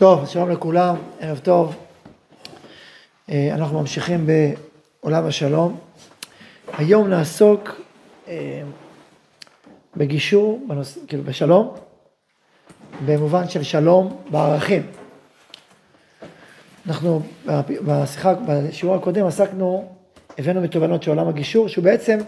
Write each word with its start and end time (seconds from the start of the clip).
טוב, 0.00 0.26
שלום 0.26 0.50
לכולם, 0.50 0.96
ערב 1.20 1.38
טוב. 1.38 1.76
אה, 3.30 3.54
אנחנו 3.54 3.80
ממשיכים 3.80 4.26
בעולם 5.02 5.26
השלום. 5.26 5.78
היום 6.72 7.08
נעסוק 7.08 7.80
אה, 8.28 8.62
בגישור, 9.96 10.60
בנוס... 10.68 10.98
כאילו 11.06 11.22
בשלום, 11.22 11.74
במובן 13.06 13.48
של 13.48 13.62
שלום 13.62 14.22
בערכים. 14.30 14.82
אנחנו 16.86 17.22
בשיחה, 17.86 18.34
בשיעור 18.34 18.94
הקודם 18.94 19.26
עסקנו, 19.26 19.94
הבאנו 20.38 20.60
מתובנות 20.60 21.02
של 21.02 21.10
עולם 21.10 21.28
הגישור, 21.28 21.68
שהוא 21.68 21.84
בעצם 21.84 22.18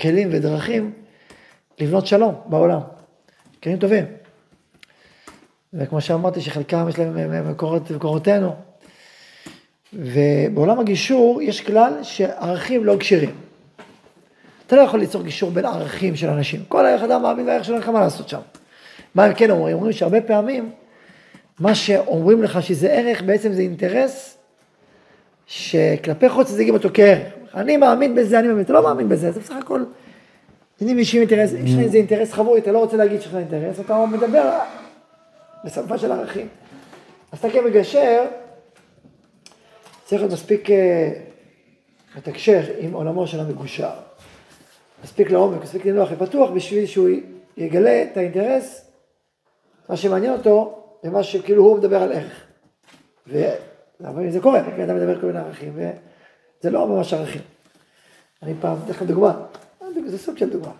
כלים 0.00 0.28
ודרכים 0.32 0.92
לבנות 1.80 2.06
שלום 2.06 2.34
בעולם. 2.46 2.80
כלים 3.62 3.78
טובים. 3.78 4.25
וכמו 5.78 6.00
שאמרתי 6.00 6.40
שחלקם 6.40 6.86
יש 6.88 6.98
להם 6.98 7.50
מקורות, 7.50 7.90
מקורותינו. 7.90 8.54
ובעולם 9.92 10.80
הגישור 10.80 11.42
יש 11.42 11.60
כלל 11.60 11.92
שערכים 12.02 12.84
לא 12.84 12.96
כשרים. 13.00 13.30
אתה 14.66 14.76
לא 14.76 14.80
יכול 14.80 15.00
ליצור 15.00 15.22
גישור 15.22 15.50
בין 15.50 15.64
ערכים 15.64 16.16
של 16.16 16.28
אנשים. 16.28 16.60
כל 16.68 16.86
אדם 16.86 17.22
מאמין 17.22 17.46
בערך 17.46 17.64
שלו, 17.64 17.74
אין 17.74 17.82
לך 17.82 17.88
מה 17.88 18.00
לעשות 18.00 18.28
שם. 18.28 18.40
מה 19.14 19.24
הם 19.24 19.34
כן 19.34 19.50
אומרים? 19.50 19.76
אומרים 19.76 19.92
שהרבה 19.92 20.20
פעמים 20.20 20.70
מה 21.60 21.74
שאומרים 21.74 22.42
לך 22.42 22.62
שזה 22.62 22.92
ערך, 22.92 23.22
בעצם 23.22 23.52
זה 23.52 23.62
אינטרס 23.62 24.38
שכלפי 25.46 26.28
חוץ 26.28 26.52
מציגים 26.52 26.74
אותו 26.74 26.88
כערך. 26.94 27.32
אני 27.54 27.76
מאמין 27.76 28.14
בזה, 28.14 28.38
אני 28.38 28.48
מאמין, 28.48 28.64
אתה 28.64 28.72
לא 28.72 28.82
מאמין 28.82 29.08
בזה, 29.08 29.32
זה 29.32 29.40
בסך 29.40 29.54
הכל, 29.60 29.84
אם 30.82 30.98
יש 30.98 31.14
אינטרס, 31.14 31.52
יש 31.52 31.74
לך 31.74 31.78
איזה 31.78 31.96
אינטרס 31.96 32.32
חבוי, 32.32 32.58
אתה 32.58 32.72
לא 32.72 32.78
רוצה 32.78 32.96
להגיד 32.96 33.20
שיש 33.20 33.30
לך 33.30 33.36
אינטרס, 33.36 33.80
אתה 33.80 34.06
מדבר 34.06 34.58
בשפה 35.64 35.98
של 35.98 36.12
ערכים. 36.12 36.48
אז 37.32 37.38
אתה 37.38 37.50
כמגשר, 37.50 38.24
צריך 40.04 40.22
להיות 40.22 40.32
מספיק 40.32 40.70
אה, 40.70 41.10
עם 42.78 42.92
עולמו 42.92 43.26
של 43.26 43.40
המגושר. 43.40 43.90
מספיק 45.04 45.30
לעומק, 45.30 45.62
מספיק 45.62 45.86
לנוח 45.86 46.08
ופתוח 46.12 46.50
בשביל 46.50 46.86
שהוא 46.86 47.08
יגלה 47.56 48.02
את 48.02 48.16
האינטרס, 48.16 48.90
מה 49.88 49.96
שמעניין 49.96 50.32
אותו, 50.32 50.82
זה 51.02 51.10
מה 51.10 51.22
שכאילו 51.22 51.64
הוא 51.64 51.78
מדבר 51.78 52.02
על 52.02 52.12
ערך. 52.12 52.46
וזה 53.26 54.40
קורה, 54.42 54.62
כי 54.76 54.84
אדם 54.84 54.96
מדבר 54.96 55.20
כל 55.20 55.26
מיני 55.26 55.38
ערכים, 55.38 55.72
וזה 55.74 56.70
לא 56.70 56.88
ממש 56.88 57.12
ערכים. 57.12 57.42
אני 58.42 58.54
פעם, 58.60 58.76
אתן 58.84 58.90
לכם 58.90 59.06
דוגמה, 59.06 59.46
זה 60.06 60.18
סוג 60.18 60.36
של 60.36 60.50
דוגמה. 60.50 60.72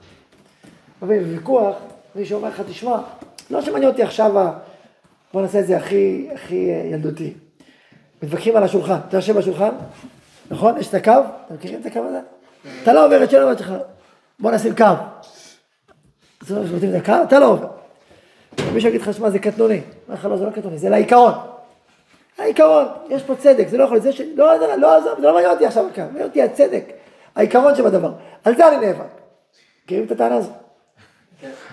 אבל 1.02 1.18
בוויכוח, 1.18 1.76
מישהו 2.14 2.36
אומר 2.36 2.48
לך, 2.48 2.62
תשמע, 2.68 3.02
לא 3.50 3.62
שמעניין 3.62 3.90
אותי 3.90 4.02
עכשיו 4.02 4.52
בוא 5.32 5.42
נעשה 5.42 5.60
את 5.60 5.66
זה 5.66 5.76
הכי, 5.76 6.28
הכי 6.34 6.70
אה, 6.70 6.82
ילדותי. 6.92 7.34
מתווכחים 8.22 8.56
על 8.56 8.62
השולחן, 8.62 8.98
אתה 9.08 9.16
יושב 9.16 9.38
בשולחן, 9.38 9.70
נכון? 10.50 10.78
יש 10.78 10.88
את 10.88 10.94
הקו, 10.94 11.12
אתם 11.46 11.54
מכירים 11.54 11.80
את 11.80 11.86
הקו 11.86 12.00
הזה? 12.08 12.20
אתה 12.82 12.92
לא 12.92 13.06
עובר 13.06 13.24
את 13.24 13.30
שלום 13.30 13.58
שלך, 13.58 13.72
בוא 14.38 14.50
נשים 14.50 14.74
קו. 14.76 14.84
אז 16.42 16.50
לא 16.50 16.62
נותנים 16.62 16.96
את 16.96 17.00
הקו, 17.00 17.12
אתה 17.22 17.38
לא 17.38 17.46
עובר. 17.46 17.68
מישהו 18.74 18.88
יגיד 18.88 19.00
לך, 19.00 19.14
שמע, 19.14 19.30
זה 19.30 19.38
קטנוני. 19.38 19.80
אומר 20.08 20.18
לך, 20.18 20.24
לא, 20.24 20.36
זה 20.36 20.44
לא 20.44 20.50
קטנוני, 20.50 20.78
זה 20.78 20.88
לעיקרון. 20.88 21.32
העיקרון, 22.38 22.86
יש 23.08 23.22
פה 23.22 23.34
צדק, 23.36 23.68
זה 23.68 23.76
לא 23.76 23.84
יכול, 23.84 24.00
זה 24.00 24.12
ש... 24.12 24.20
לא, 24.20 24.56
לא, 24.58 24.76
לא, 24.76 25.00
זה 25.00 25.08
לא 25.18 25.34
מעניין 25.34 25.52
אותי 25.52 25.66
עכשיו 25.66 25.86
הקו, 25.86 26.02
מעניין 26.02 26.24
אותי 26.24 26.42
הצדק, 26.42 26.84
העיקרון 27.36 27.74
שבדבר. 27.74 28.12
על 28.44 28.56
זה 28.56 28.68
אני 28.68 28.86
נאבק. 28.86 29.20
מכירים 29.84 30.04
את 30.04 30.10
הטענה 30.10 30.34
הזאת? 30.34 30.52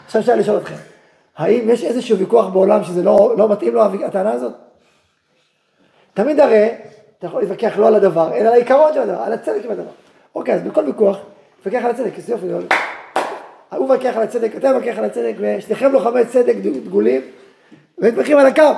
עכשיו 0.05 0.21
אפשר 0.21 0.35
לשאול 0.35 0.57
אתכם. 0.57 0.92
האם 1.37 1.69
יש 1.69 1.83
איזשהו 1.83 2.17
ויכוח 2.17 2.47
בעולם 2.47 2.83
שזה 2.83 3.03
לא, 3.03 3.33
לא 3.37 3.49
מתאים 3.49 3.73
לו 3.73 3.81
הטענה 4.05 4.31
הזאת? 4.31 4.53
תמיד 6.13 6.39
הרי 6.39 6.69
אתה 7.17 7.27
יכול 7.27 7.41
להתווכח 7.41 7.77
לא 7.77 7.87
על 7.87 7.95
הדבר, 7.95 8.33
אלא 8.33 8.47
על 8.47 8.53
העיקרון 8.53 8.93
של 8.93 8.99
הדבר, 8.99 9.21
על 9.21 9.33
הצדק 9.33 9.61
של 9.61 9.71
הדבר. 9.71 9.91
אוקיי, 10.35 10.55
אז 10.55 10.61
בכל 10.61 10.83
ויכוח, 10.85 11.17
תתווכח 11.59 11.85
על 11.85 11.91
הצדק, 11.91 12.17
אז 12.17 12.29
יופי, 12.29 12.47
הוא 13.69 13.89
מתווכח 13.89 14.17
על 14.17 14.23
הצדק, 14.23 14.55
אתה 14.55 14.73
מתווכח 14.73 14.97
על 14.97 15.05
הצדק, 15.05 15.33
ושניכם 15.37 15.91
לוחמי 15.91 16.25
צדק 16.25 16.55
דגולים, 16.55 17.21
ומתווכחים 17.97 18.37
על 18.37 18.45
הקו. 18.47 18.71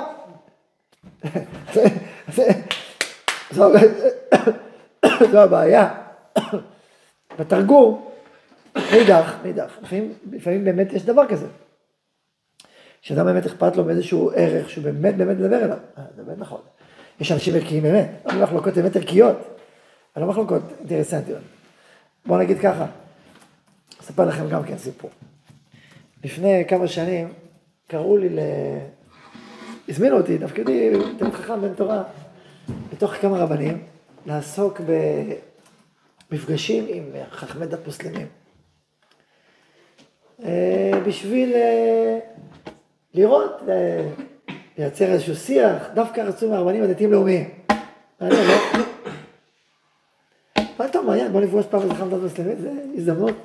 זו 5.30 5.38
הבעיה. 5.38 5.94
בתרגום, 7.38 8.08
מאידך, 8.76 9.34
מאידך, 9.42 9.78
לפעמים 10.32 10.64
באמת 10.64 10.92
יש 10.92 11.02
דבר 11.02 11.26
כזה. 11.26 11.46
שאדם 13.06 13.26
באמת 13.26 13.46
אכפת 13.46 13.76
לו 13.76 13.84
מאיזשהו 13.84 14.30
ערך 14.34 14.70
שהוא 14.70 14.84
באמת 14.84 15.16
באמת 15.16 15.36
מדבר 15.36 15.64
אליו, 15.64 15.76
אה, 15.98 16.04
זה 16.16 16.22
באמת 16.22 16.38
נכון. 16.38 16.60
יש 17.20 17.32
אנשים 17.32 17.54
ערכיים 17.54 17.82
באמת, 17.82 18.10
לא 18.26 18.42
מחלוקות 18.42 18.74
באמת 18.74 18.96
ערכיות, 18.96 19.36
אבל 20.16 20.24
לא 20.24 20.30
מחלוקות 20.30 20.62
אינטרסנטיות. 20.78 21.40
בואו 22.26 22.38
נגיד 22.38 22.58
ככה, 22.58 22.86
אספר 24.00 24.24
לכם 24.24 24.48
גם 24.48 24.64
כן 24.64 24.78
סיפור. 24.78 25.10
לפני 26.24 26.64
כמה 26.68 26.88
שנים 26.88 27.32
קראו 27.86 28.16
לי 28.16 28.28
ל... 28.28 28.38
הזמינו 29.88 30.16
אותי, 30.16 30.38
תפקידי 30.38 30.90
תלמיד 31.18 31.34
חכם 31.34 31.60
בן 31.60 31.74
תורה, 31.74 32.02
בתוך 32.92 33.12
כמה 33.14 33.38
רבנים, 33.38 33.82
לעסוק 34.26 34.80
במפגשים 36.30 36.84
עם 36.88 37.04
חכמי 37.30 37.66
דת 37.66 37.86
מוסלמים. 37.86 38.26
אה, 40.44 41.00
בשביל 41.06 41.52
אה, 41.54 42.18
לראות, 43.16 43.62
אה, 43.68 44.10
לייצר 44.78 45.04
איזשהו 45.04 45.36
שיח, 45.36 45.82
דווקא 45.94 46.20
רצו 46.20 46.50
מהרבנים 46.50 46.82
הדתיים 46.82 47.12
לאומיים. 47.12 47.50
מעניין, 48.20 48.46
לא? 48.46 48.54
מה 50.78 50.88
טוב, 50.88 51.06
מעניין, 51.06 51.32
בוא 51.32 51.40
נפגוש 51.40 51.66
פעם 51.66 51.82
איזה 51.82 51.94
חמדת 51.94 52.22
מוסלמית, 52.22 52.58
זה 52.60 52.72
הזדמנות. 52.94 53.36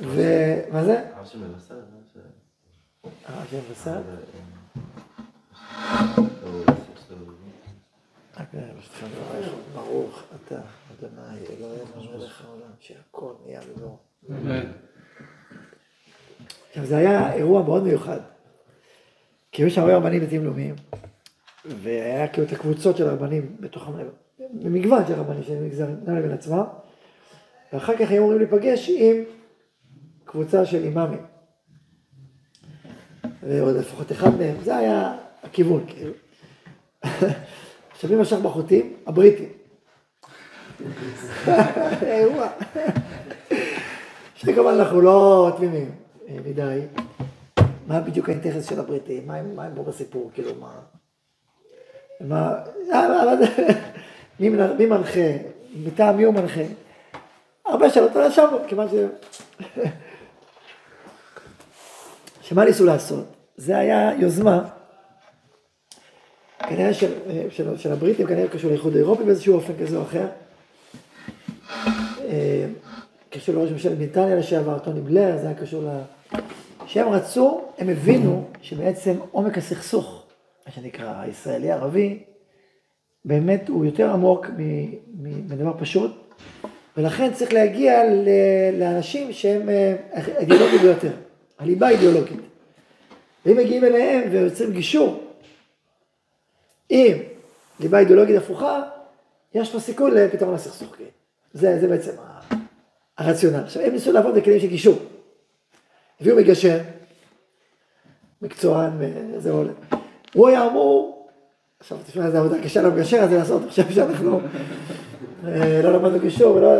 ומה 0.00 0.84
זה? 0.84 1.04
הרב 1.14 1.26
של 1.26 1.38
מבשר. 1.38 1.74
הרב 3.26 3.46
של 3.50 3.56
מבשר? 3.70 4.00
ברוך 9.74 10.22
אתה, 10.34 10.60
אדוני, 10.92 11.38
אלוהינו 11.58 12.18
מלך 12.18 12.44
העולם, 12.44 12.70
שהכל 12.80 13.32
נהיה 13.44 13.60
בדור. 13.60 13.98
עכשיו 16.76 16.88
זה 16.88 16.96
היה 16.96 17.32
אירוע 17.32 17.62
מאוד 17.62 17.84
מיוחד. 17.84 18.18
כי 19.52 19.62
יש 19.62 19.78
הרבה 19.78 19.96
רבנים 19.96 20.24
דתיים 20.24 20.44
לאומיים, 20.44 20.74
והיה 21.64 22.28
כאילו 22.28 22.46
את 22.46 22.52
הקבוצות 22.52 22.96
של 22.96 23.08
הרבנים 23.08 23.56
בתוך 23.60 23.88
במגוון 24.52 25.06
של 25.08 25.14
רבנים 25.14 25.42
של 25.42 25.62
מגזרים, 25.62 25.96
גם 26.06 26.16
לבין 26.16 26.30
עצמם, 26.30 26.64
ואחר 27.72 27.96
כך 27.96 28.10
היו 28.10 28.22
אמורים 28.22 28.38
להיפגש 28.38 28.90
עם 28.90 29.16
קבוצה 30.24 30.66
של 30.66 30.84
אימאמים. 30.84 31.26
ועוד 33.42 33.76
לפחות 33.76 34.12
אחד 34.12 34.36
מהם, 34.38 34.56
זה 34.62 34.76
היה 34.76 35.16
הכיוון, 35.42 35.84
כאילו. 35.86 36.12
עכשיו 37.90 38.10
מי 38.10 38.16
משך 38.16 38.36
בחוטים? 38.36 38.96
הבריטים. 39.06 39.48
אירוע. 42.02 42.48
שכמובן 44.36 44.74
אנחנו 44.74 45.00
לא 45.00 45.52
תמימים. 45.56 46.05
מדי, 46.28 46.80
מה 47.86 48.00
בדיוק 48.00 48.28
האינטרס 48.28 48.68
של 48.68 48.80
הבריטים, 48.80 49.26
מה 49.26 49.36
הם, 49.36 49.74
פה 49.76 49.82
בסיפור, 49.82 50.30
כאילו, 50.34 50.52
מה... 50.60 50.80
מה... 52.20 52.54
מי, 54.40 54.48
מי 54.48 54.86
מנחה, 54.86 55.20
מטעם 55.74 56.16
מי 56.16 56.24
הוא 56.24 56.34
מנחה? 56.34 56.60
הרבה 57.64 57.90
שאלות 57.90 58.14
לא 58.14 58.26
ישבנו, 58.26 58.58
כיוון 58.68 58.88
ש... 58.88 58.92
שמה 62.40 62.64
ניסו 62.64 62.84
לעשות? 62.84 63.24
זה 63.56 63.78
היה 63.78 64.10
יוזמה, 64.18 64.68
כנראה 66.58 66.94
של, 66.94 67.12
של, 67.50 67.76
של 67.76 67.92
הבריטים, 67.92 68.26
כנראה 68.26 68.48
קשור 68.48 68.70
לאיחוד 68.70 68.94
האירופי 68.94 69.24
באיזשהו 69.24 69.54
אופן 69.54 69.72
כזה 69.80 69.96
או 69.96 70.02
אחר. 70.02 70.26
אה, 72.28 72.66
קשור 73.30 73.54
לראש 73.54 73.70
ממשלת 73.70 73.98
בריטניה 73.98 74.36
לשעבר, 74.36 74.78
טוני 74.78 75.00
בלר, 75.00 75.36
זה 75.36 75.46
היה 75.46 75.54
קשור 75.54 75.82
ל... 75.82 76.15
שהם 76.86 77.08
רצו, 77.08 77.60
הם 77.78 77.88
הבינו 77.88 78.44
שבעצם 78.62 79.16
עומק 79.30 79.58
הסכסוך, 79.58 80.22
מה 80.66 80.72
שנקרא 80.72 81.20
הישראלי-ערבי, 81.20 82.22
באמת 83.24 83.68
הוא 83.68 83.84
יותר 83.84 84.10
עמוק 84.10 84.46
מדבר 85.18 85.72
פשוט, 85.78 86.10
ולכן 86.96 87.32
צריך 87.32 87.52
להגיע 87.52 88.02
לאנשים 88.78 89.32
שהם 89.32 89.68
אה, 89.68 89.96
אידיאולוגיים 90.38 90.82
ביותר, 90.82 91.12
הליבה 91.58 91.86
האידיאולוגית. 91.86 92.40
ואם 93.46 93.56
מגיעים 93.56 93.84
אליהם 93.84 94.28
ויוצרים 94.32 94.72
גישור 94.72 95.22
עם 96.88 97.16
ליבה 97.80 97.98
אידיאולוגית 97.98 98.36
הפוכה, 98.36 98.82
יש 99.54 99.72
פה 99.72 99.80
סיכוי 99.80 100.10
לפתרון 100.10 100.54
הסכסוך. 100.54 100.96
זה, 101.52 101.80
זה 101.80 101.88
בעצם 101.88 102.12
הרציונל. 103.18 103.60
עכשיו, 103.60 103.82
הם 103.82 103.92
ניסו 103.92 104.12
לעבוד 104.12 104.34
בכלים 104.34 104.60
של 104.60 104.66
גישור. 104.66 104.98
הביאו 106.20 106.36
מגשר, 106.36 106.78
מקצוען 108.42 108.90
וזה 108.98 109.50
עולה. 109.50 109.72
הוא 110.34 110.48
היה 110.48 110.66
אמור, 110.66 111.26
עכשיו 111.80 111.98
תשמע 112.06 112.26
איזה 112.26 112.38
עבודה 112.38 112.62
קשה 112.62 112.82
למגשר 112.82 113.22
הזה 113.22 113.36
לעשות, 113.36 113.62
חושב 113.68 113.90
שאנחנו 113.90 114.40
אה, 115.46 115.80
לא 115.82 115.92
למדנו 115.92 116.20
גישור 116.20 116.56
ולא... 116.56 116.72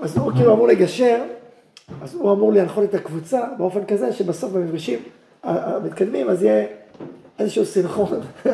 אז 0.00 0.16
הוא 0.16 0.32
כאילו 0.32 0.54
אמור 0.54 0.68
לגשר, 0.68 1.22
אז 2.02 2.14
הוא 2.14 2.32
אמור 2.32 2.52
להנחות 2.52 2.84
את 2.84 2.94
הקבוצה 2.94 3.44
באופן 3.58 3.84
כזה 3.84 4.12
שבסוף 4.12 4.52
במפגשים 4.52 4.98
המתקדמים 5.42 6.30
אז 6.30 6.42
יהיה 6.42 6.66
איזשהו 7.38 7.64
סינכרון. 7.64 8.20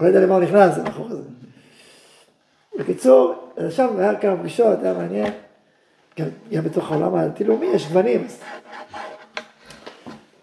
לא 0.00 0.06
יודע 0.06 0.20
למה 0.20 0.34
הוא 0.34 0.42
נכנס, 0.42 0.72
הסינכרון 0.72 1.12
הזה. 1.12 1.22
בקיצור, 2.78 3.34
עכשיו 3.56 4.00
היה 4.00 4.14
כמה 4.14 4.36
פגישות, 4.36 4.82
היה 4.82 4.94
מעניין. 4.94 5.32
גם 6.18 6.64
בתוך 6.64 6.92
העולם 6.92 7.14
הדתי-לאומי 7.14 7.66
יש 7.66 7.88
גוונים. 7.88 8.26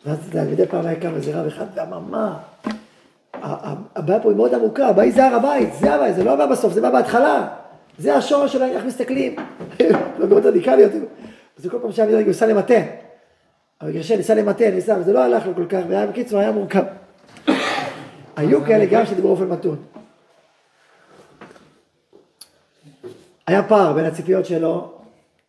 ואז 0.05 0.17
אתה 0.17 0.37
יודע, 0.37 0.51
מדי 0.51 0.65
פעם 0.65 0.85
היה 0.85 0.99
קם 0.99 1.15
איזה 1.15 1.39
רב 1.39 1.47
אחד 1.47 1.65
ואמר, 1.75 1.99
מה? 1.99 2.37
הבעיה 3.95 4.19
פה 4.19 4.29
היא 4.29 4.37
מאוד 4.37 4.53
עמוקה, 4.53 4.87
הבעיה 4.87 5.11
זה 5.11 5.25
הר 5.25 5.35
הבית, 5.35 5.73
זה 5.73 5.93
הבעיה, 5.93 6.13
זה 6.13 6.23
לא 6.23 6.33
הבעיה 6.33 6.49
בסוף, 6.49 6.73
זה 6.73 6.81
בא 6.81 6.89
בהתחלה. 6.89 7.47
זה 7.97 8.15
השורש 8.15 8.53
שלהם, 8.53 8.71
איך 8.71 8.85
מסתכלים. 8.85 9.35
לא 10.19 10.27
מאוד 10.27 10.45
רדיקליות. 10.45 10.91
אז 11.59 11.67
כל 11.71 11.77
פעם 11.81 11.91
שאני 11.91 12.23
ניסה 12.23 12.47
למתן. 12.47 12.81
אבל 13.81 13.91
גרשי 13.91 14.17
ניסה 14.17 14.33
למתן, 14.33 14.71
ניסה, 14.71 14.97
וזה 14.99 15.13
לא 15.13 15.19
הלך 15.19 15.45
לו 15.45 15.55
כל 15.55 15.65
כך, 15.65 15.79
והיה 15.89 16.07
בקיצור, 16.07 16.39
היה 16.39 16.51
מורכב. 16.51 16.83
היו 18.35 18.65
כאלה 18.65 18.85
גם 18.85 19.05
שדיברו 19.05 19.35
באופן 19.35 19.51
מתון. 19.51 19.75
היה 23.47 23.63
פער 23.63 23.93
בין 23.93 24.05
הציפיות 24.05 24.45
שלו 24.45 24.98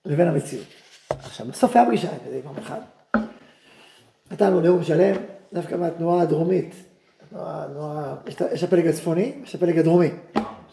לבין 0.07 0.29
המציאות. 0.29 0.67
עכשיו, 1.11 1.47
בסוף 1.47 1.77
היה 1.77 1.87
פגישה 1.87 2.09
כזה 2.27 2.41
פעם 2.45 2.55
אחד. 2.59 2.81
נתנו 4.31 4.61
נאום 4.61 4.83
שלם, 4.83 5.17
דווקא 5.53 5.75
מהתנועה 5.75 6.23
הדרומית. 6.23 6.75
התנועה, 7.23 7.65
התנועה, 7.65 8.15
יש 8.53 8.65
הפלג 8.65 8.87
הצפוני, 8.87 9.33
יש 9.45 9.55
הפלג 9.55 9.79
הדרומי. 9.79 10.11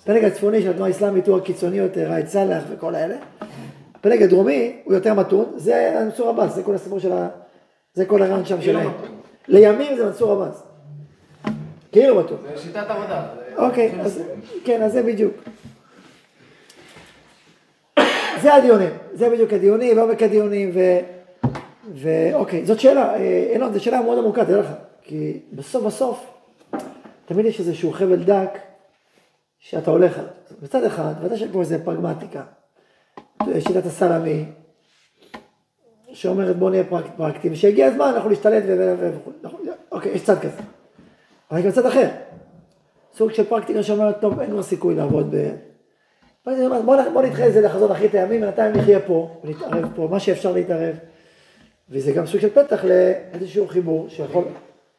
הפלג 0.01 0.23
הצפוני 0.23 0.61
של 0.61 0.69
התנועה 0.69 0.89
האסלאמית 0.89 1.27
הוא 1.27 1.37
הקיצוני 1.37 1.77
יותר, 1.77 2.11
ראאד 2.11 2.27
סאלח 2.27 2.63
וכל 2.69 2.95
האלה. 2.95 3.15
הפלג 3.95 4.23
הדרומי 4.23 4.81
הוא 4.83 4.93
יותר 4.93 5.13
מתון, 5.13 5.53
זה 5.55 6.01
מנסור 6.05 6.29
עבאס, 6.29 6.55
זה 6.55 6.63
כל 6.63 6.75
הסיפור 6.75 6.99
של 6.99 7.11
ה... 7.11 7.29
זה 7.93 8.05
כל 8.05 8.21
הרעיון 8.21 8.45
שם 8.45 8.61
שלהם. 8.61 8.91
לימים 9.47 9.97
זה 9.97 10.05
מנסור 10.05 10.31
עבאס. 10.31 10.63
כאילו 11.91 12.19
מתון. 12.19 12.37
זה 12.55 12.61
שיטת 12.61 12.85
עבודה. 12.89 13.25
אוקיי, 13.57 14.01
אז 14.01 14.21
כן, 14.65 14.81
אז 14.81 14.91
זה 14.91 15.03
בדיוק. 15.03 15.33
זה 18.41 18.53
הדיונים, 18.53 18.89
זה 19.13 19.29
בדיוק 19.29 19.53
הדיונים, 19.53 19.97
ועומק 19.97 20.23
הדיונים, 20.23 20.71
ו... 20.73 20.79
ואוקיי, 21.93 22.65
זאת 22.65 22.79
שאלה, 22.79 23.13
אה, 23.15 23.49
אילון, 23.53 23.73
זו 23.73 23.83
שאלה 23.83 24.01
מאוד 24.01 24.17
עמוקה, 24.17 24.45
תדע 24.45 24.59
לך, 24.59 24.67
כי 25.01 25.39
בסוף 25.53 25.83
בסוף, 25.83 26.33
תמיד 27.25 27.45
יש 27.45 27.59
איזשהו 27.59 27.91
חבל 27.91 28.23
דק 28.23 28.59
שאתה 29.59 29.91
הולך 29.91 30.17
עליו. 30.17 30.31
מצד 30.61 30.83
אחד, 30.83 31.13
ודאי 31.21 31.37
שיש 31.37 31.49
פה 31.51 31.59
איזה 31.59 31.85
פרגמטיקה, 31.85 32.43
שיטת 33.59 33.85
הסלאמי, 33.85 34.45
שאומרת 36.13 36.55
בוא 36.55 36.69
נהיה 36.69 36.83
פרקטיים, 37.17 37.53
ושהגיע 37.53 37.87
הזמן 37.87 38.11
אנחנו 38.15 38.29
נשתלט 38.29 38.63
וכו', 38.99 39.31
אוקיי, 39.91 40.11
יש 40.11 40.23
צד 40.23 40.39
כזה. 40.39 40.61
אבל 41.51 41.59
יש 41.59 41.65
גם 41.65 41.71
צד 41.71 41.85
אחר, 41.85 42.09
סוג 43.13 43.31
של 43.31 43.43
פרקטיקה 43.43 43.83
שאומרת, 43.83 44.21
טוב, 44.21 44.39
אין 44.39 44.49
כבר 44.49 44.63
סיכוי 44.63 44.95
לעבוד 44.95 45.35
ב... 46.47 46.85
בוא 47.13 47.21
נדחה 47.21 47.47
את 47.47 47.53
זה 47.53 47.61
לחזון 47.61 47.91
אחרית 47.91 48.15
הימים, 48.15 48.41
בינתיים 48.41 48.75
נחיה 48.75 48.99
פה, 48.99 49.29
ונתערב 49.43 49.89
פה, 49.95 50.07
מה 50.11 50.19
שאפשר 50.19 50.51
להתערב. 50.51 50.95
וזה 51.89 52.11
גם 52.11 52.25
סוג 52.25 52.41
של 52.41 52.49
פתח 52.49 52.85
לאיזשהו 52.85 53.67
חיבור 53.67 54.09
שיכול... 54.09 54.43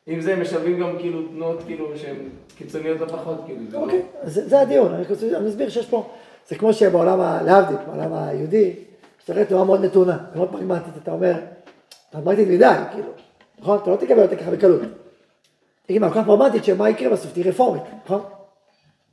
אם 0.08 0.20
זה, 0.20 0.36
משלבים 0.36 0.80
גם 0.80 0.96
כאילו 0.98 1.22
תנועות 1.28 1.62
כאילו 1.66 1.98
שהן 1.98 2.16
קיצוניות 2.56 3.00
ופחות, 3.00 3.38
כאילו. 3.46 3.60
לא- 3.72 3.78
אוקיי, 3.78 4.02
זה 4.24 4.60
הדיון, 4.60 4.94
אני 4.94 5.46
מסביר 5.46 5.68
שיש 5.68 5.86
פה, 5.86 6.06
זה 6.48 6.54
כמו 6.54 6.72
שבעולם, 6.72 7.20
להבדיל, 7.44 7.76
בעולם 7.86 8.12
היהודי, 8.14 8.72
שאתה 9.18 9.32
רואה 9.32 9.44
תנועה 9.44 9.64
מאוד 9.64 9.84
נתונה, 9.84 10.18
מאוד 10.34 10.48
פרגמטית, 10.52 10.92
אתה 11.02 11.12
אומר, 11.12 11.34
פרגמטית 12.10 12.48
מדי, 12.48 12.74
כאילו, 12.92 13.08
נכון? 13.58 13.78
אתה 13.82 13.90
לא 13.90 13.96
תקבל 13.96 14.22
אותה 14.22 14.36
ככה 14.36 14.50
בקלות. 14.50 14.80
תגיד 15.86 16.00
מה, 16.00 16.10
כל 16.12 16.20
כך 16.20 16.26
פרגמטית, 16.26 16.64
שמה 16.64 16.90
יקרה 16.90 17.10
בסוף, 17.10 17.32
תהיי 17.32 17.44
רפורמית, 17.44 17.82
נכון? 18.04 18.20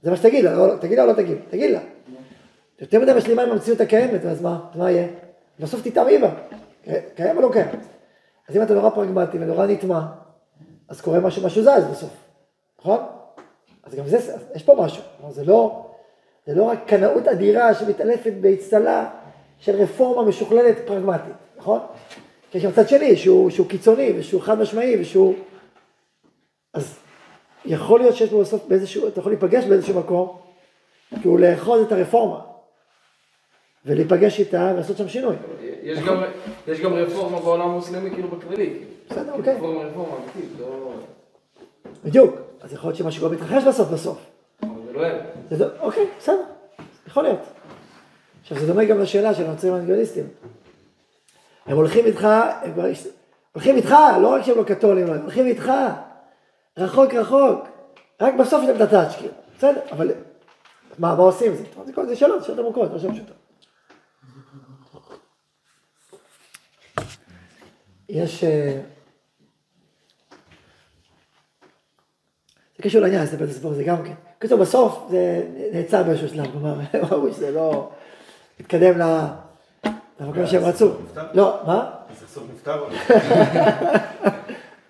זה 0.04 0.12
מה 0.12 0.18
שתגיד 0.18 0.46
לה, 0.46 0.54
לא, 0.56 0.76
תגיד 0.82 0.98
לה 0.98 1.04
או 1.04 1.10
לא 1.10 1.14
תגיד, 1.14 1.38
תגיד 1.50 1.72
לה. 1.72 1.80
יותר 2.82 3.00
מדי 3.00 3.14
משלימה 3.18 3.42
עם 3.44 3.50
המציאות 3.50 3.82
הקיימת, 3.82 4.26
אז 4.26 4.42
מה, 4.42 4.60
מה 4.76 4.92
יהיה? 4.92 5.08
בסוף 5.60 5.82
תטעמי 5.88 6.18
בה, 6.18 6.32
קיים 7.16 7.38
או 7.38 7.42
לא 7.42 7.50
קיים? 7.54 7.68
אז 8.50 8.58
אם 8.58 8.62
אתה 8.62 8.74
נורא 8.74 8.90
פרגמטי 8.90 9.38
ונורא 9.38 9.66
נטמע, 9.66 10.02
אז 10.90 11.02
קורה 11.02 11.20
משהו, 11.20 11.46
משהו 11.46 11.64
זז 11.64 11.86
בסוף, 11.92 12.10
נכון? 12.80 13.00
אז 13.84 13.96
גם 13.96 14.08
זה, 14.08 14.18
יש 14.56 14.64
פה 14.64 14.76
משהו, 14.80 15.04
זה 15.30 15.44
לא, 15.44 15.86
זה 16.46 16.56
לא 16.56 16.64
רק 16.64 16.80
קנאות 16.88 17.28
אדירה 17.28 17.74
שמתעלפת 17.74 18.34
באצטלה 18.42 19.10
של 19.60 19.76
רפורמה 19.76 20.30
משוכללת 20.30 20.76
פרגמטית, 20.88 21.34
נכון? 21.58 21.80
כי 22.52 22.58
יש 22.58 22.66
גם 22.66 22.72
צד 22.72 22.90
שני 22.90 23.16
שהוא, 23.16 23.50
שהוא 23.50 23.68
קיצוני 23.68 24.14
ושהוא 24.18 24.42
חד 24.42 24.60
משמעי 24.60 25.02
ושהוא... 25.02 25.34
אז 26.74 26.98
יכול 27.66 28.00
להיות 28.00 28.16
שיש 28.16 28.30
פה 28.30 28.42
בסוף 28.42 28.66
באיזשהו, 28.68 29.08
אתה 29.08 29.20
יכול 29.20 29.32
להיפגש 29.32 29.66
באיזשהו 29.66 30.00
מקום, 30.00 30.38
כאילו 31.22 31.38
לאחוז 31.38 31.82
את 31.82 31.92
הרפורמה. 31.92 32.55
ולהיפגש 33.86 34.40
איתה 34.40 34.72
ולעשות 34.74 34.98
שם 34.98 35.10
שינוי. 35.10 35.36
יש 35.84 36.00
גם, 36.00 36.24
יש 36.68 36.80
גם 36.80 36.94
רפורמה 36.94 37.40
בעולם 37.40 37.70
המוסלמי 37.70 38.12
כאילו 38.12 38.28
בכללי. 38.28 38.80
בסדר, 39.10 39.34
אוקיי. 39.34 39.56
רפורמה, 39.56 39.84
רפורמה 39.84 40.16
אמיתית, 40.18 40.50
לא... 40.60 40.94
בדיוק. 42.06 42.36
אז 42.62 42.74
יכול 42.74 42.88
להיות 42.88 42.98
שמשהו 42.98 43.30
גם 43.30 43.36
מתרחש 43.36 43.64
בסוף 43.64 43.90
בסוף. 43.90 44.18
אבל 44.64 44.70
זה 44.86 44.94
לא 44.94 45.06
הם. 45.06 45.16
זה, 45.52 45.66
אוקיי, 45.80 46.06
בסדר, 46.20 46.42
יכול 47.08 47.24
להיות. 47.24 47.40
עכשיו 48.42 48.60
זה 48.60 48.68
דומה 48.68 48.86
גם 48.86 49.00
לשאלה 49.00 49.34
של 49.34 49.46
הנוצרים 49.46 49.74
האנגליסטים. 49.74 50.28
הם 51.66 51.78
הולכים 51.78 52.06
איתך, 52.06 52.28
הם 52.62 52.72
הולכים 53.54 53.76
איתך, 53.76 53.96
לא 54.22 54.28
רק 54.28 54.42
שהם 54.42 54.58
לא 54.58 54.64
קתולים, 54.64 55.08
הם 55.08 55.22
הולכים 55.22 55.46
איתך, 55.46 55.72
רחוק 56.78 57.14
רחוק, 57.14 57.68
רק 58.22 58.34
בסוף 58.34 58.64
יש 58.64 58.70
להם 58.70 58.76
את 58.76 58.82
הטאץ' 58.82 59.16
כאילו, 59.16 59.34
בסדר, 59.58 59.80
אבל 59.92 60.12
מה, 61.00 61.16
מה 61.16 61.24
עושים 61.24 61.52
עם 61.52 61.58
זה? 61.86 62.06
זה 62.08 62.16
שאלות, 62.16 62.44
שאלות 62.44 62.60
עמוקות, 62.60 62.92
לא 62.92 63.00
שאלות 63.00 63.16
פשוטות. 63.16 63.45
יש... 68.10 68.44
אה, 68.44 68.82
זה 72.78 72.84
קשור 72.84 73.02
לעניין, 73.02 73.24
לספר 73.24 73.44
את 73.44 73.50
הסיפור 73.50 73.72
הזה 73.72 73.84
גם 73.84 74.04
כן. 74.04 74.14
קיצור, 74.40 74.60
בסוף 74.60 75.08
זה 75.10 75.44
נעצר 75.74 76.04
באיזשהו 76.04 76.30
שלב, 76.30 76.52
כלומר, 76.52 76.76
ראו 77.10 77.34
שזה 77.34 77.52
לא 77.52 77.90
התקדם 78.60 79.00
למקום 80.20 80.48
שהם 80.48 80.64
רצו. 80.64 80.92
לא, 81.34 81.60
מה? 81.68 81.92
הסכסוך 82.12 82.44
נפתר. 82.54 82.84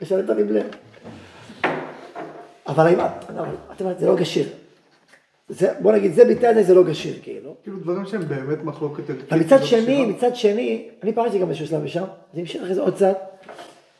יש 0.01 0.11
את 0.11 0.29
הנבלה. 0.29 0.61
אבל 2.67 2.87
אם 2.87 2.99
את 3.75 3.81
אומרת, 3.81 3.99
זה 3.99 4.07
לא 4.07 4.17
גשיר. 5.51 5.69
בוא 5.81 5.91
נגיד, 5.91 6.13
זה 6.13 6.25
ביטא 6.25 6.51
את 6.51 6.55
זה, 6.55 6.63
זה 6.63 6.73
לא 6.73 6.83
גשיר, 6.83 7.15
כאילו. 7.23 7.55
כאילו 7.63 7.79
דברים 7.79 8.05
שהם 8.05 8.21
באמת 8.27 8.63
מחלוקת 8.63 9.09
ערכית. 9.09 9.33
אבל 9.33 9.41
מצד 9.41 9.63
שני, 9.63 10.05
מצד 10.05 10.35
שני, 10.35 10.89
אני 11.03 11.13
פרשתי 11.13 11.39
גם 11.39 11.45
באיזשהו 11.45 11.67
שלב 11.67 11.83
משם, 11.83 12.03
זה 12.33 12.39
המשיך 12.39 12.63
אחרי 12.63 12.75
זה 12.75 12.81
עוד 12.81 12.93
קצת. 12.95 13.17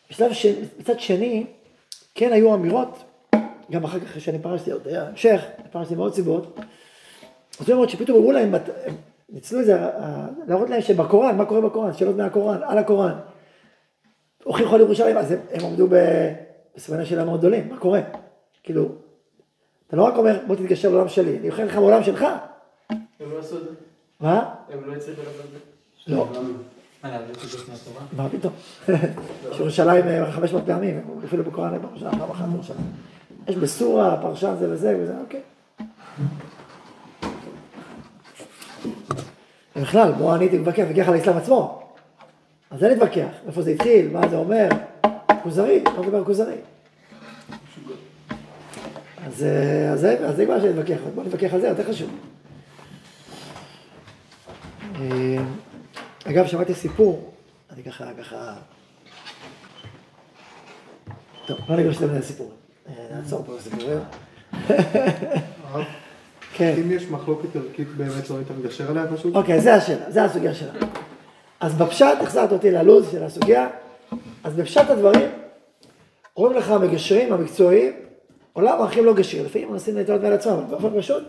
בשלב 0.10 0.34
ש... 0.34 0.46
מצד 0.80 1.00
שני, 1.00 1.46
כן 2.16 2.34
היו 2.34 2.54
אמירות, 2.54 3.04
גם 3.72 3.84
אחר 3.84 4.00
כך 4.00 4.22
שאני 4.22 4.40
פרשתי, 4.40 4.72
עוד 4.72 4.88
היה 4.88 5.08
המשך, 5.08 5.42
פרשתי 5.72 5.96
מעוד 5.96 6.14
סיבות. 6.14 6.60
אז 7.60 7.70
אומרות 7.70 7.90
שפתאום 7.90 8.18
אמרו 8.18 8.32
להם, 8.32 8.56
הם 8.56 8.96
ניצלו 9.30 9.60
את 9.60 9.66
זה, 9.66 9.78
להראות 10.48 10.70
להם 10.70 10.82
שבקוראן, 10.82 11.38
מה 11.38 11.46
קורה 11.46 11.62
בקוראן, 11.62 11.94
שאלות 11.94 12.16
מהקוראן, 12.16 12.60
על 12.64 12.78
הקוראן. 12.78 13.14
הוכיחו 14.44 14.76
על 14.76 14.82
ירושלים, 14.82 15.18
אז 15.18 15.32
הם, 15.32 15.40
הם 15.52 15.66
עמדו 15.66 15.88
בסבנה 16.76 17.06
של 17.06 17.24
מאוד 17.24 17.40
גדולים, 17.40 17.70
מה 17.70 17.78
קורה? 17.78 18.02
כאילו, 18.64 18.90
אתה 19.88 19.96
לא 19.98 20.04
רק 20.04 20.18
אומר, 20.18 20.40
בוא 20.48 20.56
תתגשר 20.56 20.90
לעולם 20.90 21.08
שלי, 21.08 21.38
אני 21.40 21.50
אוכל 21.50 21.64
לך 21.64 21.76
בעולם 21.76 22.04
שלך. 22.04 22.26
הם 22.90 22.98
לא 23.20 23.40
עשו 23.40 23.58
את 23.58 23.64
זה. 23.64 23.70
מה? 24.20 24.50
הם 24.74 24.80
לא 24.86 24.94
הצליחו 24.94 25.22
לעשות 25.22 25.46
את 25.46 25.52
זה. 25.52 26.16
לא. 26.16 26.28
מה 28.18 28.30
פתאום? 28.30 28.54
יש 29.52 29.60
ירושלים 29.60 30.06
500 30.32 30.64
פעמים, 30.66 31.02
אפילו 31.26 31.44
בקוראן 31.44 31.80
פרשה 31.82 32.12
פעם 32.12 32.32
אחת 32.32 32.46
בירושלים. 32.46 32.82
יש 33.48 33.56
בסורה, 33.56 34.18
פרשן 34.22 34.56
זה 34.60 34.70
וזה 34.70 34.98
וזה, 35.00 35.14
אוקיי. 35.22 35.42
בכלל, 39.76 40.12
בוא 40.12 40.36
אני 40.36 40.44
הייתי 40.44 40.58
מתווכח, 40.58 40.84
מתווכח 40.84 41.08
על 41.08 41.14
האסלאם 41.14 41.38
עצמו. 41.38 41.82
אז 42.72 42.84
אין 42.84 42.92
להתווכח, 42.92 43.36
איפה 43.48 43.62
זה 43.62 43.72
התחיל, 43.72 44.10
מה 44.12 44.28
זה 44.30 44.36
אומר, 44.36 44.68
כוזרי, 45.44 45.84
לא 45.98 46.04
מדבר 46.04 46.24
כוזרי. 46.26 46.56
אז 49.94 50.08
זה 50.36 50.46
כבר 50.46 50.60
שאני 50.60 50.74
מתווכח, 50.74 50.98
בוא 51.16 51.24
נתווכח 51.24 51.54
על 51.54 51.62
זה, 51.62 51.68
יותר 51.68 51.84
חשוב. 51.84 52.10
אגב, 56.26 56.48
שמעתי 56.48 56.74
סיפור, 56.74 57.34
אני 57.74 57.84
ככה, 57.84 58.06
ככה, 58.20 58.54
טוב, 61.46 61.58
לא 61.70 61.76
ניגש 61.76 62.02
למיני 62.02 62.22
סיפורים. 62.22 62.54
אה, 62.90 62.94
נעצור 63.16 63.44
פה 63.46 63.56
בסיפורים. 63.58 63.98
הרב, 65.64 65.86
כן. 66.58 66.76
אם 66.82 66.92
יש 66.92 67.04
מחלוקת 67.04 67.56
ערכית 67.56 67.88
באמת 67.88 68.30
לא 68.30 68.36
היית 68.36 68.48
מגשר 68.60 68.92
עליה 68.92 69.06
פשוט? 69.16 69.36
אוקיי, 69.36 69.62
זה 69.62 69.74
השאלה, 69.76 70.12
זה 70.12 70.24
הסוגיה 70.24 70.54
שלנו. 70.54 70.80
אז 71.60 71.76
בפשט, 71.76 72.18
החזרת 72.22 72.52
אותי 72.52 72.72
ללו"ז 72.72 73.12
של 73.12 73.24
הסוגיה, 73.24 73.68
אז 74.44 74.54
בפשט 74.54 74.90
הדברים, 74.90 75.30
אומרים 76.38 76.58
לך 76.58 76.70
המגשרים 76.70 77.34
המקצועיים, 77.34 77.94
עולם 78.56 78.82
ערכים 78.82 79.06
לא 79.06 79.14
גשיר, 79.14 79.46
לפעמים 79.46 79.72
מנסים 79.72 79.96
להתנות 79.96 80.22
מעל 80.22 80.34
עצמם, 80.34 80.52
אבל 80.52 80.66
באופן 80.66 81.00
פשוט, 81.00 81.24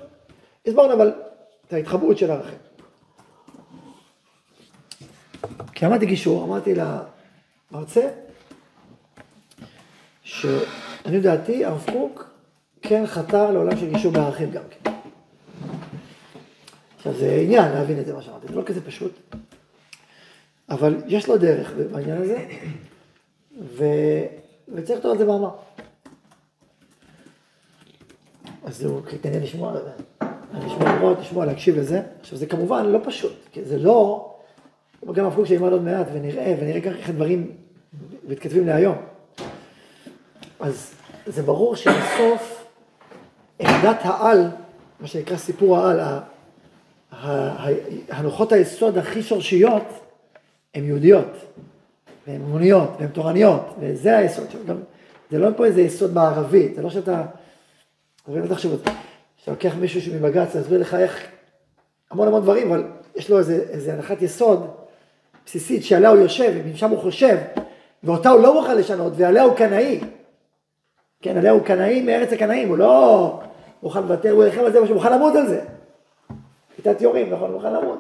הסברנו 0.66 0.94
אבל 0.94 1.12
את 1.68 1.72
ההתחברות 1.72 2.18
של 2.18 2.30
הערכים. 2.30 2.58
כשעמדתי 5.72 6.06
גישור, 6.06 6.44
אמרתי 6.44 6.74
למרצה, 7.72 8.08
שאני 10.22 11.18
לדעתי, 11.18 11.64
הרב 11.64 11.84
קוק 11.92 12.30
כן 12.82 13.06
חתר 13.06 13.50
לעולם 13.50 13.76
של 13.76 13.92
גישור 13.92 14.12
בערכים 14.12 14.50
גם 14.50 14.62
כן. 14.70 14.90
עכשיו 16.96 17.12
זה 17.12 17.40
עניין 17.42 17.72
להבין 17.72 18.00
את 18.00 18.06
זה 18.06 18.14
מה 18.14 18.22
שאמרתי, 18.22 18.46
זה 18.48 18.54
לא 18.54 18.62
כזה 18.62 18.86
פשוט, 18.86 19.12
אבל 20.68 20.96
יש 21.06 21.28
לו 21.28 21.38
דרך 21.38 21.72
בעניין 21.92 22.22
הזה, 22.22 22.46
ו... 23.60 23.84
וצריך 24.68 24.98
לכתוב 24.98 25.12
על 25.12 25.18
זה 25.18 25.24
מאמר. 25.24 25.50
אז 28.64 28.84
הוא 28.84 29.00
כנראה 29.22 29.40
לשמוע, 29.40 29.74
לשמוע 30.54 30.96
לראות, 30.96 31.18
לשמוע, 31.20 31.46
להקשיב 31.46 31.78
לזה. 31.78 32.02
עכשיו 32.20 32.38
זה 32.38 32.46
כמובן 32.46 32.86
לא 32.86 32.98
פשוט, 33.04 33.32
כי 33.52 33.64
זה 33.64 33.78
לא, 33.78 34.32
גם 35.14 35.26
הפוך 35.26 35.46
שילמד 35.46 35.72
עוד 35.72 35.82
מעט 35.82 36.06
ונראה, 36.12 36.54
ונראה 36.60 36.80
ככה 36.80 36.94
איך 36.98 37.08
הדברים 37.08 37.50
מתכתבים 38.28 38.66
להיום. 38.66 38.96
אז 40.60 40.94
זה 41.26 41.42
ברור 41.42 41.76
שבסוף 41.76 42.64
עמדת 43.58 43.98
העל, 44.02 44.48
מה 45.00 45.06
שנקרא 45.06 45.36
סיפור 45.36 45.78
העל, 45.78 46.00
ה- 46.00 46.20
ה- 47.12 47.68
ה- 47.68 47.72
הנחות 48.08 48.52
היסוד 48.52 48.98
הכי 48.98 49.22
שורשיות, 49.22 49.82
הן 50.74 50.84
יהודיות, 50.84 51.32
והן 52.26 52.40
אמוניות, 52.40 52.90
והן 52.98 53.08
תורניות, 53.08 53.74
וזה 53.80 54.16
היסוד 54.18 54.50
שלו. 54.50 54.74
זה 55.30 55.38
לא 55.38 55.48
פה 55.56 55.64
איזה 55.64 55.80
יסוד 55.80 56.14
מערבי, 56.14 56.72
זה 56.76 56.82
לא 56.82 56.90
שאתה, 56.90 57.22
אבל 58.28 58.40
לא 58.40 58.46
תחשוב 58.46 58.72
על 58.72 58.78
זה, 58.78 58.84
שאתה 59.36 59.50
לוקח 59.50 59.74
מישהו 59.80 60.00
שמבג"ץ 60.00 60.54
להסביר 60.54 60.80
לך 60.80 60.94
איך, 60.94 61.26
המון 62.10 62.28
המון 62.28 62.42
דברים, 62.42 62.72
אבל 62.72 62.84
יש 63.16 63.30
לו 63.30 63.38
איזה, 63.38 63.64
איזה 63.70 63.92
הנחת 63.94 64.22
יסוד 64.22 64.66
בסיסית 65.46 65.84
שעליה 65.84 66.10
הוא 66.10 66.18
יושב, 66.18 66.52
ומשם 66.64 66.90
הוא 66.90 66.98
חושב, 66.98 67.36
ואותה 68.02 68.30
הוא 68.30 68.40
לא 68.40 68.54
מוכן 68.54 68.76
לשנות, 68.76 69.12
ועליה 69.16 69.42
הוא 69.42 69.54
קנאי. 69.56 70.00
כן, 71.22 71.36
עליה 71.36 71.52
הוא 71.52 71.62
קנאי 71.62 72.02
מארץ 72.02 72.32
הקנאים, 72.32 72.68
הוא 72.68 72.78
לא 72.78 73.40
מוכן 73.82 74.02
לוותר, 74.02 74.30
הוא 74.30 74.44
ילחם 74.44 74.60
על 74.60 74.72
זה, 74.72 74.78
הוא 74.78 74.88
מוכן 74.88 75.12
למות 75.12 75.34
על 75.34 75.46
זה. 75.46 75.64
כיתת 76.76 77.00
יורים, 77.00 77.32
נכון, 77.32 77.52
מוכן 77.52 77.72
למות. 77.72 77.98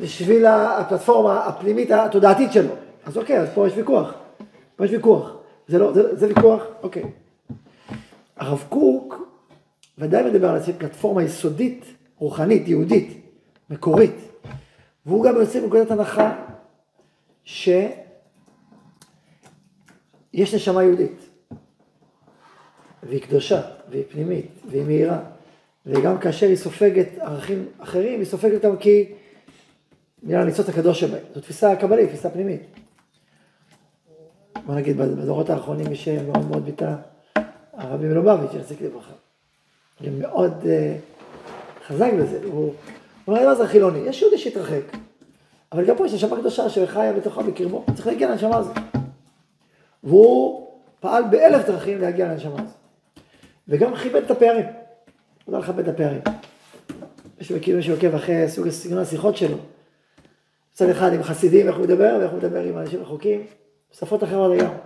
בשביל 0.00 0.46
הפלטפורמה 0.46 1.46
הפנימית 1.46 1.90
התודעתית 1.90 2.52
שלו. 2.52 2.74
אז 3.06 3.16
אוקיי, 3.18 3.40
אז 3.40 3.48
פה 3.54 3.66
יש 3.66 3.72
ויכוח. 3.76 4.14
פה 4.76 4.84
יש 4.84 4.90
ויכוח. 4.90 5.32
זה 5.68 5.78
לא, 5.78 5.92
זה, 5.92 6.16
זה 6.16 6.28
ויכוח? 6.28 6.62
אוקיי. 6.82 7.02
הרב 8.36 8.64
קוק 8.68 9.34
ודאי 9.98 10.30
מדבר 10.30 10.48
על 10.48 10.54
איזושהי 10.54 10.74
פלטפורמה 10.78 11.22
יסודית, 11.22 11.84
רוחנית, 12.18 12.68
יהודית, 12.68 13.20
מקורית. 13.70 14.14
והוא 15.06 15.24
גם 15.24 15.36
יוצא 15.36 15.60
מנקודת 15.60 15.90
הנחה 15.90 16.44
שיש 17.44 17.94
נשמה 20.54 20.82
יהודית. 20.82 21.30
והיא 23.02 23.20
קדושה, 23.20 23.62
והיא 23.90 24.04
פנימית, 24.08 24.50
והיא 24.70 24.82
מהירה. 24.82 25.20
וגם 25.86 26.18
כאשר 26.18 26.46
היא 26.46 26.56
סופגת 26.56 27.18
ערכים 27.18 27.66
אחרים, 27.78 28.20
היא 28.20 28.28
סופגת 28.28 28.64
אותם 28.64 28.76
כי 28.76 29.12
בגלל 30.22 30.40
הניצוץ 30.40 30.68
הקדוש 30.68 31.00
שבהם. 31.00 31.22
זו 31.34 31.40
תפיסה 31.40 31.76
קבלית, 31.76 32.08
תפיסה 32.08 32.30
פנימית. 32.30 32.62
בוא 34.66 34.74
נגיד, 34.74 34.96
בדורות 34.96 35.50
האחרונים 35.50 35.88
מי 35.88 35.96
שמאוד 35.96 36.48
מאוד 36.50 36.64
ביטא, 36.64 36.94
הרבי 37.76 38.06
מלובביץ', 38.06 38.54
יחזיק 38.54 38.80
לברכה. 38.82 39.12
הוא 40.00 40.08
מאוד 40.18 40.62
uh, 40.62 41.86
חזק 41.86 42.10
בזה, 42.20 42.40
הוא 42.44 42.74
אומר, 43.26 43.48
מה 43.48 43.54
זה 43.54 43.66
חילוני? 43.66 43.98
יש 43.98 44.22
יהודי 44.22 44.38
שהתרחק, 44.38 44.82
אבל 45.72 45.84
גם 45.84 45.96
פה 45.96 46.06
יש 46.06 46.14
נשמה 46.14 46.36
קדושה 46.36 46.68
שחיה 46.68 47.12
בתוכה 47.12 47.42
בקרבו, 47.42 47.84
צריך 47.94 48.06
להגיע 48.06 48.30
לנשמה 48.30 48.56
הזאת. 48.56 48.76
והוא 50.04 50.68
פעל 51.00 51.24
באלף 51.30 51.66
דרכים 51.66 52.00
להגיע 52.00 52.28
לנשמה 52.28 52.54
הזאת. 52.54 52.74
וגם 53.68 53.96
כיבד 53.96 54.22
את 54.22 54.30
הפערים, 54.30 54.66
הוא 55.44 55.52
לא 55.52 55.58
לכבד 55.58 55.88
את 55.88 55.94
הפערים. 55.94 56.20
מי 57.38 57.44
שמכיר, 57.44 57.76
מי 57.76 57.82
שעוקב 57.82 58.14
אחרי 58.14 58.48
סוג 58.48 58.70
סגנון 58.70 58.98
השיחות 59.02 59.36
שלו, 59.36 59.56
מצד 60.72 60.88
אחד 60.88 61.12
עם 61.12 61.22
חסידים, 61.22 61.68
איך 61.68 61.76
הוא 61.76 61.84
מדבר, 61.84 62.16
ואיך 62.20 62.30
הוא 62.30 62.38
מדבר 62.38 62.60
עם 62.60 62.78
אנשים 62.78 63.02
רחוקים, 63.02 63.46
בשפות 63.92 64.24
אחרות 64.24 64.56
לגמרי. 64.56 64.76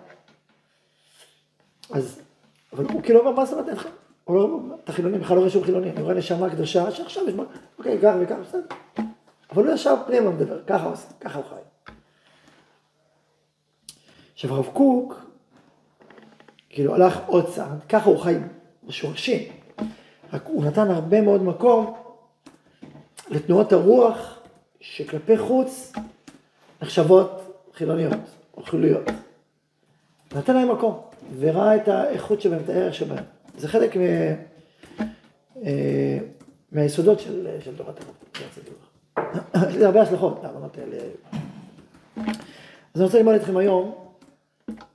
אז, 1.91 2.21
אבל 2.73 2.85
הוא 2.85 3.03
כאילו 3.03 3.21
אומר, 3.21 3.33
מה 3.33 3.45
זאת 3.45 3.59
אומרת, 3.59 3.69
איך, 3.69 3.89
הוא 4.25 4.37
לא 4.37 4.43
אומר, 4.43 4.75
אתה 4.85 4.93
חילוני, 4.93 5.19
בכלל 5.19 5.37
לא 5.37 5.41
רואה 5.41 5.51
שהוא 5.51 5.65
חילוני, 5.65 5.91
אני 5.91 6.03
רואה 6.03 6.15
נשמה 6.15 6.51
קדושה, 6.51 6.91
שעכשיו 6.91 7.29
יש, 7.29 7.35
אוקיי, 7.79 7.99
כך 8.03 8.15
וכך, 8.21 8.37
בסדר. 8.49 8.63
אבל 9.53 9.67
הוא 9.67 9.75
ישר 9.75 9.95
פנימה 10.07 10.31
מדבר, 10.31 10.63
ככה 10.67 10.87
עושה, 10.87 11.09
ככה 11.21 11.39
הוא 11.39 11.45
חי. 11.49 11.93
עכשיו 14.35 14.55
הרב 14.55 14.67
קוק, 14.73 15.15
כאילו 16.71 16.95
הלך 16.95 17.19
עוד 17.27 17.47
צעד, 17.47 17.85
ככה 17.89 18.11
הוא 18.11 18.19
חי 18.19 18.35
בשורשים, 18.85 19.53
רק 20.33 20.43
הוא 20.47 20.65
נתן 20.65 20.91
הרבה 20.91 21.21
מאוד 21.21 21.43
מקום 21.43 21.95
לתנועות 23.29 23.73
הרוח 23.73 24.39
שכלפי 24.81 25.39
חוץ 25.39 25.93
נחשבות 26.83 27.41
חילוניות 27.75 28.21
או 28.57 28.63
חילויות. 28.63 29.05
נתן 30.35 30.55
להם 30.55 30.73
מקום 30.73 31.08
וראה 31.39 31.77
את 31.77 31.89
האיכות 31.89 32.41
שבהם, 32.41 32.61
את 32.65 32.69
הערך 32.69 32.95
שבהם. 32.95 33.25
זה 33.59 33.69
חלק 33.69 33.97
מ... 33.97 34.01
אה, 35.65 36.19
מהיסודות 36.73 37.21
של, 37.21 37.49
של 37.61 37.77
תורת 37.77 38.01
הרב. 38.01 38.15
יש 39.69 39.77
לזה 39.77 39.87
הרבה 39.87 40.03
השלכות, 40.03 40.41
להבנות 40.43 40.79
האלה. 40.79 40.97
אז 42.95 43.01
אני 43.01 43.05
רוצה 43.05 43.19
ללמוד 43.19 43.35
איתכם 43.35 43.57
היום 43.57 43.95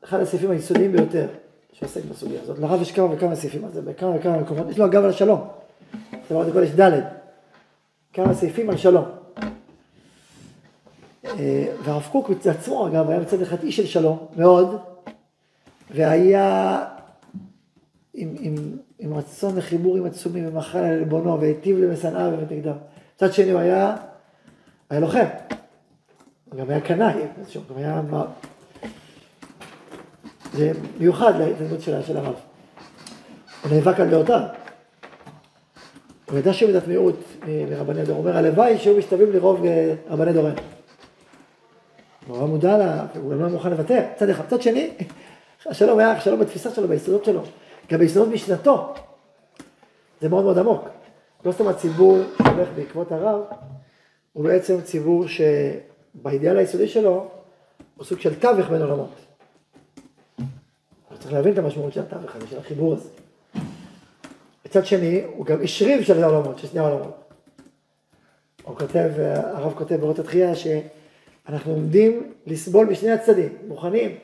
אחד 0.03 0.19
הסעיפים 0.19 0.51
היסודיים 0.51 0.91
ביותר 0.91 1.27
שעוסק 1.73 2.01
בסוגיה 2.05 2.41
הזאת. 2.41 2.59
לרב 2.59 2.81
יש 2.81 2.91
כמה 2.91 3.13
וכמה 3.13 3.35
סעיפים 3.35 3.65
על 3.65 3.71
זה, 3.71 3.81
בכמה 3.81 4.15
וכמה 4.15 4.37
מקומות. 4.37 4.69
יש 4.69 4.77
לו 4.77 4.85
אגב 4.85 5.03
על 5.03 5.09
השלום. 5.09 5.47
אמרתי 6.31 6.51
קודש 6.51 6.69
ד', 6.69 7.01
כמה 8.13 8.33
סעיפים 8.33 8.69
על 8.69 8.77
שלום. 8.77 9.05
אה, 11.25 11.65
והרב 11.83 12.09
קוק 12.11 12.29
עצמו 12.45 12.87
אגב 12.87 13.09
היה 13.09 13.19
מצד 13.19 13.41
אחד 13.41 13.63
איש 13.63 13.77
של 13.77 13.85
שלום 13.85 14.25
מאוד, 14.35 14.77
והיה 15.93 16.79
עם, 18.13 18.35
עם, 18.39 18.55
עם 18.99 19.13
רצון 19.13 19.57
לחיבורים 19.57 20.05
עצומים 20.05 20.47
ומחל 20.47 20.79
על 20.79 20.85
עלבונו 20.85 21.41
והיטיב 21.41 21.77
למשנאיו 21.77 22.31
ומתנגדיו. 22.37 22.73
מצד 23.15 23.33
שני 23.33 23.51
הוא 23.51 23.59
היה, 23.59 23.95
היה 24.89 24.99
לוחם, 24.99 25.25
הוא 26.49 26.59
גם 26.59 26.69
היה 26.69 26.81
קנאי, 26.81 27.13
הוא 27.55 27.63
גם 27.69 27.77
היה... 27.77 28.01
זה 30.53 30.71
מיוחד 30.99 31.33
להתנגדות 31.39 31.81
של, 31.81 32.17
הרב. 32.17 32.35
הוא 33.63 33.71
נאבק 33.71 33.99
על 33.99 34.09
דעותיו. 34.09 34.41
הוא 36.29 36.39
ידע 36.39 36.53
שהוא 36.53 36.69
בדעת 36.69 36.87
מיעוט 36.87 37.19
לרבני 37.47 38.05
דור, 38.05 38.15
הוא 38.15 38.25
אומר 38.25 38.37
הלוואי 38.37 38.77
שהיו 38.77 38.97
משתווים 38.97 39.31
לרוב 39.31 39.65
רבני 40.09 40.33
דורנו. 40.33 40.55
הוא 42.27 42.37
היה 42.37 42.45
מודע 42.45 42.77
לה, 42.77 43.05
הוא 43.15 43.31
גם 43.31 43.41
לא 43.41 43.49
מוכן 43.49 43.69
לוותר, 43.69 44.01
מצד 44.15 44.29
אחד. 44.29 44.45
מצד 44.45 44.61
שני, 44.61 44.89
השלום 45.65 45.99
היה 45.99 46.21
שלום 46.21 46.39
בתפיסה 46.39 46.75
שלו, 46.75 46.87
ביסודות 46.87 47.25
שלו, 47.25 47.41
גם 47.91 47.99
ביסודות 47.99 48.29
משנתו. 48.33 48.93
זה 50.21 50.29
מאוד 50.29 50.43
מאוד 50.43 50.57
עמוק. 50.57 50.89
לא 51.45 51.51
סתם 51.51 51.67
הציבור 51.67 52.17
שהולך 52.37 52.69
בעקבות 52.75 53.11
הרב, 53.11 53.41
הוא 54.33 54.43
בעצם 54.43 54.81
ציבור 54.81 55.25
שבאידיאל 55.27 56.57
היסודי 56.57 56.87
שלו, 56.87 57.27
הוא 57.97 58.05
סוג 58.05 58.19
של 58.19 58.39
תווך 58.39 58.69
בין 58.69 58.81
עולמות. 58.81 59.09
צריך 61.19 61.33
להבין 61.33 61.53
את 61.53 61.57
המשמעות 61.57 61.93
של 61.93 61.99
התווך 61.99 62.35
הזה, 62.35 62.47
של 62.47 62.57
החיבור 62.57 62.93
הזה. 62.93 63.09
מצד 64.65 64.85
שני, 64.85 65.21
הוא 65.35 65.45
גם 65.45 65.61
איש 65.61 65.81
ריב 65.81 66.03
של 66.03 66.23
העולמות, 66.23 66.59
של 66.59 66.67
שני 66.67 66.79
העולמות. 66.79 67.15
הוא 68.63 68.77
כותב, 68.77 69.09
הרב 69.25 69.73
כותב 69.73 69.95
באות 69.95 70.19
התחייה, 70.19 70.53
שאנחנו 70.55 71.73
עומדים 71.73 72.33
לסבול 72.47 72.85
משני 72.85 73.11
הצדדים, 73.11 73.57
מוכנים, 73.67 74.15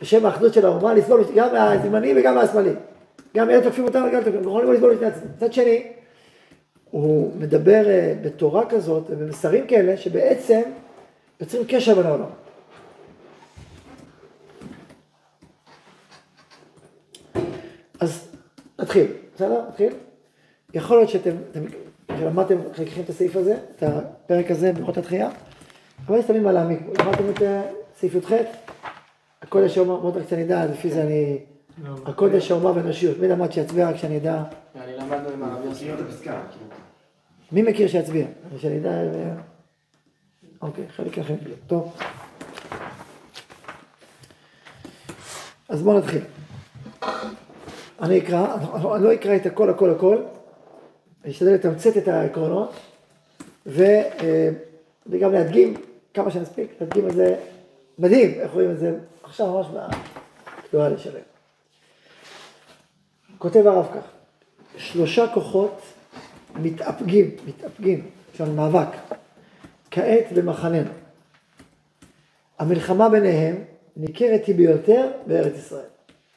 בשם 0.00 0.26
האחדות 0.26 0.54
של 0.54 0.66
האומה, 0.66 0.94
לסבול 0.94 1.24
גם 1.36 1.52
מהזמני 1.52 2.14
וגם 2.16 2.34
מהשמאלי. 2.34 2.72
גם 3.36 3.50
אלה 3.50 3.62
תוקפים 3.62 3.84
אותנו 3.84 4.06
וגם 4.06 4.22
תוקפים, 4.22 4.40
יכולים 4.40 4.72
לסבול 4.72 4.94
משני 4.94 5.06
הצדדים. 5.06 5.30
מצד 5.36 5.52
שני, 5.52 5.86
הוא 6.90 7.32
מדבר 7.38 7.88
אה, 7.88 8.14
בתורה 8.22 8.66
כזאת 8.66 9.04
ובמסרים 9.10 9.66
כאלה, 9.66 9.96
שבעצם 9.96 10.60
יוצרים 11.40 11.64
קשר 11.68 11.94
בין 11.94 12.06
העולם. 12.06 12.26
אז 18.00 18.28
נתחיל, 18.78 19.06
בסדר? 19.34 19.62
נתחיל. 19.68 19.92
יכול 20.74 20.96
להיות 20.96 21.10
שאתם, 21.10 21.30
כשלמדתם, 22.08 22.56
חלקכם 22.74 23.00
את 23.00 23.08
הסעיף 23.08 23.36
הזה, 23.36 23.56
את 23.76 23.82
הפרק 23.82 24.50
הזה, 24.50 24.72
ברכות 24.72 24.96
התחייה, 24.96 25.30
אבל 26.06 26.14
אני 26.14 26.24
שמים 26.26 26.46
על 26.46 26.54
להעמיק. 26.54 26.80
למדתם 27.00 27.30
את 27.30 27.42
אה, 27.42 27.62
סעיף 28.00 28.14
י"ח? 28.14 28.32
הקודש 29.42 29.78
האומה, 29.78 29.96
בואו 29.96 30.14
רק 30.14 30.28
שאני 30.28 30.44
אדע, 30.44 30.66
לפי 30.66 30.90
זה 30.90 31.02
אני, 31.02 31.38
הקודש 32.06 32.50
האומה 32.50 32.72
ואנושיות, 32.74 33.18
מי 33.18 33.28
למד 33.28 33.52
שיצביע 33.52 33.88
רק 33.88 33.96
שאני 33.96 34.16
אדע, 34.16 34.42
אני 34.84 34.96
למדנו 34.96 35.28
עם 35.28 35.42
הרב 35.42 35.64
יוסי. 35.64 35.90
מי 37.52 37.62
מכיר 37.62 37.88
שיצביע? 37.88 38.26
שאני 38.58 38.78
אדע, 38.78 38.90
אוקיי, 40.62 40.84
חלק 40.88 41.18
לכם, 41.18 41.34
טוב. 41.66 41.96
אז 45.68 45.82
בואו 45.82 45.98
נתחיל. 45.98 46.22
אני 48.02 48.18
אקרא, 48.18 48.56
אני 48.94 49.04
לא 49.04 49.14
אקרא 49.14 49.36
את 49.36 49.46
הכל 49.46 49.70
הכל 49.70 49.90
הכל, 49.90 50.18
אני 51.24 51.32
אשתדל 51.32 51.54
לתמצת 51.54 51.96
את 51.96 52.08
העקרונות 52.08 52.72
אה, 53.78 54.48
וגם 55.06 55.32
להדגים 55.32 55.74
כמה 56.14 56.30
שנספיק, 56.30 56.70
להדגים 56.80 57.08
את 57.08 57.14
זה 57.14 57.36
מדהים, 57.98 58.40
איך 58.40 58.52
רואים 58.52 58.70
את 58.70 58.78
זה 58.78 58.98
עכשיו 59.22 59.52
ממש 59.52 59.66
בתנועה 60.64 60.88
לשלם. 60.88 61.20
כותב 63.38 63.66
הרב 63.66 63.86
כך, 63.94 64.10
שלושה 64.76 65.26
כוחות 65.34 65.82
מתאפגים, 66.54 67.30
מתאפגים, 67.46 68.10
יש 68.34 68.40
לנו 68.40 68.54
מאבק, 68.54 68.88
כעת 69.90 70.32
במחננו. 70.34 70.90
המלחמה 72.58 73.08
ביניהם 73.08 73.64
ניכרת 73.96 74.46
היא 74.46 74.54
ביותר 74.54 75.10
בארץ 75.26 75.54
ישראל. 75.56 75.84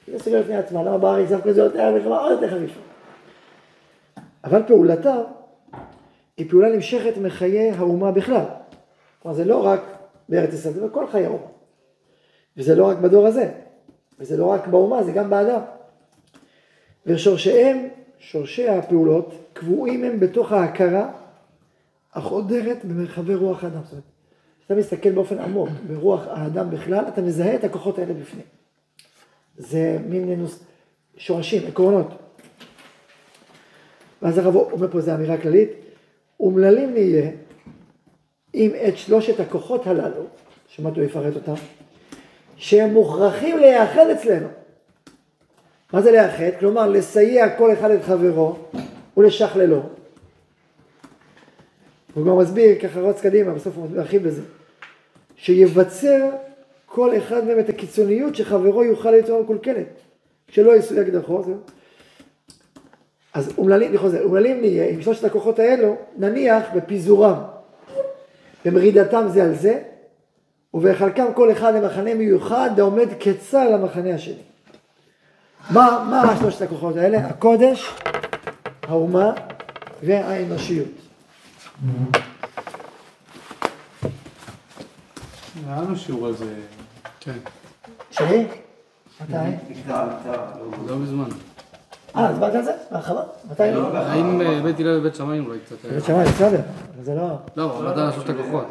זה 0.07 0.19
סוגר 0.19 0.39
לפני 0.39 0.55
עצמה, 0.55 0.83
למה 0.83 0.97
בארץ 0.97 1.29
דווקא 1.29 1.51
זה 1.51 1.61
יותר 1.61 1.81
המלחמה 1.81 2.19
עוד 2.19 2.31
יותר 2.31 2.49
חריפה. 2.49 2.79
אבל 4.43 4.63
פעולתה 4.67 5.15
היא 6.37 6.49
פעולה 6.49 6.69
נמשכת 6.69 7.17
מחיי 7.17 7.71
האומה 7.71 8.11
בכלל. 8.11 8.45
כלומר 9.21 9.37
זה 9.37 9.45
לא 9.45 9.65
רק 9.65 9.81
בארץ 10.29 10.53
ישראל, 10.53 10.73
זה 10.73 10.87
בכל 10.87 11.07
חיי 11.07 11.25
האומה. 11.25 11.47
וזה 12.57 12.75
לא 12.75 12.85
רק 12.85 12.97
בדור 12.97 13.27
הזה, 13.27 13.51
וזה 14.19 14.37
לא 14.37 14.45
רק 14.45 14.67
באומה, 14.67 15.03
זה 15.03 15.11
גם 15.11 15.29
באדם. 15.29 15.61
ושורשיהם, 17.05 17.87
שורשי 18.19 18.69
הפעולות, 18.69 19.33
קבועים 19.53 20.03
הם 20.03 20.19
בתוך 20.19 20.51
ההכרה 20.51 21.11
החודרת 22.13 22.85
במרחבי 22.85 23.35
רוח 23.35 23.63
האדם. 23.63 23.81
זאת 23.83 23.91
אומרת, 23.91 24.03
כשאתה 24.59 24.75
מסתכל 24.75 25.11
באופן 25.11 25.39
עמוק 25.39 25.69
ברוח 25.87 26.27
האדם 26.27 26.69
בכלל, 26.69 27.05
אתה 27.07 27.21
מזהה 27.21 27.55
את 27.55 27.63
הכוחות 27.63 27.99
האלה 27.99 28.13
בפנים. 28.13 28.45
זה 29.57 29.97
מין 30.07 30.39
נוס... 30.39 30.63
שורשים, 31.17 31.67
עקרונות. 31.67 32.07
ואז 34.21 34.37
הרב 34.37 34.55
אומר 34.55 34.91
פה 34.91 34.97
איזו 34.97 35.15
אמירה 35.15 35.37
כללית, 35.37 35.69
אומללים 36.39 36.93
נהיה 36.93 37.31
אם 38.55 38.71
את 38.87 38.97
שלושת 38.97 39.39
הכוחות 39.39 39.87
הללו, 39.87 40.23
שמעת 40.67 40.95
הוא 40.95 41.03
יפרט 41.03 41.35
אותם, 41.35 41.53
שהם 42.55 42.93
מוכרחים 42.93 43.57
להיאחד 43.57 44.07
אצלנו. 44.07 44.47
מה 45.93 46.01
זה 46.01 46.11
לאחד? 46.11 46.59
כלומר, 46.59 46.87
לסייע 46.87 47.57
כל 47.57 47.73
אחד 47.73 47.91
את 47.91 48.03
חברו 48.03 48.57
ולשכללו. 49.17 49.81
הוא 52.13 52.25
גם 52.25 52.37
מסביר, 52.37 52.79
ככה 52.79 52.99
רץ 52.99 53.21
קדימה, 53.21 53.53
בסוף 53.53 53.77
הוא 53.77 53.87
מרחיב 53.89 54.27
בזה, 54.27 54.41
שיבצר 55.35 56.29
כל 56.85 57.17
אחד 57.17 57.45
מהם 57.45 57.59
את 57.59 57.69
הקיצוניות 57.69 58.35
שחברו 58.35 58.83
יוכל 58.83 59.11
לצורה 59.11 59.41
מקולקלת, 59.41 59.87
שלא 60.47 60.75
יסויג 60.75 61.09
דרכו. 61.09 61.43
אז 63.33 63.53
אומללים, 63.57 63.89
אני 63.89 63.97
חוזר, 63.97 64.23
אומללים 64.23 64.61
נהיה 64.61 64.89
עם 64.89 65.01
שלושת 65.01 65.23
הכוחות 65.23 65.59
האלו, 65.59 65.95
נניח 66.17 66.63
בפיזורם, 66.75 67.41
במרידתם 68.65 69.23
זה 69.27 69.43
על 69.43 69.55
זה, 69.55 69.81
ובחלקם 70.73 71.25
כל 71.35 71.51
אחד 71.51 71.75
למחנה 71.75 72.13
מיוחד 72.13 72.79
העומד 72.79 73.07
כצר 73.19 73.69
למחנה 73.69 74.15
השני. 74.15 74.41
מה, 75.69 76.07
מה 76.09 76.35
שלושת 76.39 76.61
הכוחות 76.61 76.95
האלה? 76.95 77.17
הקודש, 77.17 77.93
האומה 78.83 79.33
והאנושיות. 80.03 80.87
היה 85.67 85.81
לנו 85.81 85.95
שיעור 85.97 86.27
על 86.27 86.35
זה. 86.35 86.53
כן. 87.19 87.37
שלי? 88.11 88.47
מתי? 89.21 89.33
לא 90.87 90.97
מזמן. 90.97 91.29
אה, 92.15 92.29
אז 92.29 92.39
באת 92.39 92.55
על 92.55 92.63
זה? 92.63 92.71
בהרחבה? 92.91 93.23
מתי? 93.51 93.63
האם 93.63 94.41
אה, 94.41 94.61
בית 94.63 94.79
הלל 94.79 94.97
ובית 94.99 95.15
שמיים 95.15 95.45
אולי 95.45 95.59
קצת... 95.59 95.75
בית 95.85 96.03
שמאי, 96.03 96.25
בסדר, 96.25 96.61
אבל 96.95 97.03
זה 97.03 97.15
לא... 97.15 97.27
לא, 97.55 97.77
אבל 97.77 97.91
אתה 97.91 98.05
על 98.05 98.11
שלושת 98.11 98.29
הכוחות. 98.29 98.65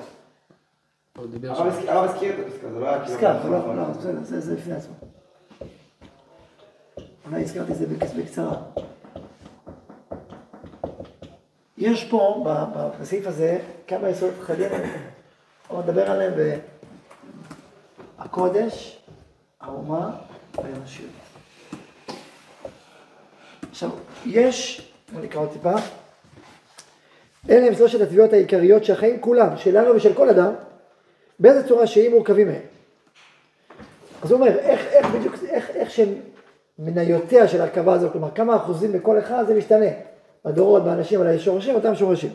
הרב 1.88 2.04
הזכיר 2.10 2.34
את 2.40 2.46
הפסקה, 2.46 2.68
זה 2.72 2.80
לא 2.80 2.88
היה 2.88 2.98
כאילו... 3.04 3.16
פסקה, 3.16 3.38
זה 3.42 3.48
לא, 3.48 3.76
לא, 3.76 3.82
בסדר, 3.84 4.18
זה 4.22 4.40
זה 4.40 4.54
לפני 4.54 4.74
עצמו. 4.74 4.94
אולי 7.30 7.42
הזכרתי 7.42 7.72
את 7.72 7.76
זה 7.76 7.84
בקצ- 7.86 8.16
בקצרה. 8.18 8.56
יש 11.78 12.04
פה, 12.04 12.46
בסעיף 13.00 13.26
הזה, 13.26 13.58
כמה 13.86 14.08
יסודות 14.08 14.34
חדים, 14.42 14.68
אני 14.72 14.88
מדבר 15.82 16.10
עליהם 16.10 16.32
בקודש, 18.24 18.98
האומה 19.60 20.10
והאנושיות. 20.54 21.10
עכשיו, 23.70 23.90
יש, 24.26 24.88
בוא 25.12 25.20
נקרא 25.20 25.40
עוד 25.40 25.52
טיפה, 25.52 25.72
אלה 27.50 27.66
הם 27.66 27.74
שלושת 27.74 28.00
התביעות 28.00 28.32
העיקריות 28.32 28.84
שהחיים 28.84 29.20
כולם, 29.20 29.56
שלנו 29.56 29.94
ושל 29.94 30.14
כל 30.14 30.28
אדם, 30.28 30.52
באיזה 31.38 31.68
צורה 31.68 31.86
שהיא 31.86 32.10
מורכבים 32.10 32.48
מהם. 32.48 32.62
אז 34.22 34.30
הוא 34.30 34.40
אומר, 34.40 34.58
איך, 34.58 34.86
איך 34.86 35.06
בדיוק, 35.06 35.34
איך, 35.48 35.70
איך 35.70 35.90
שמניותיה 35.90 37.48
של 37.48 37.60
ההרכבה 37.60 37.92
הזו, 37.92 38.08
כלומר 38.12 38.30
כמה 38.34 38.56
אחוזים 38.56 38.92
בכל 38.92 39.18
אחד 39.18 39.44
זה 39.46 39.54
משתנה. 39.54 39.90
בדורות, 40.44 40.84
באנשים, 40.84 41.20
על 41.20 41.26
השורשים, 41.26 41.74
אותם 41.74 41.94
שורשים. 41.94 42.30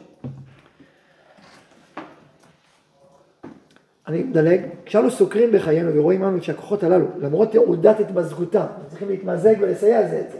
אני 4.08 4.24
מדלג, 4.24 4.62
כשאנו 4.86 5.12
סוקרים 5.12 5.52
בחיינו 5.52 5.96
ורואים 5.96 6.24
לנו 6.24 6.44
שהכוחות 6.44 6.84
הללו, 6.84 7.06
למרות 7.18 7.52
תעודת 7.52 8.00
התמזגותם, 8.00 8.66
צריכים 8.90 9.10
להתמזג 9.10 9.56
ולסייע 9.60 10.08
זה 10.08 10.20
את 10.20 10.32
זה. 10.32 10.38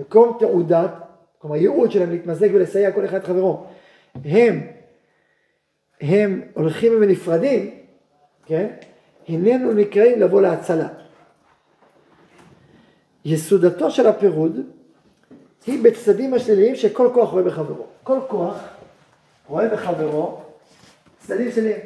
במקום 0.00 0.36
תעודת, 0.38 0.90
כלומר 1.38 1.56
ייעוד 1.56 1.90
שלהם 1.90 2.10
להתמזג 2.10 2.48
ולסייע 2.54 2.92
כל 2.92 3.04
אחד 3.04 3.24
חברו, 3.24 3.66
הם, 4.24 4.66
הם 6.00 6.42
הולכים 6.54 6.92
ונפרדים, 7.00 7.70
כן? 8.46 8.66
הננו 9.28 9.72
נקראים 9.72 10.20
לבוא 10.20 10.42
להצלה. 10.42 10.88
יסודתו 13.24 13.90
של 13.90 14.06
הפירוד 14.06 14.60
היא 15.66 15.84
בצדדים 15.84 16.34
השליליים 16.34 16.76
שכל 16.76 17.10
כוח 17.14 17.30
רואה 17.30 17.42
בחברו. 17.42 17.86
כל 18.02 18.18
כוח 18.28 18.58
רואה 19.48 19.68
בחברו 19.68 20.40
צדדים 21.18 21.52
שליליים. 21.52 21.80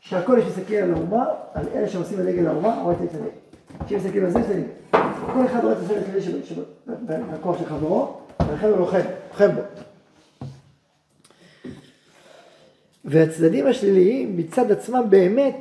שהקודש 0.00 0.44
מסתכל 0.44 0.74
על 0.74 0.94
האומה, 0.94 1.24
על 1.54 1.64
אלה 1.74 1.88
שעושים 1.88 2.18
בדגל 2.18 2.46
האומה, 2.46 2.82
רואה 2.82 2.94
את 2.94 3.00
הצדדים. 3.00 3.32
כשמסתכלים 3.86 4.24
על 4.24 4.30
זה, 4.30 4.42
צדדים. 4.42 4.68
כל 5.26 5.46
אחד 5.46 5.64
רואה 5.64 5.72
את 5.72 5.78
הצד 5.78 5.94
השלילי 5.96 6.22
של- 6.22 6.44
של- 6.44 7.64
חברו, 7.68 8.16
ולכן 8.48 8.66
הוא 8.68 8.76
לוחם, 8.78 9.00
לוחם 9.30 9.48
בו. 9.54 9.60
והצדדים 13.04 13.66
השליליים 13.66 14.36
מצד 14.36 14.72
עצמם 14.72 15.04
באמת 15.08 15.56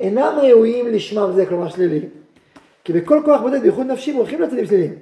אינם 0.00 0.38
ראויים 0.42 0.86
לשמם 0.88 1.32
זה, 1.34 1.46
כלומר 1.46 1.68
שליליים. 1.68 2.08
כי 2.84 2.92
בכל 2.92 3.22
כוח 3.24 3.40
בודד, 3.40 3.60
בייחוד 3.62 3.86
נפשי, 3.86 4.12
הולכים 4.12 4.42
לצדדים 4.42 4.66
שליליים. 4.66 4.94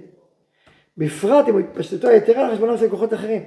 בפרט 0.99 1.49
אם 1.49 1.59
התפשטותו 1.59 2.09
היתרה 2.09 2.47
על 2.47 2.53
חשבונם 2.53 2.77
של 2.77 2.89
כוחות 2.91 3.15
אחרים. 3.15 3.43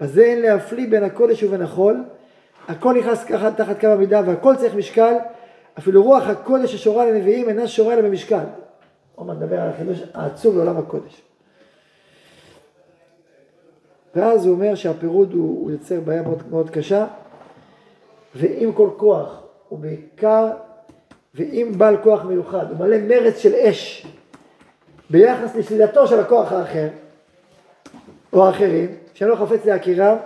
אז 0.00 0.12
זה 0.12 0.24
אין 0.24 0.42
להפליא 0.42 0.86
בין 0.90 1.04
הקודש 1.04 1.42
ובין 1.42 1.62
החול. 1.62 2.04
הכל 2.68 2.94
נכנס 2.98 3.24
ככה 3.24 3.50
תחת 3.50 3.80
קו 3.80 3.86
המידה 3.86 4.22
והכל 4.26 4.56
צריך 4.56 4.74
משקל. 4.74 5.14
אפילו 5.78 6.02
רוח 6.02 6.26
הקודש 6.26 6.74
ששורה 6.74 7.06
לנביאים 7.10 7.48
אינה 7.48 7.68
שורה 7.68 7.96
לה 7.96 8.02
במשקל. 8.02 8.44
עוד 9.18 9.26
מעט 9.26 9.36
נדבר 9.36 9.60
על 9.60 9.68
החידוש 9.68 10.02
העצום 10.14 10.56
לעולם 10.56 10.76
הקודש. 10.76 11.22
ואז 14.14 14.46
הוא 14.46 14.54
אומר 14.54 14.74
שהפירוד 14.74 15.32
הוא, 15.32 15.62
הוא 15.62 15.70
יוצר 15.70 16.00
בעיה 16.00 16.22
מאוד, 16.22 16.42
מאוד 16.50 16.70
קשה. 16.70 17.06
ואם 18.34 18.70
כל 18.74 18.90
כוח, 18.96 19.42
ובעיקר, 19.72 20.50
ואם 21.34 21.72
בעל 21.78 21.96
כוח 22.02 22.24
מיוחד, 22.24 22.70
הוא 22.70 22.78
מלא 22.78 22.96
מרץ 22.98 23.38
של 23.38 23.54
אש 23.54 24.06
ביחס 25.10 25.56
לשלילתו 25.56 26.06
של 26.06 26.20
הכוח 26.20 26.52
האחר, 26.52 26.88
או 28.32 28.46
האחרים, 28.46 28.94
שאינו 29.14 29.36
חפץ 29.36 29.64
להכירם, 29.64 30.16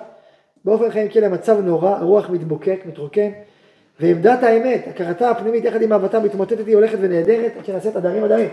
באופן 0.65 0.91
חיים 0.91 1.09
כן 1.09 1.21
למצב 1.21 1.61
נורא, 1.61 1.91
הרוח 1.91 2.31
מתבוקק, 2.31 2.81
מתרוקן, 2.87 3.31
ועמדת 4.01 4.43
האמת, 4.43 4.85
הכרתה 4.89 5.31
הפנימית 5.31 5.65
יחד 5.65 5.83
עם 5.83 5.93
אהבתה 5.93 6.21
מתמוטטת 6.21 6.67
היא 6.67 6.75
הולכת 6.75 6.99
ונעדרת, 7.01 7.53
עד 7.59 7.65
שנעשית 7.65 7.97
עדרים 7.97 8.25
עדרים. 8.25 8.51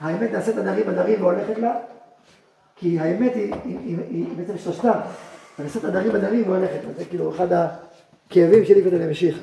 האמת 0.00 0.32
נעשית 0.32 0.56
עדרים 0.56 0.88
עדרים 0.88 1.22
והולכת 1.22 1.58
לה, 1.58 1.74
כי 2.76 3.00
האמת 3.00 3.34
היא, 3.34 3.54
היא, 3.64 3.78
היא, 3.86 3.96
היא 4.10 4.26
בעצם 4.36 4.58
שלושתם. 4.58 4.98
את 5.76 5.84
הדרים 5.84 6.12
בדרים 6.12 6.50
והולכת, 6.50 6.78
זה 6.98 7.04
כאילו 7.04 7.30
אחד 7.30 7.46
הכאבים 7.52 8.64
שלי 8.64 8.82
כדי 8.82 8.98
למשיך. 8.98 9.38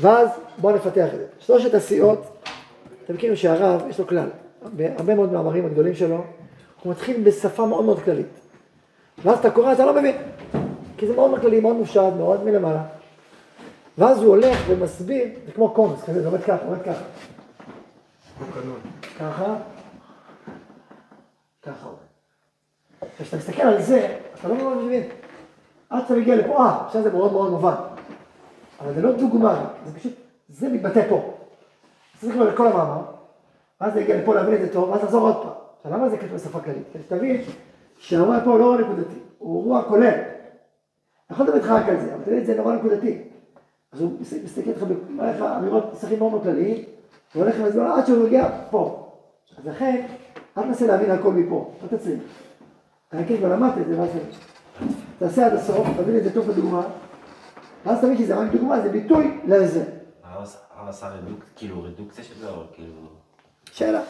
ואז 0.00 0.28
בואו 0.58 0.76
נפתח 0.76 1.06
את 1.14 1.18
זה. 1.18 1.24
שלושת 1.38 1.74
הסיעות, 1.74 2.46
אתם 3.04 3.14
מכירים 3.14 3.36
שהרב, 3.36 3.82
יש 3.88 3.98
לו 3.98 4.06
כלל, 4.06 4.28
בהרבה 4.76 5.14
מאוד 5.14 5.32
מאמרים 5.32 5.66
הגדולים 5.66 5.94
שלו, 5.94 6.24
הוא 6.82 6.90
מתחיל 6.90 7.22
בשפה 7.24 7.66
מאוד 7.66 7.84
מאוד 7.84 8.02
כללית. 8.02 8.26
ואז 9.24 9.38
אתה 9.38 9.50
קורא, 9.50 9.72
אתה 9.72 9.86
לא 9.86 9.94
מבין. 9.94 10.16
כי 10.96 11.06
זה 11.06 11.14
מאוד 11.14 11.30
מאוד 11.30 11.40
כללי, 11.40 11.60
מאוד 11.60 11.76
מופשט, 11.76 12.12
מאוד 12.18 12.44
מלמעלה. 12.44 12.82
ואז 13.98 14.18
הוא 14.18 14.28
הולך 14.28 14.58
ומסביר, 14.68 15.28
זה 15.46 15.52
כמו 15.52 15.70
קומץ 15.70 16.04
כזה, 16.04 16.22
זה 16.22 16.28
עומד 16.28 16.42
ככה, 16.42 16.64
עומד 16.66 16.82
ככה. 16.82 17.04
ככה, 19.18 19.54
ככה 21.62 21.86
עומד. 21.86 21.98
כשאתה 23.18 23.36
מסתכל 23.36 23.62
על 23.62 23.82
זה, 23.82 24.18
אתה 24.34 24.48
לא 24.48 24.54
ממש 24.54 24.84
מבין. 24.84 25.02
עד 25.90 26.02
שאתה 26.02 26.14
מגיע 26.14 26.36
לפה, 26.36 26.56
אה, 26.58 26.86
עכשיו 26.86 27.02
זה 27.02 27.12
מאוד 27.12 27.32
מאוד 27.32 27.50
מובן. 27.50 27.74
אבל 28.80 28.94
זה 28.94 29.02
לא 29.02 29.12
דוגמה, 29.12 29.64
זה 29.86 29.98
פשוט, 29.98 30.12
זה 30.48 30.68
מתבטא 30.68 31.08
פה. 31.08 31.34
צריך 32.20 32.36
לראות 32.36 32.48
את 32.48 32.56
כל 32.56 32.66
המאמר, 32.66 33.02
ואז 33.80 33.92
זה 33.92 34.00
יגיע 34.00 34.16
לפה 34.16 34.34
להבין 34.34 34.54
את 34.54 34.60
זה 34.60 34.72
טוב, 34.72 34.90
ואז 34.90 35.00
תחזור 35.00 35.22
עוד 35.22 35.42
פעם. 35.42 35.52
עכשיו, 35.76 35.92
למה 35.92 36.08
זה 36.08 36.16
כתוב 36.16 36.34
בשפה 36.34 36.60
כללית? 36.60 36.86
כדי 36.92 37.02
שתבין 37.02 37.42
שהאירוע 37.98 38.40
פה 38.44 38.50
הוא 38.50 38.58
לא 38.58 38.78
נקודתי, 38.80 39.18
הוא 39.38 39.62
אירוע 39.62 39.82
כולל. 39.82 40.20
יכול 41.30 41.46
לדבר 41.46 41.58
איתך 41.58 41.70
רק 41.70 41.88
על 41.88 42.00
זה, 42.00 42.14
אבל 42.14 42.24
תראה 42.24 42.38
את 42.38 42.46
זה 42.46 42.56
נורא 42.56 42.74
נקודתי. 42.74 43.22
אז 43.92 44.00
הוא 44.00 44.20
מסתכל 44.44 44.70
איתך 44.70 44.82
במערכת 44.82 45.42
אמירות 45.58 45.84
שחקים 46.00 46.18
מאוד 46.18 46.30
מאוד 46.30 46.42
כלליים, 46.42 46.84
והולך 47.34 47.56
עם 47.56 47.64
הזמן 47.64 47.86
עד 47.86 48.06
שהוא 48.06 48.26
מגיע 48.26 48.48
פה. 48.70 49.12
אז 49.58 49.66
לכן, 49.66 50.06
אל 50.58 50.62
תנסה 50.62 50.86
להבין 50.86 51.10
הכל 51.10 51.32
מפה, 51.32 51.74
אל 51.82 51.98
תצליח. 51.98 52.20
אני 53.12 53.26
כן 53.26 53.36
כבר 53.36 53.48
למדת 53.48 53.78
את 53.78 53.86
זה, 53.86 54.00
ואז 54.00 54.10
תעשה 55.18 55.46
עד 55.46 55.52
הסוף, 55.52 55.86
תבין 55.96 56.16
את 56.16 56.24
זה 56.24 56.34
טוב 56.34 56.46
בדוגמה, 56.46 56.82
ואז 57.86 58.00
תבין 58.00 58.18
שזה 58.18 58.34
רק 58.34 58.52
דוגמה, 58.52 58.80
זה 58.80 58.88
ביטוי 58.88 59.40
לזה. 59.44 59.84
הרב 60.22 60.88
עשה 60.88 61.08
רדוק, 61.08 61.44
כאילו 61.56 61.82
רדוקציה 61.82 62.24
של 62.24 62.38
זה, 62.40 62.50
או 62.50 62.62
כאילו... 62.72 62.92
שאלה. 63.72 64.02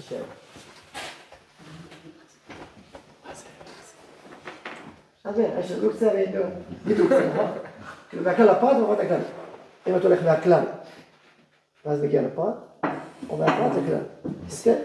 שאלה. 0.00 0.41
אז 5.24 5.38
יש 5.38 5.72
רדוקציה 5.72 6.10
ודידוקציה, 6.84 7.28
נכון? 7.34 7.50
כאילו 8.08 8.22
מהכלל 8.22 8.50
לפרט 8.50 8.76
ומפרט 8.76 8.98
הכלל. 9.00 9.20
אם 9.86 9.96
אתה 9.96 10.08
הולך 10.08 10.22
מהכלל, 10.24 10.64
ואז 11.84 12.02
מגיע 12.02 12.22
לפרט, 12.22 12.54
או 13.30 13.36
מהפרט 13.36 13.72
לכלל. 13.72 13.98
כן, 14.64 14.78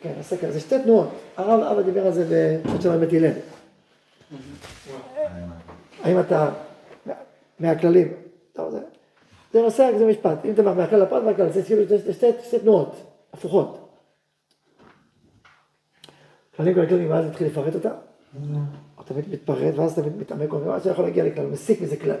כן, 0.00 0.12
עשה 0.20 0.36
ככה, 0.36 0.50
זה 0.50 0.60
שתי 0.60 0.82
תנועות. 0.82 1.08
הרב 1.36 1.60
אבא 1.60 1.82
דיבר 1.82 2.06
על 2.06 2.12
זה 2.12 2.24
בשעות 2.64 2.82
של 2.82 2.96
בית 2.96 3.10
הלל. 3.12 3.32
האם 6.02 6.20
אתה 6.20 6.50
מהכללים? 7.60 8.12
טוב, 8.52 8.74
זה 9.52 9.62
נושא, 9.62 9.90
זה 9.98 10.06
משפט. 10.06 10.44
אם 10.44 10.52
אתה 10.52 10.62
מהכלל 10.62 11.02
לפרט 11.02 11.22
והכלל, 11.22 11.50
זה 11.50 11.62
כאילו 11.62 11.82
שתי 12.12 12.58
תנועות 12.62 12.96
הפוכות. 13.32 13.86
כללים 16.56 16.74
כל 16.74 16.80
הכללים, 16.80 17.10
ואז 17.10 17.24
נתחיל 17.24 17.46
לפרט 17.46 17.74
אותם. 17.74 18.09
אתה 19.00 19.14
מתפרט, 19.14 19.74
ואז 19.76 19.98
אתה 19.98 20.10
מתעמק, 20.10 20.52
ואז 20.52 20.80
אתה 20.80 20.90
יכול 20.90 21.04
להגיע 21.04 21.24
לכלל, 21.24 21.46
מסיק 21.46 21.80
מזה 21.80 21.96
כלל. 21.96 22.16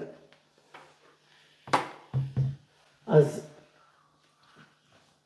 אז 3.06 3.46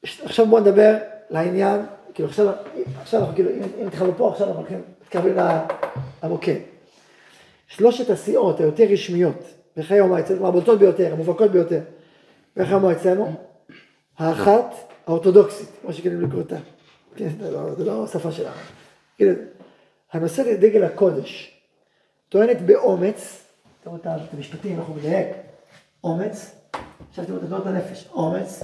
עכשיו 0.03 0.47
בואו 0.47 0.61
נדבר 0.61 0.97
לעניין, 1.31 1.81
כאילו 2.15 2.29
עכשיו, 2.29 2.53
עכשיו 3.01 3.21
אנחנו 3.21 3.35
כאילו, 3.35 3.51
אם 3.81 3.87
התחלנו 3.87 4.13
פה, 4.17 4.31
עכשיו 4.31 4.49
אנחנו 4.49 4.77
מתקרבים 5.03 5.37
למוקד. 6.23 6.59
שלושת 7.67 8.11
הסיעות 8.11 8.61
היותר 8.61 8.85
רשמיות 8.85 9.45
בחיי 9.77 9.99
יום 9.99 10.13
אצלנו, 10.13 10.49
הבולטות 10.49 10.79
ביותר, 10.79 11.13
המובהקות 11.13 11.51
ביותר, 11.51 11.81
בחיי 12.57 12.73
יום 12.73 12.85
אצלנו, 12.85 13.35
האחת 14.19 14.75
האורתודוקסית, 15.07 15.69
כמו 15.83 15.93
שכאילו 15.93 16.21
לקרוא 16.21 16.43
אותה, 16.43 16.57
כן, 17.17 17.29
זה 17.41 17.51
לא, 17.51 17.75
זה 17.75 17.85
לא 17.85 18.05
השפה 18.05 18.33
שלנו, 18.33 18.57
כאילו, 19.17 19.33
הנושאת 20.15 20.47
את 20.47 20.61
דגל 20.61 20.85
הקודש, 20.85 21.61
טוענת 22.29 22.63
באומץ, 22.63 23.47
תראו 23.83 23.97
את 23.97 24.07
המשפטים, 24.33 24.79
אנחנו 24.79 24.97
נדייק, 24.97 25.29
אומץ, 26.05 26.55
עכשיו 27.09 27.25
תראו 27.25 27.39
את 27.39 27.43
תנועות 27.43 27.67
הנפש, 27.67 28.09
אומץ, 28.13 28.63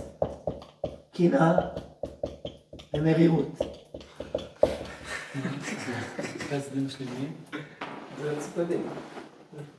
קנאה 1.12 1.52
ומרירות. 2.96 3.48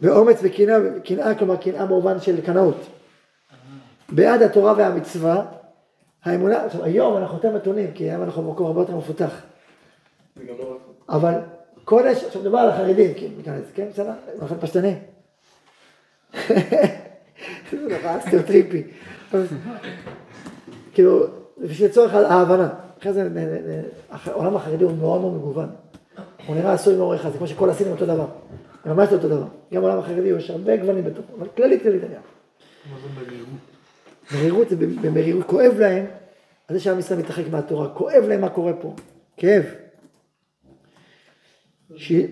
ואומץ 0.01 0.39
וקנאה, 0.43 1.35
כלומר 1.35 1.57
קנאה 1.57 1.85
במובן 1.85 2.19
של 2.19 2.45
קנאות. 2.45 2.87
בעד 4.09 4.41
התורה 4.41 4.73
והמצווה, 4.77 5.45
האמונה, 6.23 6.65
עכשיו 6.65 6.83
היום 6.83 7.17
אנחנו 7.17 7.37
יותר 7.37 7.55
מתונים, 7.55 7.93
כי 7.93 8.03
היום 8.03 8.23
אנחנו 8.23 8.43
במקום 8.43 8.67
הרבה 8.67 8.81
יותר 8.81 8.95
מפותח. 8.95 9.41
אבל 11.09 11.33
קודש, 11.85 12.23
עכשיו 12.23 12.41
מדובר 12.41 12.57
על 12.57 12.69
החרדים, 12.69 13.13
כן, 13.73 13.87
בסדר? 13.89 14.11
אנחנו 14.41 14.59
פשטנים. 14.59 14.97
זה 17.71 17.77
נורא 17.89 18.19
סטריאוטריפי. 18.19 18.83
כאילו, 20.93 21.25
בשביל 21.57 21.89
צורך 21.89 22.13
ההבנה. 22.13 22.69
אחרי 22.99 23.13
זה, 23.13 23.29
העולם 24.09 24.55
החרדי 24.55 24.83
הוא 24.83 24.97
מאוד 24.97 25.21
מאוד 25.21 25.33
מגוון. 25.33 25.69
הוא 26.47 26.55
נראה 26.55 26.73
עשוי 26.73 26.95
מאור 26.95 27.15
אחד, 27.15 27.31
זה 27.31 27.37
כמו 27.37 27.47
שכל 27.47 27.69
הסינים 27.69 27.91
אותו 27.91 28.05
דבר. 28.05 28.25
זה 28.85 28.93
ממש 28.93 29.09
לא 29.09 29.15
אותו 29.15 29.29
דבר. 29.29 29.45
גם 29.73 29.83
העולם 29.83 29.99
החרדי 29.99 30.27
יש 30.27 30.49
הרבה 30.49 30.77
גוונים 30.77 31.03
בתוכו, 31.03 31.33
אבל 31.39 31.47
כללית 31.57 31.83
כללית 31.83 32.03
היה. 32.03 32.19
מה 32.91 32.97
זה 33.01 33.07
מרירות? 33.21 33.47
מרירות 34.33 34.69
זה 34.69 34.75
במרירות, 34.75 35.45
כואב 35.47 35.73
להם, 35.79 36.05
על 36.67 36.75
זה 36.75 36.83
שעם 36.83 36.99
ישראל 36.99 37.19
מתרחק 37.19 37.43
מהתורה, 37.51 37.89
כואב 37.89 38.23
להם 38.27 38.41
מה 38.41 38.49
קורה 38.49 38.73
פה, 38.73 38.95
כאב. 39.37 39.63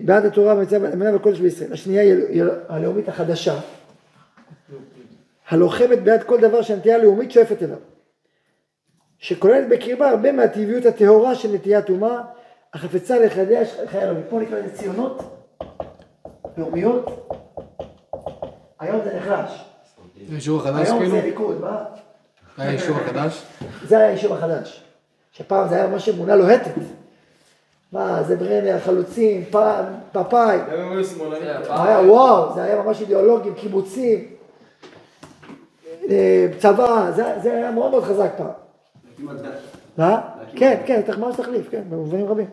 בעד 0.04 0.24
התורה 0.24 0.54
והמצווה 0.54 1.12
בקודש 1.12 1.40
בישראל. 1.40 1.72
השנייה 1.72 2.02
היא 2.02 2.42
הלאומית 2.68 3.08
החדשה, 3.08 3.60
הלוחמת 5.48 6.02
בעד 6.02 6.22
כל 6.22 6.40
דבר 6.40 6.62
שהנטייה 6.62 6.96
הלאומית 6.96 7.30
שואפת 7.30 7.62
אליו. 7.62 7.76
שכוללת 9.18 9.68
בקרבה 9.68 10.10
הרבה 10.10 10.32
מהטבעיות 10.32 10.86
הטהורה 10.86 11.34
של 11.34 11.52
נטיית 11.52 11.88
אומה, 11.88 12.22
החפצה 12.74 13.18
לחדש 13.18 13.76
חיי 13.86 14.02
אלוהים. 14.02 14.22
פה 14.30 14.40
נקרא 14.40 14.58
לזה 14.58 14.74
ציונות, 14.74 15.46
לאומיות, 16.56 17.30
היום 18.80 19.00
זה 19.04 19.16
נחלש. 19.16 19.64
זה 20.26 20.34
היישוב 20.34 20.60
החדש 20.60 20.86
היום 20.86 20.98
כאילו? 20.98 21.16
זה 21.16 21.22
ליכוד, 21.22 21.60
מה? 21.60 21.84
היה 22.58 22.70
היישוב 22.70 22.96
החדש? 22.96 23.42
זה 23.86 23.98
היה 23.98 24.08
היישוב 24.08 24.32
החדש. 24.32 24.84
שפעם 25.32 25.68
זה 25.68 25.74
היה 25.74 25.86
ממש 25.86 26.08
אמונה 26.08 26.36
לוהטת. 26.36 26.72
מה, 27.92 28.22
זה 28.22 28.36
ברנר, 28.36 28.78
חלוצים, 28.78 29.44
פאפאי. 30.12 30.58
אם 30.84 30.92
היו 30.92 31.04
שמאלנים. 31.04 31.48
וואו, 32.08 32.54
זה 32.54 32.62
היה 32.62 32.82
ממש 32.82 33.00
אידיאולוגים, 33.00 33.54
קיבוצים, 33.54 34.24
אה, 36.10 36.48
צבא, 36.58 37.10
זה, 37.16 37.24
זה 37.42 37.56
היה 37.56 37.70
מאוד 37.70 37.90
מאוד 37.90 38.04
חזק 38.04 38.30
פעם. 38.36 38.46
מה? 39.96 40.20
כן, 40.56 40.80
כן, 40.86 41.00
אתה 41.00 41.16
ממש 41.16 41.36
תחליף, 41.36 41.70
כן, 41.70 41.82
במובנים 41.90 42.26
רבים. 42.26 42.46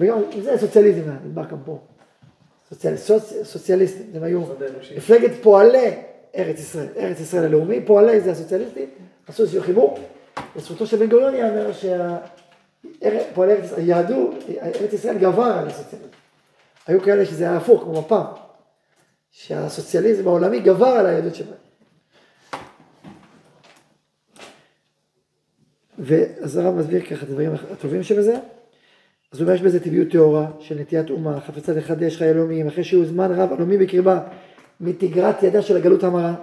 וגם 0.00 0.18
זה 0.42 0.58
סוציאליזם 0.58 1.00
היה, 1.00 1.18
נדבר 1.24 1.44
גם 1.44 1.58
פה. 1.64 1.78
סוציאל, 2.70 2.96
סוצי, 2.96 3.44
סוציאליסטים, 3.44 4.06
הם 4.14 4.22
היו 4.22 4.42
מפלגת 4.96 5.30
פועלי 5.42 5.90
ארץ 6.36 6.58
ישראל, 6.58 6.88
ארץ 6.96 7.20
ישראל 7.20 7.44
הלאומי, 7.44 7.80
פועלי 7.86 8.20
זה 8.20 8.30
הסוציאליסטים, 8.30 8.86
עשו 9.28 9.42
איזשהו 9.42 9.62
חיבור. 9.62 9.98
לזכותו 10.56 10.86
של 10.86 10.96
בן 10.96 11.06
גוריון 11.06 11.34
ייאמר 11.34 11.72
שפועלי 12.96 13.52
ארץ 13.52 13.72
היהדות, 13.72 14.34
ארץ 14.62 14.92
ישראל 14.92 15.18
גבר 15.18 15.42
על 15.42 15.66
הסוציאליזם. 15.66 16.08
היו 16.86 17.00
כאלה 17.00 17.26
שזה 17.26 17.44
היה 17.44 17.56
הפוך, 17.56 17.82
כמו 17.82 18.00
מפ"ם, 18.00 18.24
שהסוציאליזם 19.30 20.28
העולמי 20.28 20.60
גבר 20.60 20.86
על 20.86 21.06
היהדות 21.06 21.34
שלהם. 21.34 21.52
ואז 25.98 26.56
הרב 26.56 26.74
מסביר 26.74 27.00
ככה 27.00 27.14
את 27.14 27.22
הדברים 27.22 27.52
הטובים 27.72 28.02
שבזה. 28.02 28.36
אז 29.32 29.40
הוא 29.40 29.46
אומר 29.46 29.54
יש 29.54 29.62
בזה 29.62 29.84
טבעיות 29.84 30.08
טהורה 30.10 30.46
של 30.60 30.78
נטיית 30.80 31.10
אומה, 31.10 31.40
חפצה 31.40 31.72
לחדש 31.72 32.16
חיי 32.16 32.30
אלומים, 32.30 32.66
אחרי 32.66 32.84
שהוא 32.84 33.06
זמן 33.06 33.32
רב 33.32 33.52
אלומי 33.52 33.78
בקרבה 33.78 34.20
מתגרת 34.80 35.42
ידה 35.42 35.62
של 35.62 35.76
הגלות 35.76 36.04
המרה. 36.04 36.34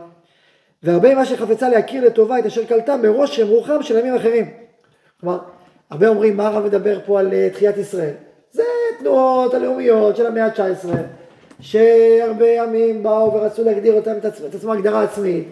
והרבה 0.84 1.14
ממה 1.14 1.26
שחפצה 1.26 1.70
להכיר 1.70 2.06
לטובה 2.06 2.40
את 2.40 2.46
אשר 2.46 2.66
קלטה 2.66 2.98
מרושם 2.98 3.48
רוחם 3.48 3.84
של 3.84 3.98
ימים 3.98 4.16
אחרים. 4.16 4.54
כלומר, 5.20 5.40
הרבה 5.90 6.08
אומרים 6.08 6.38
מה 6.38 6.48
הרב 6.48 6.66
מדבר 6.66 7.00
פה 7.06 7.20
על 7.20 7.34
אה, 7.34 7.50
תחיית 7.54 7.78
ישראל. 7.78 8.14
זה 8.52 8.64
תנועות 9.00 9.54
הלאומיות 9.54 10.16
של 10.16 10.26
המאה 10.26 10.46
ה-19, 10.46 10.88
שהרבה 11.60 12.48
ימים 12.48 13.04
באו 13.04 13.34
ורצו 13.34 13.64
להגדיר 13.64 13.94
אותם 13.94 14.18
את, 14.18 14.26
עצמם, 14.56 14.72
הגדרה 14.72 15.04
עצמית. 15.04 15.48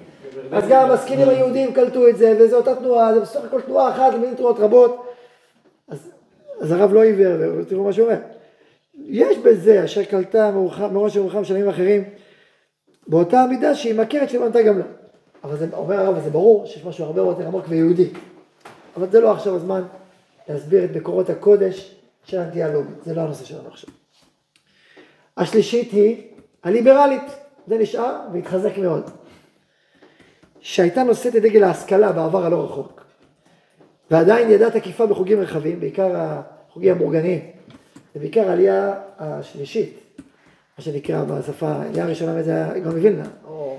אז 0.51 0.63
גם 0.69 0.89
המשכילים 0.89 1.29
היהודים 1.29 1.73
קלטו 1.73 2.07
את 2.07 2.17
זה, 2.17 2.37
וזו 2.39 2.57
אותה 2.57 2.75
תנועה, 2.75 3.13
זה 3.13 3.19
בסך 3.19 3.43
הכל 3.45 3.61
תנועה 3.61 3.91
אחת, 3.91 4.13
לבין 4.13 4.35
תנועות 4.35 4.59
רבות. 4.59 5.03
אז, 5.87 6.11
אז 6.59 6.71
הרב 6.71 6.93
לא 6.93 7.03
עיוור, 7.03 7.59
ותראו 7.59 7.83
מה 7.83 7.93
שהוא 7.93 8.05
אומר. 8.05 8.17
יש 9.05 9.37
בזה 9.37 9.83
אשר 9.83 10.03
קלטה 10.03 10.51
מראש 10.91 11.17
ומרוחם 11.17 11.43
של 11.43 11.55
ימים 11.55 11.69
אחרים, 11.69 12.03
באותה 13.07 13.45
מידה 13.49 13.75
שהיא 13.75 13.95
מכרת 13.95 14.29
שלא 14.29 14.49
נתנה 14.49 14.61
גם 14.61 14.77
לו. 14.77 14.85
אבל 15.43 15.57
זה, 15.57 15.65
אומר 15.73 15.99
הרב, 15.99 16.23
זה 16.23 16.29
ברור 16.29 16.65
שיש 16.65 16.85
משהו 16.85 17.05
הרבה 17.05 17.21
יותר 17.21 17.47
עמוק 17.47 17.65
ויהודי. 17.67 18.07
אבל 18.97 19.09
זה 19.11 19.21
לא 19.21 19.31
עכשיו 19.31 19.55
הזמן 19.55 19.83
להסביר 20.49 20.85
את 20.85 20.95
מקורות 20.95 21.29
הקודש 21.29 21.95
של 22.23 22.39
הלאומית, 22.39 23.03
זה 23.05 23.13
לא 23.13 23.21
הנושא 23.21 23.45
שלנו 23.45 23.67
עכשיו. 23.67 23.89
השלישית 25.37 25.91
היא 25.91 26.27
הליברלית, 26.63 27.23
זה 27.67 27.77
נשאר 27.77 28.19
והתחזק 28.33 28.77
מאוד. 28.77 29.09
שהייתה 30.59 31.03
נושאת 31.03 31.35
את 31.35 31.41
דגל 31.41 31.63
ההשכלה 31.63 32.11
בעבר 32.11 32.45
הלא 32.45 32.63
רחוק. 32.63 33.03
ועדיין 34.11 34.51
ידעה 34.51 34.71
תקיפה 34.71 35.05
בחוגים 35.05 35.39
רחבים, 35.39 35.79
בעיקר 35.79 36.11
החוגים 36.15 36.95
המאורגנים, 36.95 37.39
ובעיקר 38.15 38.49
העלייה 38.49 38.93
השלישית, 39.19 39.99
מה 40.77 40.83
שנקרא 40.83 41.23
בשפה, 41.23 41.67
העלייה 41.67 42.05
הראשונה 42.05 42.43
זה 42.43 42.51
היה 42.51 42.79
גם 42.79 42.91
מווילנה, 42.91 43.27
או 43.47 43.77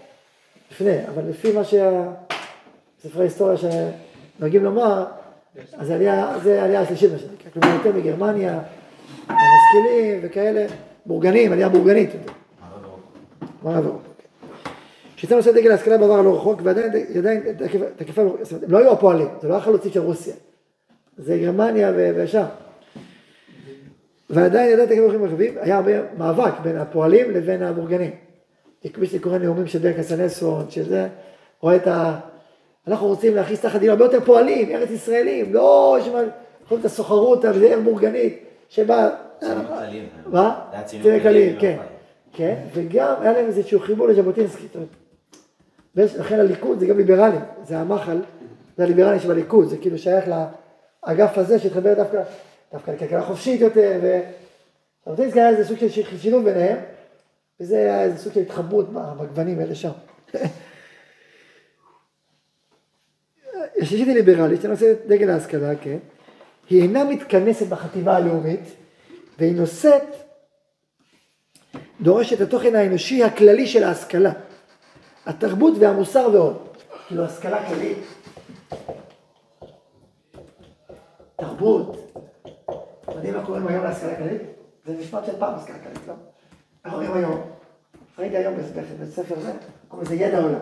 לפני, 0.70 1.08
אבל 1.08 1.22
לפי 1.28 1.52
מה 1.52 1.64
שהספרי 1.64 3.20
ההיסטוריה 3.22 3.56
שנוהגים 3.56 4.64
לומר, 4.64 5.04
אז 5.72 5.90
העלייה, 5.90 6.38
זה 6.42 6.62
העלייה 6.62 6.80
השלישית 6.80 7.12
מה 7.12 7.18
שנקרא, 7.18 7.50
כלומר 7.52 7.74
יותר 7.74 7.98
מגרמניה, 7.98 8.60
המשכילים 9.28 10.20
וכאלה, 10.22 10.66
מאורגנים, 11.06 11.52
עלייה 11.52 11.68
מאורגנית. 11.68 12.10
מערב 13.62 13.84
אירופה. 13.84 14.08
שהייתה 15.16 15.36
נושאת 15.36 15.54
דגל 15.54 15.70
ההשכלה 15.70 15.98
בעבר 15.98 16.18
הלא 16.18 16.36
רחוק, 16.36 16.60
ועדיין 16.62 16.92
עדיין 17.18 17.42
תקיפה, 17.96 18.22
זאת 18.42 18.52
אומרת, 18.52 18.64
הם 18.64 18.70
לא 18.70 18.78
היו 18.78 18.92
הפועלים, 18.92 19.28
זה 19.42 19.48
לא 19.48 19.56
החלוצית 19.56 19.92
של 19.92 20.00
רוסיה, 20.00 20.34
זה 21.16 21.38
גרמניה 21.38 21.92
ושם. 22.16 22.44
ועדיין 24.30 24.72
ידעת 24.72 24.88
בחיים 24.88 25.24
רחבים, 25.24 25.54
היה 25.60 25.76
הרבה 25.76 25.92
מאבק 26.18 26.52
בין 26.62 26.76
הפועלים 26.76 27.30
לבין 27.30 27.62
המאורגנים. 27.62 28.10
מי 28.98 29.06
שקורא 29.06 29.38
נאומים 29.38 29.66
של 29.66 29.78
ברק 29.78 29.96
כצנלסון, 29.96 30.70
של 30.70 30.88
זה, 30.88 31.08
רואה 31.60 31.76
את 31.76 31.86
ה... 31.86 32.20
אנחנו 32.88 33.06
רוצים 33.06 33.34
להכניס 33.34 33.60
תחת 33.60 33.80
דין 33.80 33.90
הרבה 33.90 34.04
יותר 34.04 34.20
פועלים, 34.24 34.70
ארץ 34.70 34.90
ישראלים, 34.90 35.54
לא 35.54 35.96
יש 36.00 36.08
מה, 36.08 36.20
יכולים 36.64 36.80
את 36.80 36.84
הסוחרות, 36.84 37.44
מאורגנית, 37.84 38.38
שבה... 38.68 39.10
ציונים 39.40 39.66
כלליים. 39.68 40.08
מה? 40.26 40.60
זה 40.70 40.76
היה 40.76 40.84
ציונים 40.86 41.20
כלליים, 41.20 41.58
כלליים, 41.58 41.60
כן. 41.60 41.76
לא 41.78 41.82
כן, 42.32 42.54
וגם 42.74 43.14
היה 43.20 43.32
להם 43.32 43.46
איזשהו 43.46 43.80
חיבור 43.80 44.08
לז'בוטינסקי. 44.08 44.62
זאת 44.66 44.74
אומרת, 44.74 44.88
ויש- 45.96 46.16
לכן 46.16 46.40
הליכוד 46.40 46.78
זה 46.78 46.86
גם 46.86 46.96
ליברלים, 46.98 47.40
זה 47.64 47.78
המחל, 47.78 48.18
זה 48.76 48.84
הליברלים 48.84 49.20
שבליכוד, 49.20 49.68
זה 49.68 49.76
כאילו 49.78 49.98
שייך 49.98 50.24
לאגף 51.06 51.38
הזה 51.38 51.58
שהתחבר 51.58 51.94
דווקא, 51.94 52.22
דווקא 52.72 52.90
לכלכלה 52.90 53.22
חופשית 53.22 53.60
יותר, 53.60 54.00
וז'בוטינסקי 55.06 55.40
היה 55.40 55.48
איזה 55.48 55.64
סוג 55.64 55.78
של 55.78 55.88
שילוב 56.18 56.44
ביניהם, 56.44 56.76
וזה 57.60 57.76
היה 57.76 58.02
איזה 58.02 58.18
סוג 58.18 58.32
של 58.32 58.40
התחברות 58.40 58.86
בגוונים 58.92 59.58
האלה 59.60 59.74
שם. 59.74 59.90
השלישית 63.84 64.08
היא 64.08 64.14
ליברלית, 64.14 64.62
שנושאת 64.62 64.98
את 65.00 65.06
דגל 65.06 65.30
ההשכלה, 65.30 65.76
כן, 65.76 65.98
היא 66.70 66.82
אינה 66.82 67.04
מתכנסת 67.04 67.66
בחטיבה 67.66 68.16
הלאומית, 68.16 68.60
והיא 69.38 69.54
נושאת 69.54 70.02
דורש 72.00 72.32
את 72.32 72.40
התוכן 72.40 72.74
האנושי 72.74 73.24
הכללי 73.24 73.66
של 73.66 73.84
ההשכלה, 73.84 74.32
התרבות 75.26 75.74
והמוסר 75.80 76.28
ועוד. 76.32 76.68
כאילו 77.08 77.24
השכלה 77.24 77.68
כללית, 77.68 77.98
תרבות, 81.36 82.20
אתם 83.02 83.12
יודעים 83.12 83.34
מה 83.34 83.46
קוראים 83.46 83.66
היום 83.66 83.84
להשכלה 83.84 84.16
כללית? 84.16 84.42
זה 84.86 84.96
משפט 85.00 85.26
של 85.26 85.32
פעם 85.38 85.54
השכלה 85.54 85.78
כללית, 85.78 86.08
לא? 86.08 86.14
איך 86.84 86.92
קוראים 86.92 87.12
היום? 87.12 87.40
ראיתי 88.18 88.36
היום 88.36 88.54
בבית 88.54 89.10
ספר 89.10 89.40
זה, 89.40 89.52
קוראים 89.88 90.06
לזה 90.06 90.14
ידע 90.14 90.38
עולם. 90.38 90.60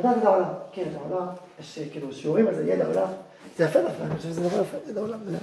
לדעת 0.00 0.16
את 0.18 0.24
העולם, 0.24 0.48
כן, 0.72 0.82
את 0.82 0.96
העולם, 0.96 1.26
יש 1.60 1.78
כאילו 1.92 2.12
שיעורים 2.12 2.46
על 2.46 2.54
זה, 2.54 2.70
ידע 2.70 2.86
עולם, 2.86 3.08
זה 3.56 3.64
יפה 3.64 3.82
דווקא, 3.82 4.02
אני 4.02 4.16
חושב 4.16 4.28
שזה 4.28 4.48
דבר 4.48 4.60
יפה, 4.60 4.76
ידע 4.90 5.00
עולם, 5.00 5.18
זה 5.26 5.36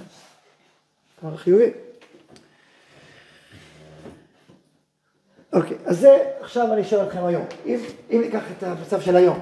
דבר 1.23 1.37
חיובי. 1.37 1.71
אוקיי, 5.53 5.77
אז 5.85 5.99
זה 5.99 6.17
עכשיו 6.41 6.73
אני 6.73 6.83
שואל 6.83 7.07
אתכם 7.07 7.25
היום. 7.25 7.45
אם, 7.65 7.79
אם 8.11 8.21
ניקח 8.21 8.43
את 8.57 8.63
המצב 8.63 9.01
של 9.01 9.15
היום, 9.15 9.39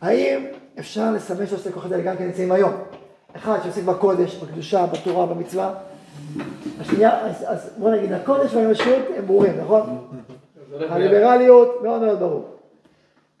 האם 0.00 0.46
אפשר 0.78 1.12
לסמן 1.12 1.46
שעוסק 1.46 1.72
כוחות 1.72 1.92
האלה 1.92 2.02
גם 2.02 2.16
כן 2.16 2.24
נמצאים 2.24 2.52
היום? 2.52 2.72
אחד 3.36 3.58
שעוסק 3.62 3.82
בקודש, 3.82 4.36
בקדושה, 4.36 4.86
בתורה, 4.86 5.26
במצווה. 5.26 5.74
השנייה, 6.80 7.20
אז, 7.20 7.44
אז 7.46 7.70
בוא 7.78 7.90
נגיד, 7.90 8.12
הקודש 8.12 8.54
והאנושיות 8.54 9.04
הם 9.16 9.26
ברורים, 9.26 9.60
נכון? 9.60 10.06
הליברליות 10.80 11.82
מאוד 11.82 12.02
מאוד 12.02 12.18
ברור. 12.18 12.55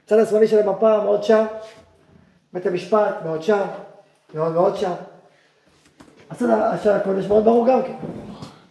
הצד 0.06 0.18
השמאלי 0.18 0.48
של 0.48 0.68
המפה 0.68 1.02
מאוד 1.04 1.24
שם, 1.24 1.44
בית 2.52 2.66
המשפט 2.66 3.14
מאוד 3.24 3.42
שם, 3.42 3.66
מאוד 4.34 4.52
מאוד 4.52 4.76
שם. 4.76 4.92
הצד 6.30 6.46
של 6.82 6.90
הקודש 6.90 7.26
מאוד 7.26 7.44
ברור 7.44 7.66
גם 7.68 7.82
כן. 7.82 7.96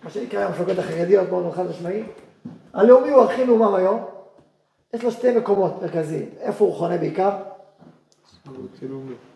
מה 0.04 0.10
שנקרא 0.10 0.44
המפלגות 0.44 0.80
החרדיות 0.80 1.30
מאוד 1.30 1.54
חד 1.54 1.70
משמעי. 1.70 2.04
הלאומי 2.74 3.10
הוא 3.10 3.24
הכי 3.24 3.44
מאומם 3.44 3.76
היום, 3.76 4.06
יש 4.94 5.04
לו 5.04 5.12
שתי 5.12 5.38
מקומות 5.38 5.82
מרכזיים. 5.82 6.30
איפה 6.40 6.66
הוא 6.66 6.74
חונה 6.74 6.98
בעיקר? 6.98 7.32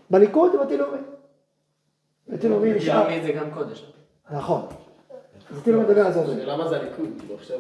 בליכוד 0.09 0.55
ובדתי-לאומי. 0.55 0.97
דתי-לאומי 2.29 2.73
נשאר, 2.73 2.99
לאומי 3.03 3.21
זה 3.21 3.31
גם 3.31 3.51
קודש. 3.53 3.93
נכון. 4.31 4.61
דתי-לאומי 5.57 5.85
מדבר 5.85 6.05
על 6.05 6.13
זה. 6.13 6.45
למה 6.45 6.67
זה 6.67 6.77
הליכוד? 6.77 7.09
זה... 7.47 7.55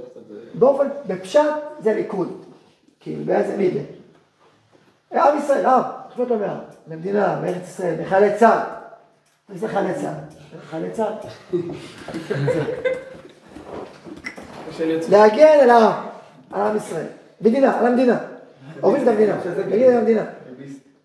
באופן, 0.53 0.87
בפשט 1.07 1.41
זה 1.79 1.93
ליכוד. 1.93 2.45
כאילו, 2.99 3.25
באיזה 3.25 3.57
מידה. 3.57 3.98
עם 5.13 5.37
ישראל, 5.37 5.65
עם, 5.65 5.81
לו 6.17 6.39
מעם. 6.39 6.57
למדינה, 6.87 7.39
מארץ 7.41 7.67
ישראל, 7.67 7.95
מחיילי 8.01 8.37
צה"ל. 8.37 8.59
מי 9.49 9.57
זה 9.57 9.67
חיילי 9.67 9.93
צה"ל? 9.93 10.59
חיילי 10.69 10.91
צה"ל. 10.91 11.13
להגן 15.09 15.59
על 15.61 15.69
העם, 15.69 15.93
על 16.51 16.61
עם 16.61 16.77
ישראל. 16.77 17.05
מדינה, 17.41 17.79
על 17.79 17.85
המדינה. 17.85 18.17
אוהבים 18.83 19.03
את 19.03 19.07
המדינה, 19.07 19.35
להגן 19.67 19.91
על 19.91 19.97
המדינה. 19.97 20.23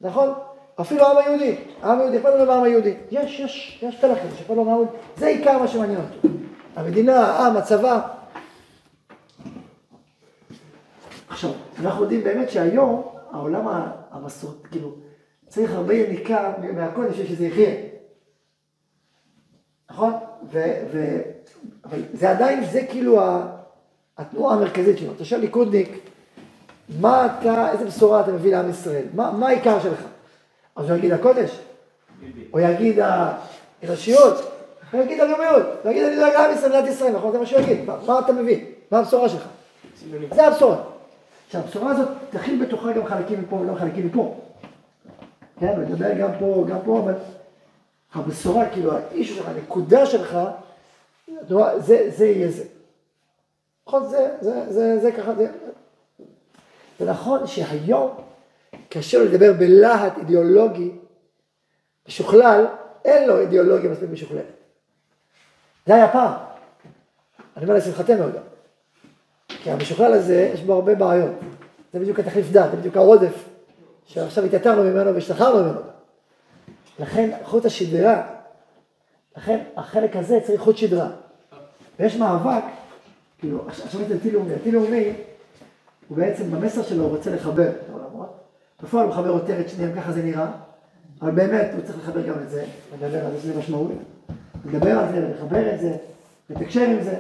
נכון? 0.01 0.33
אפילו 0.81 1.07
העם 1.07 1.17
היהודי, 1.17 1.57
העם 1.83 1.99
היהודי, 1.99 2.19
אכפת 2.19 2.29
לנו 2.35 2.47
מהעם 2.47 2.63
היהודי. 2.63 2.95
יש, 3.11 3.41
יש, 3.41 3.83
יש 3.83 3.97
פלחים 4.01 4.31
שאכפת 4.37 4.57
לו 4.57 4.65
מהעם. 4.65 4.85
זה 5.17 5.27
עיקר 5.27 5.59
מה 5.59 5.69
שמעניין 5.69 6.01
אותו. 6.01 6.29
המדינה, 6.77 7.27
העם, 7.27 7.57
הצבא. 7.57 8.01
עכשיו, 11.29 11.51
אנחנו 11.81 12.03
יודעים 12.03 12.25
באמת 12.25 12.51
שהיום, 12.51 13.14
העולם 13.35 13.67
המסורת, 14.11 14.67
כאילו, 14.71 14.95
צריך 15.49 15.73
הרבה 15.73 15.95
יניקה 15.95 16.53
מהקודש 16.75 17.11
בשביל 17.11 17.27
שזה 17.27 17.47
יחיה. 17.47 17.75
נכון? 19.91 20.13
ו, 20.53 20.59
ו, 20.93 21.21
אבל 21.85 21.99
זה 22.13 22.31
עדיין, 22.31 22.65
זה 22.65 22.87
כאילו 22.91 23.21
התנועה 24.19 24.57
המרכזית 24.57 24.99
שלו. 24.99 25.13
אתה 25.13 25.25
שואל 25.25 25.41
ליכודניק, 25.41 25.89
מה 27.01 27.27
אתה, 27.27 27.73
איזה 27.73 27.85
בשורה 27.85 28.21
אתה 28.21 28.33
מביא 28.33 28.57
לעם 28.57 28.71
ישראל? 28.71 29.05
מה, 29.15 29.31
מה 29.33 29.49
העיקר 29.49 29.81
שלך? 29.81 30.01
אז 30.77 30.91
הוא 30.91 30.99
יגיד 30.99 31.13
הקודש, 31.13 31.61
או 32.53 32.61
יגיד 32.61 32.99
האנושיות, 33.83 34.51
או 34.93 34.99
יגיד 34.99 35.21
הלאומיות, 35.21 35.67
הוא 35.83 35.91
יגיד 35.91 36.05
אני 36.05 36.17
דואג 36.17 36.33
לעם 36.33 36.55
ישראל, 36.55 36.73
מדינת 36.73 36.89
ישראל, 36.89 37.13
נכון? 37.13 37.33
זה 37.33 37.39
מה 37.39 37.47
שהוא 37.47 37.61
יגיד, 37.61 37.85
מה, 37.85 37.97
מה 38.07 38.19
אתה 38.19 38.33
מביא? 38.33 38.65
מה 38.91 38.99
הבשורה 38.99 39.29
שלך? 39.29 39.47
זה 40.35 40.47
הבשורה. 40.47 40.94
עכשיו, 41.55 41.67
הבשורה 41.67 41.91
הזאת 41.93 42.09
תכיל 42.31 42.65
בתוכה 42.65 42.93
גם 42.93 43.07
חלקים 43.07 43.41
מפה 43.43 43.57
וגם 43.57 43.77
חלקים 43.77 44.07
מפה. 44.07 44.41
כן, 45.61 45.81
מדבר 45.81 46.19
גם 46.19 46.31
פה, 46.39 46.65
גם 46.69 46.79
פה, 46.85 47.01
אבל 47.01 47.15
הבשורה, 48.15 48.71
כאילו, 48.71 48.97
האיש 48.97 49.29
שלך, 49.29 49.49
הנקודה 49.49 50.07
שלך, 50.07 50.39
רואה, 51.51 51.81
זה, 51.81 52.11
זה 52.17 52.27
יהיה 52.27 52.51
זה. 52.51 52.65
נכון, 53.87 54.09
זה, 54.09 54.37
זה, 54.41 54.73
זה, 54.73 55.01
זה 55.01 55.13
ככה, 55.13 55.35
זה... 55.35 55.53
זה 56.99 57.11
נכון 57.11 57.47
שהיום, 57.47 58.11
קשה 58.89 59.19
לו 59.19 59.25
לדבר 59.25 59.53
בלהט 59.53 60.19
אידיאולוגי 60.19 60.91
משוכלל, 62.09 62.67
אין 63.05 63.29
לו 63.29 63.41
אידיאולוגיה 63.41 63.91
מספיק 63.91 64.11
משוכללת. 64.11 64.45
זה 65.87 65.95
היה 65.95 66.13
פעם. 66.13 66.33
אני 67.57 67.65
אומר 67.65 67.75
לשמחתנו 67.75 68.33
גם. 68.33 68.54
כי 69.65 69.71
המשוכלל 69.71 70.13
הזה, 70.13 70.51
יש 70.55 70.61
בו 70.61 70.73
הרבה 70.73 70.95
בעיות. 70.95 71.31
זה 71.93 72.01
בדיוק 72.01 72.19
התחליף 72.21 72.51
דת, 72.51 72.71
זה 72.71 72.77
בדיוק 72.77 72.97
העודף, 72.97 73.45
שעכשיו 74.07 74.45
התייתרנו 74.45 74.83
ממנו 74.83 75.15
והשתחררנו 75.15 75.65
ממנו. 75.65 75.81
לכן 76.99 77.31
חוט 77.45 77.65
השדרה, 77.65 78.27
לכן 79.37 79.59
החלק 79.77 80.17
הזה 80.17 80.39
צריך 80.43 80.61
חוט 80.61 80.77
שדרה. 80.77 81.09
ויש 82.01 82.17
מאבק, 82.17 82.63
כאילו, 83.39 83.65
עכשיו 83.69 84.01
את 84.01 84.09
דתי 84.09 84.31
לאומי, 84.31 84.55
דתי 84.55 84.71
לאומי, 84.71 85.13
הוא 86.09 86.19
בעצם 86.19 86.51
במסר 86.51 86.83
שלו 86.83 87.09
רוצה 87.09 87.35
לחבר 87.35 87.69
את 87.69 87.89
העולמות, 87.89 88.37
בפועל 88.83 89.05
הוא 89.05 89.13
מחבר 89.13 89.29
יותר 89.29 89.61
את 89.61 89.69
שניהם, 89.69 89.93
ככה 89.97 90.13
זה 90.13 90.23
נראה, 90.23 90.47
אבל 91.23 91.31
באמת, 91.31 91.71
הוא 91.75 91.83
צריך 91.83 91.99
לחבר 91.99 92.27
גם 92.27 92.35
את 92.45 92.51
זה, 92.51 92.65
לדבר 92.95 93.27
על 93.27 93.33
זה 93.33 93.41
שזה 93.41 93.59
משמעות, 93.59 93.93
לדבר 94.65 94.99
על 94.99 95.13
זה, 95.13 95.27
ולחבר 95.27 95.75
את 95.75 95.81
זה, 95.81 95.97
לתקשר 96.51 96.81
עם 96.81 97.03
זה. 97.03 97.17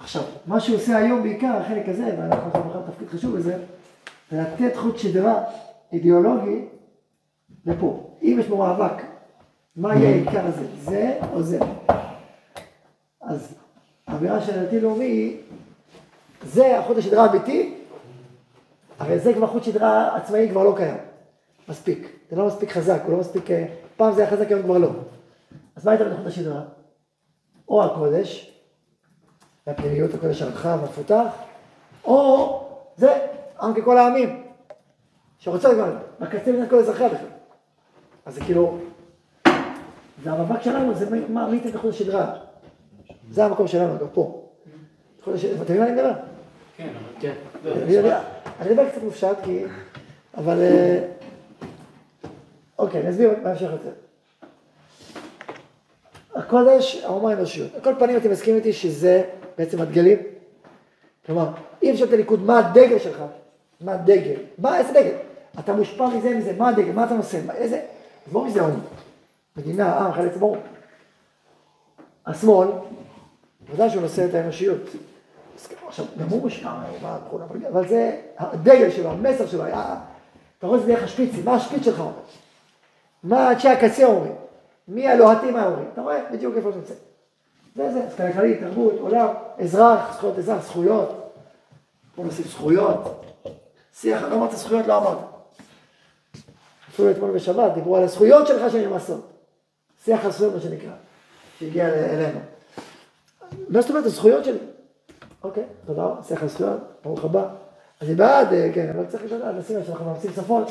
עכשיו, 0.00 0.22
מה 0.46 0.60
שהוא 0.60 0.76
עושה 0.76 0.96
היום 0.96 1.22
בעיקר, 1.22 1.56
החלק 1.56 1.88
הזה, 1.88 2.14
ואנחנו 2.18 2.46
עכשיו 2.46 2.62
בכלל 2.62 2.82
תפקיד 2.92 3.08
חשוב 3.08 3.36
בזה, 3.36 3.58
זה 4.30 4.42
לתת 4.42 4.76
חוט 4.76 4.98
שדרה 4.98 5.44
אידיאולוגי 5.92 6.64
לפה. 7.66 8.16
אם 8.22 8.36
יש 8.40 8.46
פה 8.46 8.56
מאבק, 8.56 9.02
מה 9.76 9.94
יהיה 9.94 10.10
העיקר 10.10 10.46
הזה, 10.46 10.66
זה 10.82 11.18
או 11.32 11.42
זה? 11.42 11.58
אז 13.20 13.54
האמירה 14.06 14.42
של 14.42 14.58
הדתי 14.58 14.80
לאומי 14.80 15.04
היא, 15.04 15.36
זה 16.42 16.78
החוט 16.78 16.96
השדרה 16.96 17.24
האמיתי, 17.24 17.74
הרי 18.98 19.18
זה 19.18 19.34
כבר 19.34 19.46
חוט 19.46 19.64
שדרה 19.64 20.16
עצמאי 20.16 20.48
כבר 20.50 20.64
לא 20.64 20.74
קיים. 20.76 20.96
מספיק. 21.68 22.08
זה 22.30 22.36
לא 22.36 22.46
מספיק 22.46 22.70
חזק, 22.70 23.02
הוא 23.04 23.12
לא 23.12 23.20
מספיק... 23.20 23.50
אה, 23.50 23.66
פעם 23.96 24.14
זה 24.14 24.20
היה 24.22 24.30
חזק, 24.30 24.48
היום 24.48 24.62
כבר 24.62 24.78
לא. 24.78 24.90
אז 25.76 25.84
מה 25.84 25.92
הייתה 25.92 26.04
בתוכנית 26.04 26.26
השדרה? 26.26 26.62
או 27.68 27.84
הקודש, 27.84 28.57
והפנימיות 29.68 30.14
הקודש 30.14 30.42
הרחב 30.42 30.78
והמפותח, 30.80 31.26
או 32.04 32.60
זה, 32.96 33.18
עם 33.62 33.74
ככל 33.74 33.98
העמים, 33.98 34.42
שרוצה 35.38 35.74
כבר, 35.74 35.96
בקצה 36.20 36.52
בין 36.52 36.68
כל 36.68 36.78
אזרחיה 36.78 37.08
בכלל. 37.08 37.26
אז 38.26 38.34
זה 38.34 38.40
כאילו, 38.40 38.78
זה 40.24 40.30
המאבק 40.30 40.62
שלנו, 40.62 40.94
זה 40.94 41.20
מה, 41.28 41.48
מי 41.48 41.56
ייתן 41.56 41.68
את 41.68 41.76
חוט 41.76 41.90
השדרה. 41.90 42.34
זה 43.30 43.44
המקום 43.44 43.66
שלנו, 43.66 43.96
אגב, 43.96 44.06
פה. 44.12 44.44
אתה 45.22 45.30
מבין 45.62 45.78
מה 45.78 45.84
אני 45.84 45.92
מדבר? 45.92 46.12
כן, 46.76 46.88
אבל 47.62 47.72
כן. 47.74 47.80
אני 47.82 47.92
יודע, 47.92 48.20
אני 48.60 48.70
מדבר 48.70 48.90
קצת 48.90 49.02
מופשט, 49.02 49.36
כי... 49.44 49.64
אבל... 50.36 50.58
אה, 50.62 51.08
אוקיי, 52.78 53.00
אני 53.00 53.10
אסביר 53.10 53.30
בהמשך 53.42 53.68
יותר. 53.70 53.92
הקודש, 56.34 57.04
האומה 57.04 57.30
האנושיות. 57.30 57.74
על 57.74 57.80
כל 57.80 57.94
פנים 57.98 58.16
אתם 58.16 58.30
מסכימים 58.30 58.58
איתי 58.58 58.72
שזה 58.72 59.24
בעצם 59.58 59.80
הדגלים? 59.80 60.18
כלומר, 61.26 61.48
אם 61.82 61.92
שואל 61.96 62.08
את 62.08 62.14
הליכוד, 62.14 62.42
מה 62.42 62.58
הדגל 62.58 62.98
שלך? 62.98 63.22
מה 63.80 63.92
הדגל? 63.92 64.40
מה, 64.58 64.78
איזה 64.78 64.92
דגל? 64.92 65.16
אתה 65.58 65.72
מושפע 65.72 66.08
מזה, 66.08 66.34
מזה, 66.34 66.52
מה 66.58 66.68
הדגל? 66.68 66.92
מה 66.92 67.04
אתה 67.04 67.14
נושא? 67.14 67.40
מה, 67.46 67.54
איזה... 67.54 67.80
ברור 68.32 68.48
שזה 68.48 68.60
האומה. 68.60 68.80
מדינה, 69.56 69.96
עם, 69.98 70.12
חלץ, 70.12 70.36
ברור. 70.36 70.56
השמאל, 72.26 72.68
ודאי 73.72 73.90
שהוא 73.90 74.02
נושא 74.02 74.24
את 74.24 74.34
האנושיות. 74.34 74.80
עכשיו, 75.86 76.04
גם 76.18 76.28
הוא 76.28 76.42
מושפע 76.42 76.70
אבל, 77.00 77.66
אבל 77.68 77.88
זה 77.88 78.20
הדגל 78.38 78.90
שלו, 78.90 79.10
המסר 79.10 79.46
שלו, 79.46 79.64
היה... 79.64 79.96
אתה 80.58 80.66
רואה 80.66 80.78
את 80.78 80.86
זה 80.86 80.92
דרך 80.92 81.04
השפיצים, 81.04 81.44
מה 81.44 81.54
השפיץ 81.54 81.84
שלך 81.84 82.00
אומר? 82.00 82.12
מה 83.22 83.52
אנשי 83.52 83.68
הקצה 83.68 84.04
אומרים? 84.04 84.34
מי 84.88 85.08
הלוהטים 85.08 85.56
האומרים? 85.56 85.88
אתה 85.92 86.00
רואה 86.00 86.18
בדיוק 86.32 86.56
איפה 86.56 86.70
זה 86.70 86.78
נמצא. 86.78 86.94
זה 87.78 87.92
זה, 87.92 88.04
השכלה 88.04 88.32
כללית, 88.32 88.60
תרבות, 88.60 88.94
עולם, 89.00 89.28
אזרח, 89.58 90.16
זכויות 90.16 90.38
אזרח, 90.38 90.64
זכויות. 90.64 91.32
בוא 92.16 92.24
נוסיף 92.24 92.46
זכויות. 92.46 93.24
שיח, 93.94 94.22
לא 94.22 94.34
אמרת 94.34 94.56
זכויות, 94.56 94.86
לא 94.86 94.98
אמרת. 94.98 95.18
אפילו 96.88 97.10
אתמול 97.10 97.30
בשבת 97.30 97.74
דיברו 97.74 97.96
על 97.96 98.02
הזכויות 98.02 98.46
שלך 98.46 98.72
שנרמסות. 98.72 99.26
שיח 100.04 100.24
הזכויות, 100.24 100.54
מה 100.54 100.60
שנקרא, 100.60 100.92
שהגיע 101.58 101.88
אלינו. 101.88 102.38
מה 103.68 103.80
זאת 103.80 103.90
אומרת, 103.90 104.04
הזכויות 104.04 104.44
שלי? 104.44 104.58
אוקיי, 105.44 105.64
תודה 105.86 106.02
רבה, 106.02 106.22
שיח 106.22 106.42
הזכויות, 106.42 106.80
ברוך 107.04 107.24
הבא. 107.24 107.48
אני 108.02 108.14
בעד, 108.14 108.52
אה, 108.52 108.70
כן, 108.74 108.92
אבל 108.94 109.06
צריך 109.06 109.32
לדעת, 109.32 109.54
לשים 109.58 109.76
לב 109.76 109.86
שאנחנו 109.86 110.04
מאמצים 110.04 110.32
שפות. 110.32 110.68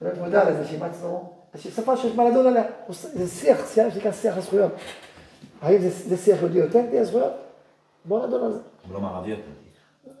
להיות 0.00 0.18
מודע 0.18 0.50
לזה 0.50 0.66
שאימצנו 0.66 1.32
איזושהי 1.54 1.72
שפה 1.72 1.96
שיש 1.96 2.14
מה 2.14 2.30
לדון 2.30 2.46
עליה. 2.46 2.64
זה 2.88 3.28
שיח, 3.28 3.72
שיח 3.74 3.94
שנקרא 3.94 4.12
שיח 4.12 4.36
הזכויות. 4.36 4.72
האם 5.60 5.78
זה, 5.78 5.90
זה 5.90 6.16
שיח 6.16 6.40
יהודי 6.40 6.62
אותנטי, 6.62 6.98
הזכויות? 6.98 7.32
בואו 8.04 8.26
נדון 8.26 8.44
על 8.44 8.52
זה. 8.52 8.58
אבל 8.86 8.94
לא 8.94 9.00
מערבי 9.00 9.32
אותנטי. 9.32 9.50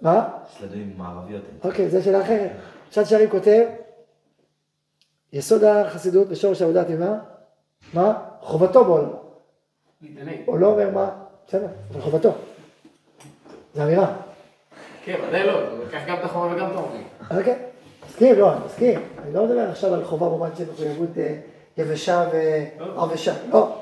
מה? 0.02 0.28
יש 0.50 0.62
לדברים 0.62 0.94
מערבי 0.96 1.34
אותנטי. 1.34 1.68
אוקיי, 1.68 1.90
זו 1.90 2.02
שאלה 2.04 2.22
אחרת. 2.22 2.50
שעת 2.90 3.06
שערים 3.06 3.30
כותב, 3.30 3.64
יסוד 5.32 5.64
החסידות 5.64 6.26
ושורש 6.30 6.62
העבודה 6.62 6.80
התמימה, 6.80 7.18
מה? 7.94 8.18
חובתו 8.40 8.84
בעולם. 8.84 9.10
הוא 10.46 10.58
לא 10.58 10.66
אומר 10.66 10.90
מה, 10.90 11.10
בסדר, 11.46 11.66
אבל 11.92 12.00
חובתו. 12.00 12.30
זו 13.74 13.82
אמירה. 13.82 14.16
כן, 15.04 15.16
ודאי 15.28 15.46
לא, 15.46 15.60
קח 15.90 16.00
גם 16.08 16.16
את 16.18 16.24
החומר 16.24 16.56
וגם 16.56 16.70
את 16.70 16.74
האומרים. 16.74 17.04
אוקיי, 17.30 17.56
מסכים, 18.08 18.38
לא, 18.38 18.52
אני 18.52 18.64
מסכים. 18.64 19.00
אני 19.22 19.34
לא 19.34 19.44
מדבר 19.44 19.70
עכשיו 19.70 19.94
על 19.94 20.04
חובה 20.04 20.26
במובן 20.26 20.50
של 20.58 20.64
מחויבות 20.72 21.18
אה, 21.18 21.36
יבשה 21.76 22.28
וערבשה, 22.32 23.34
לא. 23.50 23.76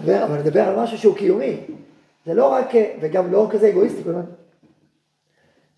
מדבר- 0.00 0.24
אבל 0.24 0.38
נדבר 0.38 0.60
על 0.62 0.76
משהו 0.76 0.98
שהוא 0.98 1.16
קיומי. 1.16 1.60
זה 2.26 2.34
לא 2.34 2.52
רק, 2.52 2.68
וגם 3.00 3.32
לא 3.32 3.46
כזה 3.50 3.68
אגואיסטי, 3.68 4.02
כלומר. 4.04 4.20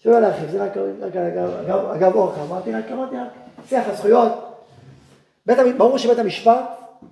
שוב 0.03 0.13
להרחיב, 0.13 0.51
זה 0.51 0.65
רק, 0.65 0.77
רק 1.01 1.17
אגב, 1.17 1.51
אגב, 1.95 2.15
אורחה, 2.15 2.43
אמרתי 2.43 2.73
רק, 2.73 2.85
אמרתי 2.93 3.17
רק, 3.17 3.29
שיח 3.69 3.89
הזכויות. 3.89 4.33
בית, 5.47 5.59
ברור 5.77 5.99
שבית 5.99 6.19
המשפט, 6.19 6.65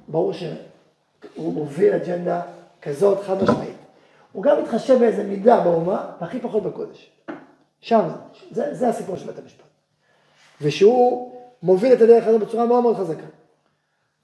ברור 0.09 0.33
שהוא 0.33 1.53
מוביל 1.53 1.93
אג'נדה 1.95 2.41
כזאת 2.83 3.23
חד 3.25 3.43
משמעית. 3.43 3.77
הוא 4.33 4.43
גם 4.43 4.63
מתחשב 4.63 4.99
באיזה 4.99 5.23
מידה 5.25 5.61
באומה, 5.61 6.07
והכי 6.21 6.41
פחות 6.41 6.63
בקודש. 6.63 7.11
שם, 7.81 8.09
זה, 8.51 8.75
זה 8.75 8.89
הסיפור 8.89 9.17
של 9.17 9.27
בית 9.27 9.39
המשפט. 9.39 9.65
ושהוא 10.61 11.33
מוביל 11.63 11.93
את 11.93 12.01
הדרך 12.01 12.27
הזאת 12.27 12.41
בצורה 12.41 12.67
מאוד 12.67 12.83
מאוד 12.83 12.97
חזקה. 12.97 13.27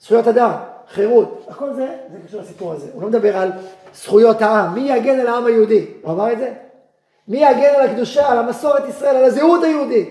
זכויות 0.00 0.28
אדם, 0.28 0.52
חירות, 0.90 1.46
הכל 1.48 1.74
זה, 1.74 1.96
זה 2.12 2.18
קשור 2.26 2.40
לסיפור 2.40 2.72
הזה. 2.72 2.86
הוא 2.92 3.02
לא 3.02 3.08
מדבר 3.08 3.36
על 3.36 3.52
זכויות 3.94 4.42
העם, 4.42 4.74
מי 4.74 4.80
יגן 4.80 5.20
על 5.20 5.26
העם 5.26 5.46
היהודי? 5.46 5.86
הוא 6.02 6.12
אמר 6.12 6.32
את 6.32 6.38
זה? 6.38 6.52
מי 7.28 7.36
יגן 7.36 7.74
על 7.78 7.88
הקדושה, 7.88 8.28
על 8.28 8.38
המסורת 8.38 8.88
ישראל, 8.88 9.16
על 9.16 9.24
הזהות 9.24 9.64
היהודית? 9.64 10.08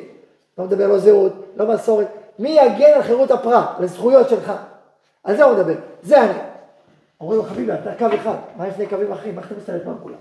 לא 0.58 0.66
מדבר 0.66 0.88
לא 0.88 0.98
זהות, 0.98 1.34
לא 1.56 1.74
מסורת. 1.74 2.08
מי 2.40 2.50
יגן 2.50 2.92
על 2.96 3.04
חירות 3.04 3.32
הפרט, 3.32 3.70
על 3.78 3.84
הזכויות 3.84 4.30
שלך? 4.30 4.52
על 5.24 5.38
זה 5.38 5.44
הוא 5.44 5.54
מדבר, 5.54 5.76
זה 6.04 6.24
אני. 6.24 6.40
אומרים 7.22 7.38
לו, 7.38 7.44
חביבי, 7.46 7.74
אתה 7.74 7.96
קו 7.98 8.16
אחד, 8.16 8.36
מה 8.58 8.68
לפני 8.68 8.88
קווים 8.88 9.12
אחרים? 9.12 9.40
איך 9.40 9.48
אתה 9.48 9.56
מסתלט 9.56 9.84
פעם 9.84 9.96
כולם? 10.04 10.16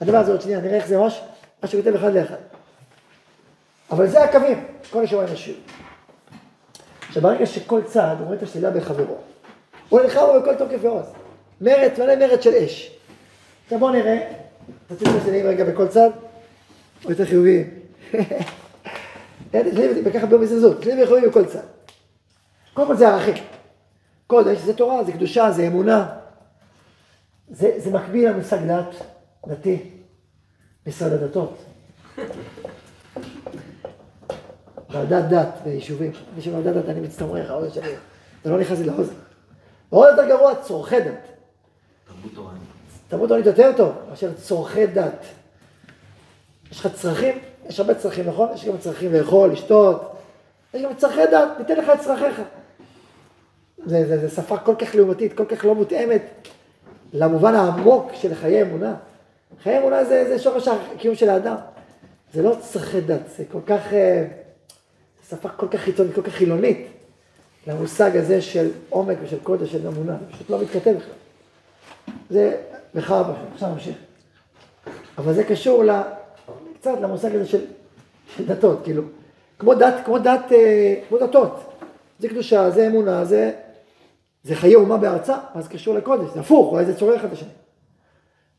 הדבר 0.00 0.18
הזה 0.18 0.32
עוד 0.32 0.40
שנייה, 0.40 0.60
נראה 0.60 0.76
איך 0.76 0.86
זה 0.86 0.98
ממש, 0.98 1.22
מה 1.62 1.68
שהוא 1.68 1.82
כותב 1.82 1.94
אחד 1.94 2.12
לאחד. 2.12 2.36
אבל 3.90 4.06
זה 4.06 4.24
הקווים, 4.24 4.64
כל 4.90 5.04
השבוע 5.04 5.24
האנושיות. 5.24 5.58
עכשיו, 7.16 7.30
ברגע 7.30 7.46
שכל 7.46 7.82
צעד 7.82 8.20
רואה 8.20 8.36
את 8.36 8.42
השלילה 8.42 8.70
בחברו, 8.70 9.16
הוא 9.88 10.00
נלחם 10.00 10.20
בכל 10.42 10.54
תוקף 10.54 10.78
ועוז. 10.82 11.06
מרד, 11.60 11.90
מלא 11.98 12.16
מרד 12.16 12.42
של 12.42 12.54
אש. 12.54 12.96
עכשיו 13.64 13.78
בואו 13.78 13.92
נראה, 13.92 14.32
תציגו 14.86 15.10
את 15.10 15.16
השליליים 15.20 15.46
רגע 15.46 15.64
בכל 15.64 15.88
צד, 15.88 16.10
או 17.04 17.10
יותר. 17.10 17.24
שליליים 19.52 20.02
וככה 20.04 20.26
ביום 20.26 20.42
בזלזול, 20.42 20.76
שליליים 20.82 21.02
וחיוביים 21.02 21.30
בכל 21.30 21.44
צד. 21.44 21.62
קודם 22.74 22.88
כל 22.88 22.96
זה 22.96 23.08
ערכים. 23.08 23.44
קודש 24.26 24.58
זה 24.58 24.74
תורה, 24.74 25.04
זה 25.04 25.12
קדושה, 25.12 25.50
זה 25.50 25.66
אמונה. 25.66 26.08
זה, 27.50 27.70
זה 27.76 27.90
מקביל 27.90 28.28
למושג 28.28 28.58
דת, 28.66 28.94
דתי, 29.46 29.90
משרד 30.86 31.12
הדתות. 31.12 31.64
ועדת 34.90 35.24
דת 35.28 35.48
ביישובים. 35.64 36.12
מי 36.36 36.42
שוועדת 36.42 36.74
דת 36.76 36.88
אני 36.88 37.00
מצטמרר, 37.00 37.52
האוזן 37.52 37.70
שלי. 37.70 37.94
זה 38.44 38.50
לא 38.50 38.60
נכנס 38.60 38.78
לי 38.78 38.86
לאוזן. 38.86 39.14
ועוד 39.92 40.08
יותר 40.10 40.28
גרוע, 40.28 40.54
צורכי 40.54 41.00
דת. 41.00 41.26
תרבות 42.06 42.32
תורנית. 42.34 42.62
תרבות 43.08 43.28
תורנית 43.28 43.46
יותר 43.46 43.72
טוב 43.76 43.92
מאשר 44.10 44.32
צורכי 44.34 44.86
דת. 44.86 45.24
יש 46.70 46.80
לך 46.80 46.94
צרכים? 46.94 47.38
יש 47.68 47.80
הרבה 47.80 47.94
צרכים, 47.94 48.28
נכון? 48.28 48.48
יש 48.54 48.64
גם 48.64 48.78
צרכים 48.78 49.12
לאכול, 49.12 49.52
לשתות. 49.52 50.16
יש 50.74 50.82
גם 50.82 50.94
צרכי 50.94 51.26
דת, 51.30 51.48
ניתן 51.58 51.76
לך 51.76 51.90
את 51.94 52.00
צרכיך. 52.00 52.40
זה, 53.86 54.06
זה, 54.06 54.28
זה 54.28 54.36
שפה 54.36 54.58
כל 54.58 54.74
כך 54.78 54.94
לעומתית, 54.94 55.32
כל 55.32 55.44
כך 55.44 55.64
לא 55.64 55.74
מותאמת 55.74 56.22
למובן 57.12 57.54
העמוק 57.54 58.10
של 58.14 58.34
חיי 58.34 58.62
אמונה. 58.62 58.94
חיי 59.62 59.78
אמונה 59.78 60.04
זה, 60.04 60.24
זה 60.28 60.38
שורש 60.38 60.68
הקיום 60.68 61.14
של 61.14 61.28
האדם. 61.28 61.56
זה 62.34 62.42
לא 62.42 62.56
צרכי 62.60 63.00
דת, 63.00 63.20
זה 63.36 63.44
כל 63.52 63.60
כך, 63.66 63.92
אה, 63.92 64.26
שפה 65.30 65.48
כל 65.48 65.68
כך 65.68 65.80
חיצונית, 65.80 66.14
כל 66.14 66.22
כך 66.22 66.32
חילונית, 66.32 66.86
למושג 67.66 68.16
הזה 68.16 68.42
של 68.42 68.70
עומק 68.88 69.16
ושל 69.22 69.38
קודש 69.42 69.72
של 69.72 69.86
אמונה. 69.86 70.16
פשוט 70.32 70.50
לא 70.50 70.62
מתכתב 70.62 70.94
בכלל. 70.96 71.14
זה 72.30 72.56
בכלל 72.94 73.22
בכלל, 73.22 73.34
עכשיו 73.54 73.70
נמשיך. 73.70 73.96
אבל 75.18 75.34
זה 75.34 75.44
קשור 75.44 75.84
ל... 75.84 75.90
קצת 76.80 76.98
למושג 77.02 77.34
הזה 77.34 77.46
של, 77.46 77.64
של 78.36 78.46
דתות, 78.46 78.78
כאילו. 78.84 79.02
כמו 79.58 79.74
דת, 79.74 79.94
כמו 80.04 80.18
דת, 80.18 80.52
אה, 80.52 80.94
כמו 81.08 81.18
דתות. 81.18 81.72
זה 82.18 82.28
קדושה, 82.28 82.70
זה 82.70 82.86
אמונה, 82.86 83.24
זה, 83.24 83.52
זה 84.44 84.54
חיי 84.54 84.74
אומה 84.74 84.96
בארצה, 84.96 85.38
אז 85.54 85.68
קשור 85.68 85.94
לקודש, 85.94 86.28
זה 86.34 86.40
הפוך, 86.40 86.72
אולי 86.72 86.84
זה 86.84 86.96
צורך 86.96 87.16
אחד 87.16 87.26
את 87.26 87.32
השני. 87.32 87.48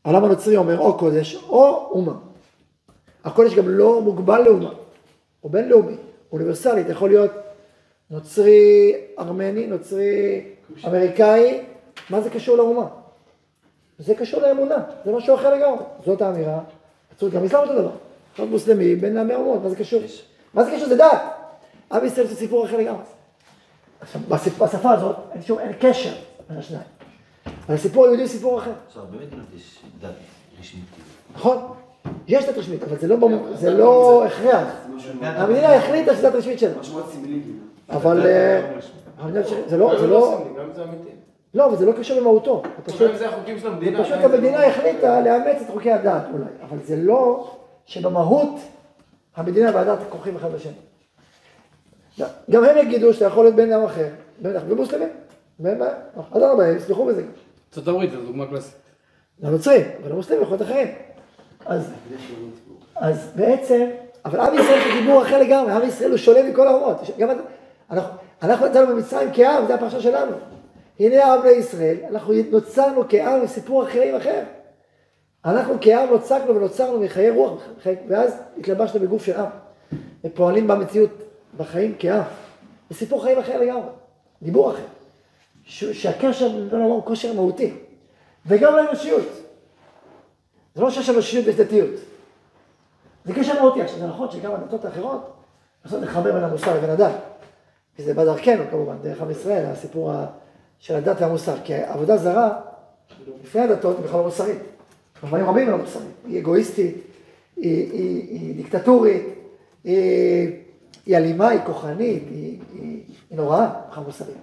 העולם 0.04 0.24
הנוצרי 0.24 0.56
אומר 0.56 0.78
או 0.78 0.98
קודש 0.98 1.36
או 1.48 1.88
אומה. 1.90 2.12
הקודש 3.24 3.54
גם 3.54 3.68
לא 3.68 4.02
מוגבל 4.02 4.42
לאומה, 4.42 4.70
הוא 5.40 5.52
בינלאומי, 5.52 5.96
אוניברסלי, 6.32 6.80
אתה 6.80 6.92
יכול 6.92 7.08
להיות 7.08 7.30
נוצרי 8.10 8.94
ארמני, 9.18 9.66
נוצרי 9.66 10.44
אמריקאי, 10.86 11.60
מה 12.10 12.20
זה 12.20 12.30
קשור 12.30 12.56
לאומה? 12.56 12.86
זה 13.98 14.14
קשור 14.14 14.40
לאמונה, 14.40 14.76
זה 15.04 15.12
משהו 15.12 15.34
אחר 15.34 15.54
לגמרי. 15.54 15.84
זאת 16.04 16.22
האמירה, 16.22 16.60
זאת 17.20 17.32
גם 17.32 17.44
אסלאם 17.44 17.62
אותו 17.62 17.72
דבר. 17.72 17.92
להיות 18.38 18.50
מוסלמי 18.50 18.96
בין 18.96 19.14
לעמי 19.14 19.34
האומות, 19.34 19.62
מה 19.62 19.68
זה 19.68 19.76
קשור? 19.76 20.00
מה 20.54 20.64
זה 20.64 20.70
קשור? 20.76 20.88
זה 20.88 20.96
דת. 20.96 21.22
עם 21.92 22.04
ישראל 22.04 22.26
זה 22.26 22.36
סיפור 22.36 22.66
אחר 22.66 22.76
לגמרי. 22.76 23.02
עכשיו, 24.00 24.20
בשפה 24.28 24.92
הזאת 24.92 25.16
אין 25.32 25.42
שום, 25.42 25.58
אין 25.58 25.72
קשר 25.80 26.14
בין 26.48 26.58
השניים. 26.58 26.82
אבל 27.66 27.74
הסיפור 27.74 28.04
היהודי 28.04 28.22
הוא 28.22 28.30
סיפור 28.30 28.58
אחר. 28.58 28.72
עכשיו, 28.86 29.02
מדינות 29.12 29.46
יש 29.56 29.78
דת 30.00 30.10
רשמית 30.60 30.84
כאילו. 30.94 31.08
נכון? 31.34 31.74
יש 32.28 32.44
דת 32.48 32.58
רשמית, 32.58 32.82
אבל 32.82 32.98
זה 32.98 33.08
לא, 33.08 33.28
זה 33.54 33.70
לא 33.70 34.24
הכרח. 34.26 34.68
המדינה 35.22 35.74
החליטה 35.74 36.14
שזו 36.16 36.28
דת 36.28 36.34
רשמית 36.34 36.58
שלה. 36.58 36.72
אבל 37.90 38.26
אה, 38.26 38.70
זה 39.66 39.76
לא, 39.76 40.00
זה 40.00 40.06
לא, 40.06 40.44
גם 40.58 40.64
אם 40.64 40.74
זה 40.74 40.82
אמיתי. 40.84 41.10
לא, 41.54 41.66
אבל 41.66 41.76
זה 41.76 41.86
לא 41.86 41.92
קשור 41.92 42.20
למהותו. 42.20 42.62
זה 42.86 42.92
פשוט, 42.92 43.10
המדינה. 43.64 44.58
לא- 44.58 44.66
החליטה 44.66 45.20
לאמץ 45.20 45.56
את 45.62 45.70
חוקי 45.72 45.92
הדת 45.92 46.22
אולי, 46.32 46.44
אבל 46.62 46.78
זה 46.84 46.96
לא 46.96 47.50
שבמהות 47.86 48.54
המדינה 49.36 49.70
והדת 49.74 49.98
כרוכים 50.10 50.36
אחד 50.36 50.52
בשני. 50.52 50.72
לא, 52.18 52.26
גם 52.50 52.64
הם 52.64 52.78
יגידו 52.78 53.14
שאתה 53.14 53.24
יכול 53.24 53.44
להיות 53.44 53.56
בן 53.56 53.72
אדם 53.72 53.84
אחר, 53.84 54.08
בן 54.38 54.56
אדם 54.56 54.72
ומוסלמים. 54.72 55.08
ואין 55.60 55.78
בעיה. 55.78 55.92
אדרבה, 56.30 56.66
הם 56.66 56.76
יסלחו 56.76 57.04
בזה 57.04 57.22
גם. 57.22 57.28
ארצות 57.68 57.88
הברית 57.88 58.10
זו 58.10 58.20
דוגמה 58.20 58.46
קלאסית. 58.46 58.74
לנוצרים, 59.42 59.86
אבל 60.02 60.10
למוסלמים 60.12 60.42
יכול 60.42 60.56
להיות 60.56 60.68
אחרים. 60.70 60.88
אז, 61.66 61.92
אז 62.96 63.30
בעצם, 63.36 63.86
אבל 64.24 64.40
עם 64.40 64.54
ישראל 64.54 64.80
זה 64.84 65.00
דיבור 65.00 65.22
אחר 65.22 65.38
לגמרי, 65.40 65.72
עם 65.72 65.82
ישראל 65.88 66.10
הוא 66.10 66.18
שונה 66.18 66.42
מכל 66.42 66.68
האומות. 66.68 66.96
גם 67.18 67.28
אנחנו, 67.90 68.12
אנחנו 68.42 68.66
יצאנו 68.66 68.86
במצרים 68.86 69.28
כעם, 69.34 69.66
זה 69.66 69.74
הפרשה 69.74 70.00
שלנו. 70.00 70.32
הנה 71.00 71.24
העם 71.24 71.42
לישראל, 71.46 71.96
אנחנו 72.10 72.34
נוצרנו 72.50 73.02
כעם 73.08 73.40
עם 73.40 73.46
סיפור 73.46 73.82
אחרים 73.84 74.14
אחר. 74.16 74.42
אנחנו 75.44 75.74
כעם 75.80 76.08
נוצקנו 76.10 76.54
ונוצרנו 76.56 77.00
מחיי 77.00 77.30
רוח, 77.30 77.62
ואז 78.08 78.32
התלבשנו 78.58 79.00
בגוף 79.00 79.24
של 79.24 79.36
עם. 79.36 79.48
ופועלים 80.24 80.68
במציאות, 80.68 81.10
בחיים 81.56 81.94
כעם. 81.98 82.22
זה 82.90 82.96
סיפור 82.96 83.22
חיים 83.22 83.38
אחר 83.38 83.60
לגמרי, 83.60 83.82
דיבור 84.42 84.70
אחר. 84.70 84.82
ש- 85.64 85.84
שהקשר 85.84 86.48
בין 86.48 86.68
העולם 86.80 86.84
הוא 86.84 87.02
קשר 87.12 87.32
מהותי. 87.32 87.72
וגם 88.46 88.76
לאנושיות. 88.76 89.47
זה 90.78 90.84
לא 90.84 90.90
שיש 90.90 91.10
אנושיות 91.10 91.46
ויש 91.46 91.56
דתיות. 91.56 91.90
זה 93.24 93.34
קשר 93.34 93.62
מהותי. 93.62 93.82
עכשיו, 93.82 93.98
זה 93.98 94.06
נכון 94.06 94.30
שגם 94.30 94.52
הדתות 94.52 94.84
האחרות 94.84 95.32
מנסות 95.84 96.02
לחבר 96.02 96.32
בין 96.32 96.44
המוסר 96.44 96.76
לבין 96.76 96.90
הדת. 96.90 97.12
כי 97.96 98.02
זה 98.02 98.14
בדרכנו 98.14 98.64
כמובן, 98.70 98.96
דרך 99.02 99.22
עם 99.22 99.30
ישראל, 99.30 99.66
הסיפור 99.66 100.12
של 100.78 100.94
הדת 100.94 101.16
והמוסר. 101.20 101.54
כי 101.64 101.74
עבודה 101.74 102.16
זרה, 102.16 102.60
לפני 103.44 103.60
הדתות, 103.60 103.96
היא 103.96 104.04
בכלל 104.04 104.18
לא 104.18 104.24
מוסרית. 104.24 104.58
במובנים 105.22 105.46
רבים 105.46 105.66
היא 105.66 105.72
לא 105.72 105.78
מוסרית. 105.78 106.08
היא 106.26 106.40
אגואיסטית, 106.40 106.96
היא, 107.56 107.92
היא, 107.92 108.28
היא 108.30 108.54
דיקטטורית, 108.54 109.22
היא, 109.84 110.50
היא 111.06 111.16
אלימה, 111.16 111.48
היא 111.48 111.60
כוחנית, 111.66 112.22
היא, 112.30 112.58
היא, 112.72 113.02
היא 113.30 113.38
נוראה, 113.38 113.70
בכלל 113.90 114.04
מוסרית. 114.04 114.36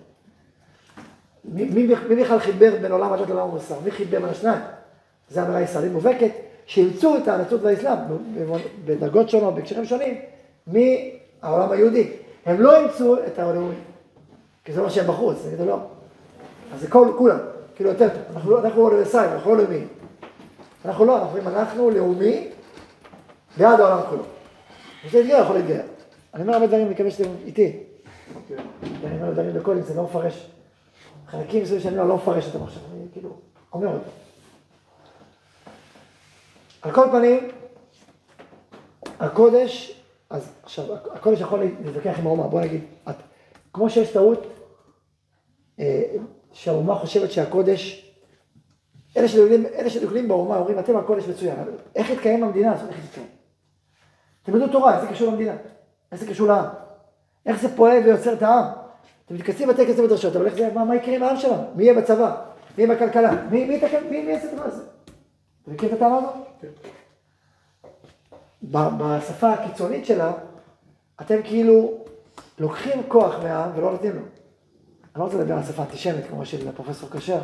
מי 1.45 1.87
בכלל 2.21 2.39
חיבר 2.39 2.75
בין 2.81 2.91
עולם 2.91 3.13
הדת 3.13 3.29
לעולם 3.29 3.47
המוסר? 3.47 3.75
מי 3.83 3.91
חיבר 3.91 4.19
בין 4.19 4.29
השניים? 4.29 4.61
זו 5.29 5.41
אמירה 5.41 5.61
ישראלית 5.61 5.91
מובהקת, 5.91 6.31
שאימצו 6.65 7.17
את 7.17 7.27
הנצרות 7.27 7.61
והאסלאם 7.61 7.97
בדרגות 8.85 9.29
שונות, 9.29 9.55
בהקשרים 9.55 9.85
שונים, 9.85 10.17
מהעולם 10.67 11.71
היהודי. 11.71 12.09
הם 12.45 12.61
לא 12.61 12.77
אימצו 12.77 13.17
את 13.27 13.39
הלאומי, 13.39 13.75
כי 14.65 14.73
זה 14.73 14.81
מה 14.81 14.89
שהם 14.89 15.07
בחוץ, 15.07 15.37
זה 15.57 15.65
לא. 15.65 15.79
אז 16.73 16.81
זה 16.81 16.87
כל, 16.87 17.07
כולם, 17.17 17.37
כאילו 17.75 17.89
יותר 17.89 18.09
טוב. 18.09 18.21
אנחנו 18.35 18.51
לא, 18.51 18.59
אנחנו 18.59 18.81
לא 18.81 18.87
אוניברסליים, 18.87 19.31
אנחנו 19.31 19.51
לא 19.51 19.57
לאומיים. 19.57 19.87
אנחנו 20.85 21.05
לא, 21.05 21.17
אנחנו 21.17 21.37
אומרים, 21.37 21.57
אנחנו 21.57 21.91
לאומי 21.91 22.47
בעד 23.57 23.79
העולם 23.79 24.01
כולו. 24.09 24.23
רוצה 25.05 25.17
להתגייר, 25.17 25.41
יכול 25.41 25.55
להתגייר. 25.55 25.81
אני 26.33 26.43
אומר 26.43 26.53
הרבה 26.53 26.67
דברים, 26.67 26.89
מקווה 26.89 27.11
שאתם 27.11 27.29
איתי. 27.45 27.79
אני 29.05 29.21
אומר 29.21 29.31
דברים 29.31 29.53
בקול, 29.53 29.81
זה 29.81 29.93
לא 29.93 30.03
מפרש. 30.03 30.49
חלקים 31.27 31.63
מסוימים 31.63 31.83
שאני 31.83 31.97
לא, 31.97 32.07
לא 32.07 32.15
מפרש 32.15 32.47
אותם 32.47 32.63
עכשיו, 32.63 32.81
אני 32.93 33.05
כאילו 33.13 33.29
אומר 33.73 33.87
אותם. 33.87 34.24
על 36.85 36.91
כל 36.91 37.07
פנים, 37.11 37.47
הקודש, 39.19 40.01
אז 40.29 40.51
עכשיו, 40.63 40.85
הקודש 40.93 41.41
יכול 41.41 41.59
להתווכח 41.59 42.19
עם 42.19 42.27
האומה, 42.27 42.47
בוא 42.47 42.61
נגיד, 42.61 42.81
את, 43.09 43.15
כמו 43.73 43.89
שיש 43.89 44.11
טעות, 44.11 44.47
אה, 45.79 46.03
שהאומה 46.53 46.95
חושבת 46.95 47.31
שהקודש, 47.31 48.11
אלה 49.17 49.27
שדוגלים, 49.27 49.65
אלה 49.65 49.89
שדוגלים 49.89 50.27
באומה 50.27 50.57
אומרים, 50.57 50.79
אתם 50.79 50.97
הקודש 50.97 51.27
מצוין, 51.27 51.55
איך 51.95 52.09
יתקיים 52.09 52.43
המדינה 52.43 52.73
הזאת, 52.73 52.89
איך 52.89 53.05
יתקיים? 53.05 53.27
תלמדו 54.43 54.67
תורה, 54.67 54.95
איך 54.95 55.01
זה 55.01 55.07
קשור 55.07 55.31
למדינה? 55.31 55.55
איך 56.11 56.21
זה 56.21 56.27
קשור 56.27 56.47
לעם? 56.47 56.65
איך 57.45 57.61
זה 57.61 57.75
פועל 57.75 58.03
ויוצר 58.03 58.33
את 58.33 58.41
העם? 58.41 58.65
אתם 59.25 59.35
מתכנסים 59.35 59.67
בתי 59.67 59.85
כנסת 59.85 59.99
ודרשות, 59.99 60.35
אבל 60.35 60.45
איך 60.45 60.55
זה, 60.55 60.73
מה, 60.73 60.85
מה 60.85 60.95
יקרה 60.95 61.15
עם 61.15 61.23
העם 61.23 61.37
שלנו? 61.37 61.63
מי 61.75 61.83
יהיה 61.83 61.93
בצבא? 61.93 62.35
מי 62.77 62.83
יהיה 62.83 62.95
בכלכלה? 62.95 63.43
מי, 63.51 63.65
מי, 63.65 63.79
מי 64.09 64.31
יעשה 64.31 64.47
את 64.47 64.53
הדבר 64.53 64.65
הזה? 64.65 64.94
אתה 65.65 65.73
מכיר 65.73 65.89
את 65.89 65.93
הטענה 65.93 66.17
הזאת? 66.17 66.33
ב- 68.71 68.97
בשפה 68.97 69.53
הקיצונית 69.53 70.05
שלה, 70.05 70.31
אתם 71.21 71.35
כאילו 71.43 71.97
לוקחים 72.59 73.03
כוח 73.07 73.35
מהעם 73.43 73.71
ולא 73.75 73.91
נותנים 73.91 74.15
לו. 74.15 74.21
אני 74.21 75.19
לא 75.19 75.23
רוצה 75.23 75.37
לדבר 75.37 75.53
על 75.53 75.63
שפה 75.63 75.81
אנטישמית 75.83 76.27
כמו 76.27 76.45
של 76.45 76.71
פרופסור 76.71 77.09
כשר. 77.09 77.41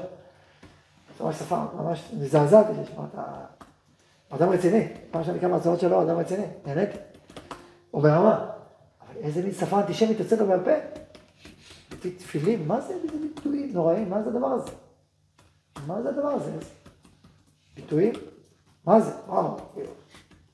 זו 1.18 1.26
ממש 1.26 1.36
שפה 1.36 1.64
ממש 1.76 2.12
מזעזעת 2.20 2.66
לי 2.70 2.84
לשמוע 2.84 3.06
את 3.14 3.20
ה... 3.20 3.46
אדם 4.30 4.50
רציני. 4.50 4.88
פעם 5.12 5.24
שאני 5.24 5.40
כמה 5.40 5.56
הרצאות 5.56 5.80
שלו, 5.80 6.02
אדם 6.02 6.18
רציני. 6.18 6.46
נהניתי. 6.66 6.98
הוא 7.92 8.04
ברמה. 8.04 8.50
אבל 9.02 9.22
איזה 9.22 9.44
מין 9.44 9.52
שפה 9.52 9.80
אנטישמית 9.80 10.20
יוצאת 10.20 10.40
לו 10.40 10.46
מהפה? 10.46 10.72
תפילים, 12.18 12.68
מה 12.68 12.82
זה 12.82 12.94
איזה 12.94 13.08
ביטויים 13.22 13.74
נוראים? 13.74 14.10
מה 14.10 14.24
זה 14.24 14.30
הדבר 14.30 14.48
הזה? 14.48 14.72
מה 15.88 16.02
זה 16.02 16.10
הדבר 16.10 16.28
הזה? 16.28 16.52
ביטויים? 17.76 18.14
מה 18.86 19.02
זה? 19.02 19.12
וואו, 19.28 19.58
כאילו, 19.74 19.92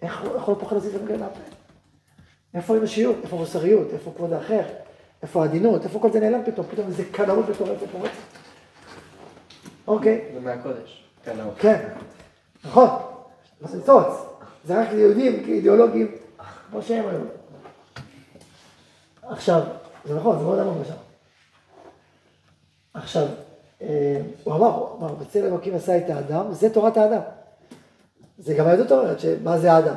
איך 0.01 0.21
הוא 0.21 0.53
לא 0.53 0.59
פוחד 0.59 0.75
להזיז 0.75 0.95
את 0.95 1.01
המגן 1.01 1.19
מהפה? 1.19 1.39
איפה 2.53 2.75
האנושיות? 2.75 3.15
איפה 3.23 3.35
המוסריות? 3.35 3.87
איפה 3.93 4.13
כבוד 4.15 4.33
האחר? 4.33 4.63
איפה 5.21 5.41
העדינות? 5.41 5.83
איפה 5.83 5.99
כל 5.99 6.11
זה 6.11 6.19
נעלם 6.19 6.41
פתאום? 6.45 6.67
פתאום 6.67 6.87
איזה 6.87 7.03
קנאות 7.11 7.49
מטורפת 7.49 7.87
פורצת. 7.91 8.13
אוקיי, 9.87 10.29
זה 10.33 10.39
מהקודש. 10.39 11.03
לא. 11.27 11.43
כן, 11.59 11.89
נכון, 12.65 12.89
לא 13.61 13.67
זה 13.67 13.77
ניצוץ. 13.77 14.05
זה 14.65 14.81
רק 14.81 14.87
ליהודים 14.91 15.43
כאידיאולוגים, 15.45 16.15
כמו 16.69 16.81
שהם 16.81 17.07
היו. 17.07 17.19
עכשיו, 19.23 19.61
זה 20.05 20.15
נכון, 20.15 20.37
זה 20.39 20.43
מאוד 20.43 20.59
עמוק. 20.59 20.77
עכשיו, 22.93 23.23
אה, 23.23 23.27
הוא 23.79 24.55
אמר, 24.55 24.75
הוא 24.75 24.99
אמר, 24.99 25.13
בצל 25.13 25.45
אלוקים 25.45 25.75
עשה 25.75 25.97
את 25.97 26.09
האדם, 26.09 26.45
זה 26.51 26.73
תורת 26.73 26.97
האדם. 26.97 27.21
זה 28.37 28.53
גם 28.53 28.67
היהדות 28.67 28.91
אומרת, 28.91 29.19
שמה 29.19 29.57
זה 29.57 29.71
האדם? 29.71 29.95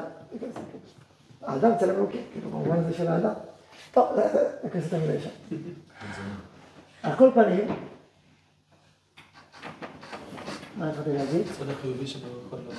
האדם 1.42 1.70
צלם 1.80 1.96
אלוקים, 1.96 2.22
כאילו, 2.32 2.50
במובן 2.50 2.78
הזה 2.78 2.94
של 2.94 3.08
האדם. 3.08 3.32
טוב, 3.92 4.08
נכנס 4.64 4.88
את 4.88 4.92
המילה 4.92 5.14
לשם. 5.14 5.56
על 7.02 7.12
כל 7.16 7.30
פנים, 7.34 7.68
מה 10.76 10.90
התחלתי 10.90 11.12
להגיד? 11.12 11.40
הצד 11.40 11.70
החיובי 11.70 12.06
שבו 12.06 12.26
יכול 12.46 12.58
להיות. 12.58 12.74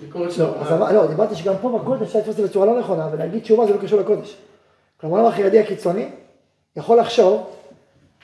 ביקורת 0.00 0.32
של 0.32 0.42
לא, 0.70 0.92
לא, 0.92 1.06
דיברתי 1.06 1.34
שגם 1.34 1.54
פה 1.60 1.78
בקודש 1.78 2.02
אפשר 2.02 2.18
לתפוס 2.18 2.34
את 2.34 2.36
זה 2.36 2.48
בצורה 2.48 2.66
לא 2.66 2.78
נכונה 2.78 3.08
ולהגיד 3.12 3.42
תשובה 3.42 3.66
זה 3.66 3.74
לא 3.74 3.82
קשור 3.82 4.00
לקודש. 4.00 4.36
כלומר, 5.00 5.16
העולם 5.16 5.32
החרדי 5.32 5.58
הקיצוני 5.58 6.08
יכול 6.76 6.98
לחשוב 7.00 7.57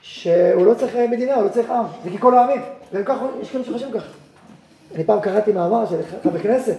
שהוא 0.07 0.67
לא 0.67 0.75
צריך 0.75 0.97
מדינה, 1.11 1.35
הוא 1.35 1.45
לא 1.45 1.49
צריך 1.49 1.71
עם, 1.71 1.85
זה 2.05 2.11
ככל 2.19 2.39
העמים, 2.39 2.61
והם 2.93 3.05
ככה, 3.05 3.27
יש 3.41 3.51
כאלה 3.51 3.65
שחושבים 3.65 3.93
ככה. 3.93 4.09
אני 4.95 5.05
פעם 5.05 5.21
קראתי 5.21 5.53
מאמר 5.53 5.87
של 5.87 5.97
חבר 6.23 6.39
כנסת, 6.39 6.77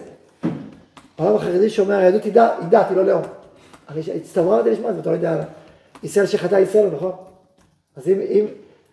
העולם 1.17 1.35
החרדי 1.35 1.69
שאומר 1.69 1.95
היהדות 1.95 2.23
היא 2.23 2.33
דת, 2.33 2.51
היא 2.59 2.67
דת, 2.67 2.85
היא 2.89 2.97
לא 2.97 3.05
לאום. 3.05 3.21
אני 3.89 4.01
הצטבררתי 4.15 4.69
לשמוע 4.69 4.89
את 4.89 4.95
זה, 4.95 5.01
אתה 5.01 5.09
לא 5.09 5.15
יודע, 5.15 5.43
ישראל 6.03 6.25
שחטא 6.25 6.55
ישראל, 6.55 6.89
נכון? 6.95 7.11
אז 7.95 8.07
אם, 8.07 8.19
אם, 8.21 8.45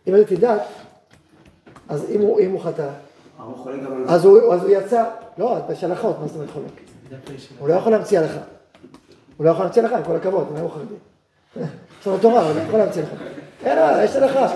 אם 0.06 0.14
היהדות 0.14 0.30
היא 0.30 0.38
דת, 0.38 0.62
אז 1.88 2.10
אם 2.10 2.20
הוא, 2.20 2.40
אם 2.40 2.50
הוא 2.50 2.60
חטא, 2.60 2.88
אז 4.08 4.24
הוא, 4.24 4.54
אז 4.54 4.62
הוא 4.62 4.70
יצא, 4.70 5.04
לא, 5.38 5.58
יש 5.72 5.84
הלכות, 5.84 6.20
מה 6.20 6.26
זאת 6.26 6.36
אומרת 6.36 6.50
חולק? 6.50 6.72
הוא 7.58 7.68
לא 7.68 7.74
יכול 7.74 7.92
להמציא 7.92 8.18
הלכה. 8.18 8.40
הוא 9.36 9.46
לא 9.46 9.50
יכול 9.50 9.64
להמציא 9.64 9.82
הלכה, 9.82 9.98
עם 9.98 10.04
כל 10.04 10.16
הכבוד, 10.16 10.46
הוא 10.60 10.70
חרדי. 10.70 10.94
יש 12.00 12.06
לנו 12.06 12.18
תורה, 12.18 12.42
הוא 12.42 12.56
לא 12.56 12.60
יכול 12.60 12.78
להמציא 12.78 13.02
הלכה. 13.02 13.41
אין 13.64 13.78
מה, 13.78 14.04
יש 14.04 14.16
הלכה. 14.16 14.46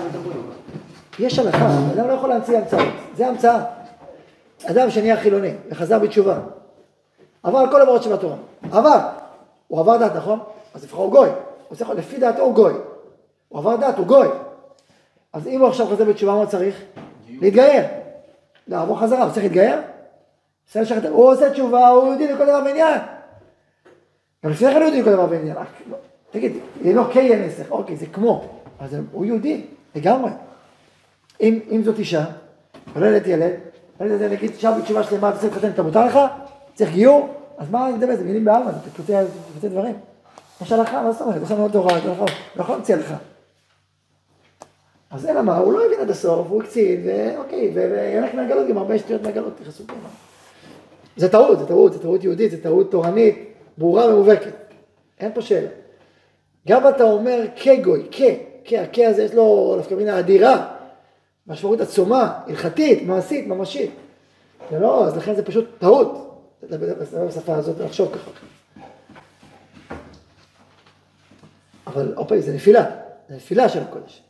יש 1.19 1.39
הלכה, 1.39 1.69
אדם 1.93 2.07
לא 2.07 2.13
יכול 2.13 2.29
להמציא 2.29 2.57
המצאות, 2.57 2.87
זה 3.15 3.27
המצאה. 3.27 3.63
אדם 4.65 4.89
שנהיה 4.89 5.17
חילוני 5.17 5.53
וחזר 5.69 5.99
בתשובה, 5.99 6.39
עבר 7.43 7.59
על 7.59 7.71
כל 7.71 7.81
עברות 7.81 8.03
שבתורה, 8.03 8.35
עבר, 8.71 8.99
הוא 9.67 9.79
עבר 9.79 9.97
דת, 9.97 10.15
נכון? 10.15 10.39
אז 10.73 10.83
לפחות 10.83 11.03
הוא 11.03 11.11
גוי, 11.11 11.29
הוא 11.69 11.77
צריך, 11.77 11.89
לפי 11.89 12.17
דעתו 12.17 12.41
הוא 12.41 12.53
גוי. 12.53 12.73
הוא 13.49 13.59
עבר 13.59 13.75
דת, 13.75 13.97
הוא 13.97 14.05
גוי. 14.05 14.27
אז 15.33 15.47
אם 15.47 15.59
הוא 15.61 15.67
עכשיו 15.67 15.87
חוזר 15.87 16.05
בתשובה, 16.05 16.31
מה 16.31 16.37
הוא 16.37 16.45
צריך? 16.45 16.81
להתגייר. 17.29 17.83
לעבור 18.67 18.99
חזרה, 18.99 19.23
הוא 19.23 19.31
צריך 19.31 19.43
להתגייר? 19.43 19.81
הוא 21.09 21.31
עושה 21.31 21.49
תשובה, 21.49 21.87
הוא 21.87 22.07
יהודי 22.07 22.33
לכל 22.33 22.45
דבר 22.45 22.61
ועניין. 22.65 22.99
גם 24.45 24.51
לפני 24.51 24.67
כן 24.71 24.75
הוא 24.75 24.83
יהודי 24.83 25.01
לכל 25.01 25.11
דבר 25.11 25.27
לא- 25.89 25.97
תגיד, 26.31 26.53
יהיה 26.81 26.95
לו 26.95 27.11
קיי 27.11 27.45
נסך, 27.45 27.71
אוקיי, 27.71 27.95
זה 27.95 28.05
כמו. 28.05 28.56
אז 28.79 28.95
הוא 29.11 29.25
יהודי, 29.25 29.61
לגמרי. 29.95 30.31
אם, 31.41 31.59
אם 31.71 31.83
זאת 31.83 31.99
אישה, 31.99 32.25
יולדת 32.95 33.27
ילד, 33.27 33.53
יולדת 33.99 34.21
ילד 34.21 34.31
נגיד 34.31 34.51
עכשיו 34.51 34.73
בתשובה 34.81 35.03
שלמה, 35.03 35.29
אתה 35.29 35.37
צריך 35.37 35.53
להתחתן, 35.53 35.69
אתה 35.71 35.83
מותר 35.83 36.05
לך? 36.05 36.19
צריך 36.75 36.91
גיור? 36.91 37.33
אז 37.57 37.69
מה 37.71 37.87
אני 37.87 37.97
מדבר? 37.97 38.15
זה 38.15 38.23
מילים 38.23 38.45
בעלמא, 38.45 38.71
זה 38.71 38.77
קוטע 38.97 39.23
קוטע 39.53 39.67
דברים. 39.67 39.95
יש 40.61 40.71
הלכה, 40.71 41.01
מה 41.01 41.11
זאת 41.11 41.21
אומרת? 41.21 41.41
יש 41.41 41.51
לנו 41.51 41.69
תורה, 41.69 41.97
אתה 41.97 42.07
לא 42.07 42.25
יכול 42.55 42.75
להמציא 42.75 42.95
הלכה. 42.95 43.15
אז 45.11 45.25
אלא 45.25 45.41
מה, 45.41 45.57
הוא 45.57 45.73
לא 45.73 45.85
הבין 45.85 45.99
עד 45.99 46.09
הסוף, 46.09 46.47
הוא 46.49 46.63
הקצין, 46.63 47.03
ואוקיי, 47.05 47.71
וילך 47.73 48.35
מהגלות, 48.35 48.67
גם 48.67 48.77
הרבה 48.77 48.99
שטויות 48.99 49.21
מהגלות 49.21 49.61
נכנסו 49.61 49.83
פנימה. 49.87 50.09
זה 51.17 51.29
טעות, 51.29 51.59
זה 51.59 51.65
טעות, 51.65 51.93
זה 51.93 51.99
טעות 51.99 52.23
יהודית, 52.23 52.51
זה 52.51 52.63
טעות 52.63 52.91
תורנית, 52.91 53.53
ברורה 53.77 54.05
ומובהקת. 54.15 54.53
אין 55.19 55.33
פה 55.33 55.41
שאלה. 55.41 55.67
גם 56.67 56.89
אתה 56.89 57.03
אומר 57.03 57.45
כגוי, 57.55 58.07
כ, 58.11 58.21
כ, 58.67 58.73
הכ 58.73 58.99
הזה 58.99 59.23
יש 59.23 59.33
לו 59.33 59.75
נפקא 59.79 59.93
מינה 59.93 60.19
אדירה, 60.19 60.67
משמעות 61.47 61.81
עצומה, 61.81 62.39
הלכתית, 62.47 63.03
מעשית, 63.03 63.47
ממשית. 63.47 63.91
זה 64.71 64.79
לא, 64.79 65.05
אז 65.05 65.17
לכן 65.17 65.35
זה 65.35 65.45
פשוט 65.45 65.65
טעות, 65.79 66.41
בשפה 67.27 67.55
הזאת 67.55 67.79
ולחשוב 67.79 68.11
ככה. 68.13 68.31
אבל 71.87 72.13
עוד 72.15 72.27
פעם, 72.29 72.39
זה 72.39 72.53
נפילה, 72.53 72.85
זה 73.29 73.35
נפילה 73.35 73.69
של 73.69 73.81
הקודש. 73.81 74.21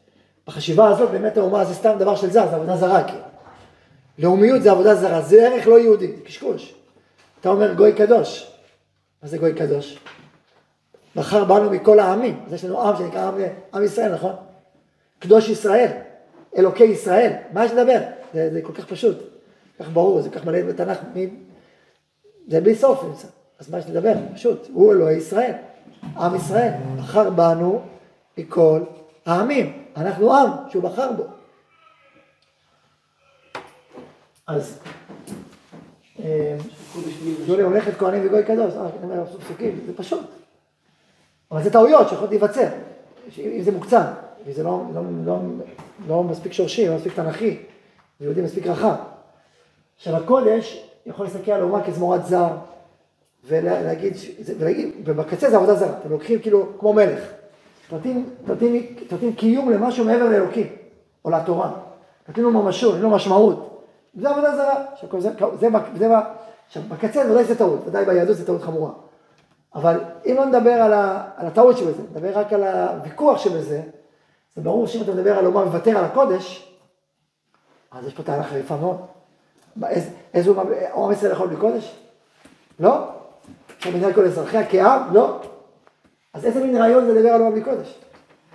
בחשיבה 0.47 0.89
הזאת 0.89 1.11
באמת 1.11 1.38
האומה 1.38 1.65
זה 1.65 1.73
סתם 1.73 1.95
דבר 1.99 2.15
של 2.15 2.29
זר, 2.29 2.47
זה 2.49 2.55
עבודה 2.55 2.77
זרה 2.77 3.03
כאילו. 3.03 3.23
לאומיות 4.19 4.61
זה 4.63 4.71
עבודה 4.71 4.95
זרה, 4.95 5.21
זה 5.21 5.47
ערך 5.47 5.67
לא 5.67 5.79
יהודי, 5.79 6.07
זה 6.07 6.23
קשקוש. 6.25 6.73
אתה 7.41 7.49
אומר 7.49 7.73
גוי 7.73 7.93
קדוש, 7.93 8.51
מה 9.23 9.29
זה 9.29 9.38
גוי 9.38 9.53
קדוש? 9.53 9.99
מחר 11.16 11.45
באנו 11.45 11.70
מכל 11.70 11.99
העמים, 11.99 12.43
אז 12.47 12.53
יש 12.53 12.66
לנו 12.66 12.82
עם 12.82 12.95
שנקרא 12.97 13.28
עם, 13.28 13.36
עם 13.74 13.84
ישראל, 13.84 14.14
נכון? 14.14 14.34
קדוש 15.20 15.49
ישראל, 15.49 15.91
אלוקי 16.58 16.84
ישראל, 16.84 17.34
מה 17.53 17.66
יש 17.66 17.72
לדבר? 17.72 17.99
זה, 18.34 18.49
זה 18.53 18.62
כל 18.62 18.74
כך 18.74 18.86
פשוט, 18.86 19.18
כל 19.78 19.84
כך 19.84 19.89
ברור, 19.89 20.22
זה 20.22 20.30
כל 20.30 20.39
כך 20.39 20.45
מלא 20.45 20.62
בתנ"ך, 20.62 20.97
מי... 21.14 21.30
זה 22.47 22.62
בלי 22.62 22.76
סוף 22.76 23.03
נמצא, 23.03 23.28
אז 23.60 23.70
מה 23.70 23.78
יש 23.78 23.86
לדבר? 23.89 24.14
פשוט, 24.34 24.68
הוא 24.74 24.93
אלוהי 24.93 25.16
ישראל, 25.16 25.53
עם 26.18 26.36
ישראל, 26.36 26.72
בחר 26.97 27.30
בנו 27.30 27.82
מכל 28.38 28.82
העמים, 29.26 29.84
אנחנו 29.97 30.34
עם 30.34 30.49
שהוא 30.70 30.84
בחר 30.84 31.12
בו. 31.12 31.24
אז 34.47 34.80
אה, 36.20 36.58
יולי 37.47 37.64
הולכת 37.64 37.97
כהנים 37.97 38.28
וגוי 38.28 38.43
קדוש, 38.43 38.74
אה, 38.74 39.26
פסוקים, 39.26 39.80
זה 39.88 39.97
פשוט. 39.97 40.26
אבל 41.51 41.63
זה 41.63 41.71
טעויות 41.71 42.09
שיכולות 42.09 42.29
להיווצר, 42.29 42.67
אם 43.39 43.61
זה 43.61 43.71
מוקצן, 43.71 44.03
וזה 44.45 44.63
לא, 44.63 44.81
לא, 44.93 45.01
לא, 45.25 45.37
לא 46.07 46.23
מספיק 46.23 46.53
שורשי, 46.53 46.87
לא 46.87 46.95
מספיק 46.95 47.13
תנכי, 47.15 47.57
יהודי 48.21 48.41
מספיק 48.41 48.67
רחב. 48.67 48.95
עכשיו 49.97 50.15
הקודש 50.15 50.83
יכול 51.05 51.25
להסתכל 51.25 51.51
על 51.51 51.61
האומה 51.61 51.83
כזמורת 51.83 52.25
זר, 52.25 52.47
ולהגיד, 53.47 54.13
זה- 54.39 54.53
ולהגיד, 54.59 54.89
ובקצה 55.05 55.49
זה 55.49 55.57
עבודה 55.57 55.75
זרה, 55.75 55.97
אתם 56.01 56.09
לוקחים 56.11 56.39
כאילו 56.39 56.65
כמו 56.79 56.93
מלך, 56.93 57.19
נותנים, 57.91 58.29
קיום 59.37 59.69
למשהו 59.71 60.05
מעבר 60.05 60.29
לאלוקים, 60.29 60.67
או 61.25 61.29
לתורה, 61.29 61.71
נותנים 62.27 62.45
לו 62.45 62.51
ממשות, 62.51 62.93
נותנים 62.93 63.09
לו 63.09 63.15
משמעות, 63.15 63.83
זה 64.21 64.29
עבודה 64.29 64.55
זרה, 64.55 64.83
עכשיו, 64.93 65.21
זה, 65.21 65.29
זה, 65.29 65.35
זה, 65.59 65.67
זה, 65.97 66.07
עכשיו 66.67 66.83
בקצה 66.89 67.23
ודאי 67.31 67.43
זה 67.43 67.55
טעות, 67.57 67.79
ודאי 67.85 68.05
ביהדות 68.05 68.37
זה 68.37 68.45
טעות 68.45 68.61
חמורה. 68.61 68.91
אבל 69.76 69.99
אם 70.26 70.36
לא 70.38 70.45
נדבר 70.45 70.72
על, 70.72 70.93
ה, 70.93 71.24
על 71.38 71.47
הטעות 71.47 71.78
שבזה, 71.78 72.01
נדבר 72.11 72.39
רק 72.39 72.53
על 72.53 72.63
הוויכוח 72.63 73.38
שבזה, 73.38 73.82
זה 74.55 74.61
ברור 74.61 74.88
שאם 74.88 75.01
אתה 75.01 75.11
מדבר 75.11 75.38
על 75.38 75.45
אומה 75.45 75.65
מוותר 75.65 75.97
על 75.97 76.05
הקודש, 76.05 76.74
אז 77.91 78.07
יש 78.07 78.13
פה 78.13 78.24
טענה 78.24 78.43
חריפה 78.43 78.78
מאוד. 78.78 78.97
איזה, 80.34 80.49
אומה, 80.49 80.63
עם 80.95 81.11
ישראל 81.11 81.32
יכול 81.32 81.47
בלי 81.47 81.57
קודש? 81.57 81.95
לא. 82.80 83.07
מנהל 83.93 84.13
כל 84.13 84.26
אזרחיה 84.26 84.68
כעם? 84.70 85.13
לא. 85.13 85.39
אז 86.34 86.45
איזה 86.45 86.63
מין 86.63 86.78
רעיון 86.78 87.05
זה 87.05 87.13
לדבר 87.13 87.30
על 87.30 87.41
אומה 87.41 87.51
בלי 87.51 87.63
קודש? 87.63 87.99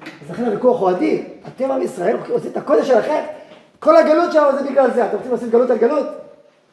אז 0.03 0.31
לכן 0.31 0.45
הוויכוח 0.45 0.81
הוא 0.81 0.91
אדיר. 0.91 1.21
אתם 1.49 1.71
עם 1.71 1.83
ישראל 1.83 2.17
עושים 2.31 2.51
את 2.51 2.57
הקודש 2.57 2.89
שלכם, 2.89 3.25
כל 3.79 3.97
הגלות 3.97 4.33
שלנו 4.33 4.59
זה 4.59 4.71
בגלל 4.71 4.91
זה. 4.91 5.07
אתם 5.07 5.17
רוצים 5.17 5.33
לעשות 5.33 5.51
גלות 5.51 5.71
על 5.71 5.79
גלות? 5.79 6.07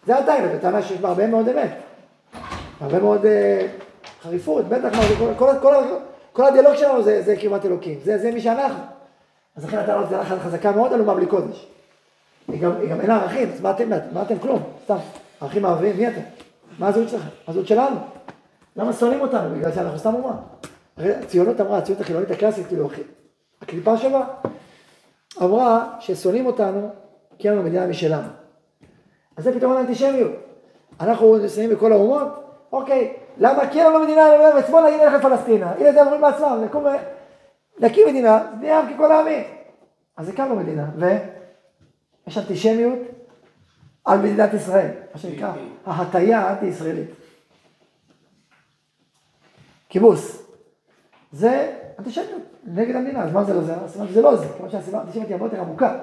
זה 0.06 0.18
הטיילה, 0.18 0.56
בטענה 0.56 0.82
שיש 0.82 1.00
בה 1.00 1.10
הרבה 1.10 1.28
מאוד 1.28 1.48
אמת. 1.48 1.72
הרבה 2.82 3.00
מאוד 3.00 3.26
אה, 3.26 3.68
חריפות, 4.24 4.66
בטח, 4.66 4.96
מה, 4.96 5.02
כל, 5.18 5.34
כל, 5.38 5.52
כל, 5.62 5.76
כל 6.34 6.46
הדיאלוג 6.46 6.76
שלנו 6.76 7.04
זה, 7.04 7.22
זה 7.22 7.36
קרבת 7.36 7.66
אלוקים, 7.66 8.00
זה, 8.04 8.18
זה 8.18 8.32
מי 8.32 8.42
שאנחנו. 8.42 8.84
אז 9.56 9.66
לכן 9.66 9.78
הטענה 9.78 10.00
הזאת 10.00 10.10
זה 10.10 10.40
חזקה 10.40 10.72
מאוד 10.72 10.94
על 10.94 11.00
אומה 11.00 11.16
בלי 11.16 11.26
קודש. 11.26 11.68
היא 12.48 12.62
גם, 12.62 12.72
היא 12.82 12.90
גם 12.90 13.02
אין 13.02 13.12
ערכים, 13.12 13.50
אז 13.54 13.62
מה 13.62 13.72
אתם, 13.72 13.90
מה 14.14 14.22
אתם 14.22 14.40
כלום, 14.40 14.64
סתם. 14.84 14.98
ערכים 15.42 15.62
מערביים, 15.62 15.98
מי 15.98 16.08
אתם? 16.08 16.22
מה 16.80 16.88
הזהות 16.88 17.10
שלכם? 17.10 17.28
מה 17.28 17.52
הזהות 17.52 17.68
שלנו? 17.68 17.96
למה 18.76 18.94
שונאים 18.94 19.22
אותנו? 19.22 19.56
בגלל 19.56 19.72
שאנחנו 19.72 20.00
סתם 20.00 20.14
אומה. 20.14 20.36
הרי 20.98 21.16
הציונות 21.16 21.62
אמרה, 21.62 21.78
הציונות 21.78 22.02
החילונית 22.02 22.32
הקלאסית, 22.32 22.68
כאילו, 22.68 22.90
הקליפה 23.62 23.98
שלה, 23.98 24.22
אמרה 25.42 25.96
ששונאים 26.00 26.46
אותנו 26.46 26.90
כי 27.38 27.50
אין 27.50 27.58
לנו 27.58 27.66
מדינה 27.66 27.88
משלנו. 27.88 28.28
אז 29.38 29.44
זה 29.44 29.54
פתרון 29.54 29.78
האנטישמיות. 29.78 30.32
אנחנו 31.00 31.38
נסיים 31.38 31.70
בכל 31.70 31.92
האומות, 31.92 32.28
אוקיי, 32.72 33.14
למה 33.40 33.70
כי 33.70 33.82
אין 33.82 33.88
לנו 33.88 34.04
מדינה, 34.04 34.24
ושמאל 34.60 34.88
נגיד 34.88 35.02
נלך 35.02 35.14
לפלסטינה, 35.14 35.72
הנה 35.72 35.92
זה 35.92 36.02
אומרים 36.02 36.22
בעצמם, 36.22 36.62
נקום, 36.66 36.86
נקים 37.80 38.08
מדינה, 38.08 38.44
נהיה 38.60 38.80
עם 38.80 38.94
ככל 38.94 39.12
העמים. 39.12 39.44
אז 40.18 40.30
הקמנו 40.30 40.56
מדינה, 40.56 40.86
ויש 40.96 42.38
אנטישמיות 42.38 43.00
על 44.06 44.20
מדינת 44.20 44.54
ישראל, 44.54 44.92
מה 45.14 45.20
שנקרא 45.20 45.52
ההטייה 45.86 46.40
האנטי-ישראלית. 46.40 47.10
כיבוס. 49.90 50.44
זה 51.32 51.76
אנטישמיות 52.00 52.42
נגד 52.64 52.96
המדינה, 52.96 53.24
אז 53.24 53.34
מה 53.34 53.44
זה 53.44 53.54
לא 53.54 53.62
זה? 53.62 53.76
הסיבה 53.76 54.08
שזה 54.08 54.22
לא 54.22 54.36
זה, 54.36 54.46
כיוון 54.56 54.70
שהסיבה 54.72 54.98
האנטישמיות 54.98 55.28
היא 55.28 55.36
הרבה 55.36 55.46
יותר 55.46 55.62
עמוקה. 55.62 56.00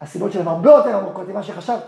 הסיבות 0.00 0.32
שלהם 0.32 0.48
הרבה 0.48 0.70
יותר 0.70 0.96
עמוקות 0.96 1.28
ממה 1.28 1.42
שחשבת. 1.42 1.82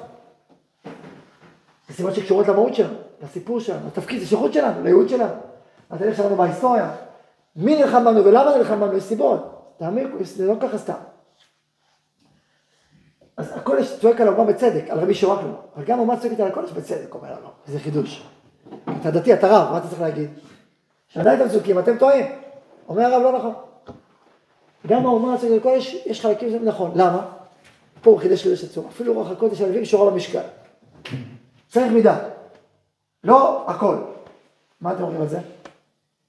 זה 1.88 1.94
סיבות 1.94 2.14
שקשורות 2.14 2.48
למהות 2.48 2.74
שלנו, 2.74 2.94
לסיפור 3.22 3.60
שלנו, 3.60 3.86
לתפקיד, 3.86 4.22
לשליחות 4.22 4.52
שלנו, 4.52 4.82
לייעוד 4.82 5.08
שלנו, 5.08 5.34
לתהליך 5.90 6.16
שלנו 6.16 6.36
בהיסטוריה. 6.36 6.90
מי 7.56 7.76
נלחם 7.76 8.04
בנו 8.04 8.24
ולמה 8.24 8.56
נלחם 8.56 8.80
בנו, 8.80 8.96
יש 8.96 9.02
סיבות. 9.02 9.74
תאמין, 9.78 10.12
זה 10.20 10.46
לא 10.46 10.54
ככה 10.60 10.78
סתם. 10.78 10.92
אז 13.36 13.52
הקודש 13.56 13.98
צועק 14.00 14.20
על 14.20 14.28
האומה 14.28 14.44
בצדק, 14.44 14.90
על 14.90 14.98
רבי 14.98 15.14
שורק 15.14 15.42
לו, 15.42 15.52
אבל 15.76 15.84
גם 15.84 15.98
האומה 15.98 16.20
צועקת 16.20 16.40
על 16.40 16.46
הקודש 16.48 16.70
בצדק, 16.70 17.14
אומר 17.14 17.30
לנו, 17.30 17.48
זה 17.66 17.78
חידוש. 17.78 18.24
אתה 19.00 19.10
דתי, 19.10 19.34
אתה 19.34 19.46
רב, 19.46 19.70
מה 19.72 19.78
אתה 19.78 19.88
צריך 19.88 20.00
להגיד? 20.00 20.30
שעדיין 21.08 21.40
אתם 21.40 21.50
צועקים, 21.50 21.78
אתם 21.78 21.98
טועים. 21.98 22.26
אומר 22.88 23.02
הרב, 23.02 23.22
לא 23.22 23.38
נכון. 23.38 23.54
גם 24.86 25.06
האומה 25.06 25.38
צועקת 25.38 25.52
על 25.52 25.58
הקודש, 25.58 25.94
יש 26.06 26.20
חלקים 26.20 26.48
שזה 26.48 26.60
נכון. 26.60 26.90
למה? 26.94 27.26
פה 28.02 28.10
הוא 28.10 28.18
חידש 28.18 28.42
חידש 28.42 28.64
עצום. 28.64 28.86
אפילו 28.86 29.14
רוח 29.14 29.30
הקודש 29.30 29.60
הלוי 29.60 29.84
שורה 29.84 30.10
במשקל. 30.10 30.42
צריך 31.68 31.92
מידה. 31.92 32.18
לא 33.24 33.64
הכל. 33.70 33.96
מה 34.80 34.92
אתם 34.92 35.02
אומרים 35.02 35.20
על 35.20 35.28
זה? 35.28 35.38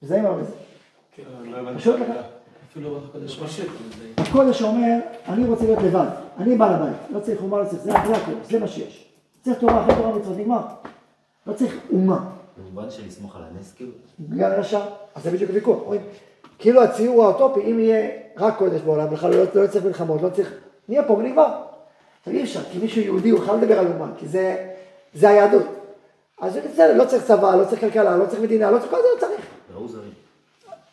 זה 0.02 0.18
עם 0.18 0.44
זה. 0.44 0.54
פשוט 1.76 2.00
לך. 2.00 2.16
אפילו 2.70 2.90
רוח 2.90 3.02
הקודש 3.08 3.38
פשוט. 3.38 3.68
אומר, 4.62 4.98
אני 5.28 5.46
רוצה 5.46 5.64
להיות 5.64 5.82
לבד, 5.82 6.06
אני 6.38 6.56
בעל 6.56 6.74
הבית, 6.74 6.96
לא 7.10 7.20
צריך 7.20 7.42
אומה, 7.42 7.58
לא 7.58 7.64
צריך, 7.64 7.82
זה 7.82 7.92
זה 8.06 8.16
הקודש, 8.16 8.50
זה 8.50 8.58
מה 8.58 8.68
שיש. 8.68 9.08
צריך 9.42 9.58
תורה 9.58 9.82
אחרי 9.84 9.94
תורה 9.94 10.18
מצוות, 10.18 10.36
נגמר. 10.36 10.62
לא 11.46 11.52
צריך 11.52 11.76
אומה. 11.92 12.24
במובן 12.58 12.90
של 12.90 13.06
לסמוך 13.06 13.36
על 13.36 13.42
הנס, 13.42 13.72
כאילו? 13.72 13.92
בגלל 14.20 14.52
רשע, 14.52 14.80
אז 15.14 15.22
זה 15.22 15.30
בדיוק 15.30 15.50
הוויכוח. 15.50 15.82
רואים, 15.82 16.00
כאילו 16.58 16.82
הציור 16.82 17.24
האוטופי, 17.24 17.60
אם 17.60 17.78
יהיה 17.80 18.10
רק 18.36 18.58
קודש 18.58 18.80
בעולם, 18.80 19.10
בכלל 19.10 19.30
לא, 19.30 19.44
לא 19.54 19.66
צריך 19.66 19.84
מלחמות, 19.84 20.22
לא 20.22 20.28
צריך, 20.28 20.52
נהיה 20.88 21.02
פה 21.04 21.12
ונגמר. 21.12 21.54
עכשיו 22.18 22.34
אי 22.34 22.42
אפשר, 22.42 22.60
כי 22.72 22.78
מישהו 22.78 23.02
יהודי 23.02 23.30
הוא 23.30 23.40
חייב 23.40 23.56
לדבר 23.56 23.78
על 23.78 23.86
אומה, 23.86 24.12
כי 24.18 24.28
זה, 24.28 24.72
זה 25.14 25.28
היהדות. 25.28 25.66
אז 26.40 26.56
בסדר, 26.56 26.96
לא 26.96 27.04
צריך 27.04 27.24
צבא, 27.24 27.56
לא 27.56 27.64
צריך 27.64 27.80
כלכלה, 27.80 28.16
לא 28.16 28.26
צריך 28.26 28.42
מדינה, 28.42 28.70
לא 28.70 28.78
צריך, 28.78 28.90
כל 28.90 28.96
זה 28.96 29.08
לא 29.14 29.20
צריך. 29.20 29.46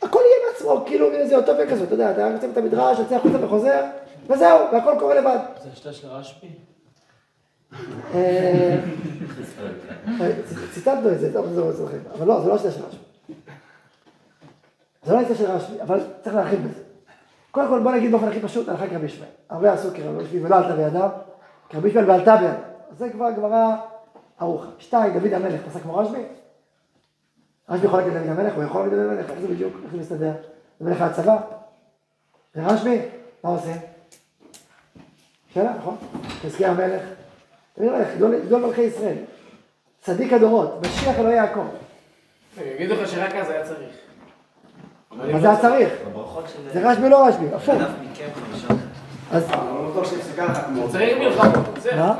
הכל 0.01 0.19
יהיה 0.19 0.51
מעצמו, 0.51 0.85
כאילו 0.85 1.07
זה 1.27 1.35
אוטופיה 1.35 1.69
כזאת, 1.69 1.87
אתה 1.87 1.93
יודע, 1.93 2.11
אתה 2.11 2.27
רק 2.27 2.33
יוצא 2.33 2.47
את 2.51 2.57
המדרש, 2.57 2.99
יוצא 2.99 3.15
החוצה 3.15 3.45
וחוזר, 3.45 3.83
וזהו, 4.29 4.59
והכל 4.73 4.93
קורה 4.99 5.15
לבד. 5.15 5.37
זה 5.63 5.69
השיטה 5.73 5.93
של 5.93 6.07
רשב"י? 6.07 6.47
אה, 8.13 8.77
ציטטנו 10.73 11.11
את 11.11 11.19
זה, 11.19 11.33
טוב, 11.33 11.53
זה 11.53 11.61
לא 11.61 11.69
אצלכם, 11.69 11.97
אבל 12.17 12.27
לא, 12.27 12.41
זה 12.41 12.47
לא 12.49 12.55
השיטה 12.55 12.71
של 12.71 12.81
רשב"י. 12.87 13.33
זה 15.05 15.13
לא 15.13 15.19
עצה 15.19 15.35
של 15.35 15.51
רשב"י, 15.51 15.81
אבל 15.81 15.99
צריך 16.23 16.35
להרחיב 16.35 16.59
בזה. 16.67 16.81
קודם 17.51 17.67
כל 17.67 17.79
בוא 17.79 17.91
נגיד 17.91 18.11
באופן 18.11 18.27
הכי 18.27 18.39
פשוט, 18.39 18.69
הלכה 18.69 18.87
כרבי 18.87 19.05
ישמעאל. 19.05 19.29
הרבה 19.49 19.73
עשו 19.73 19.89
כרבי 19.95 20.23
ישמעאל 20.23 20.45
ולא 20.45 20.55
עלתה 20.55 20.75
בידיו, 20.75 21.09
כרבי 21.69 21.89
ישמעאל 21.89 22.09
ועלתה 22.09 22.35
בידיו. 22.35 22.53
זה 22.97 23.09
כבר 23.09 23.31
גמרא 23.31 23.75
ארוכה. 24.41 24.67
שתיים, 24.79 25.19
דוד 25.19 25.33
המלך 25.33 25.61
פסק 25.67 25.81
כמו 25.81 25.95
רשב"י? 25.95 26.23
רשב"י 27.69 27.87
יכול 27.87 27.99
להגיד 27.99 28.13
דוד 28.13 28.39
המלך, 28.39 28.53
הוא 28.55 28.63
יכול 28.63 28.81
להגיד 28.81 28.99
דוד 28.99 29.09
המלך, 29.09 29.29
איך 29.29 29.39
זה 29.39 29.47
בדיוק, 29.47 29.73
איך 29.83 29.91
זה 29.91 29.97
מסתדר? 29.97 30.31
זה 30.79 30.85
מלך 30.89 31.01
הצבא? 31.01 31.37
זה 32.53 32.65
רשב"י? 32.65 32.99
מה 33.43 33.49
עושים? 33.49 33.77
שאלה, 35.53 35.73
נכון? 35.77 35.97
חזקיה 36.41 36.71
המלך. 36.71 37.01
דוד 37.77 37.87
המלך, 37.87 38.07
גדול 38.45 38.65
מלכי 38.65 38.81
ישראל. 38.81 39.17
צדיק 40.01 40.33
הדורות, 40.33 40.81
משיח 40.81 41.19
אלוהי 41.19 41.35
יעקב. 41.35 41.65
יגידו 42.65 42.93
לך 42.93 43.09
שרק 43.09 43.35
אז 43.35 43.49
היה 43.49 43.63
צריך. 43.65 43.95
מה 45.11 45.39
זה 45.39 45.49
היה 45.49 45.61
צריך? 45.61 45.93
זה 46.73 46.89
רשב"י 46.91 47.09
לא 47.09 47.27
רשב"י, 47.27 47.45
הפוך. 47.55 47.81
אז 49.37 49.51
לא. 49.51 50.87
צריך 50.91 51.17
מלחמות, 51.17 51.65
בסדר. 51.75 51.95
לא. 51.95 52.13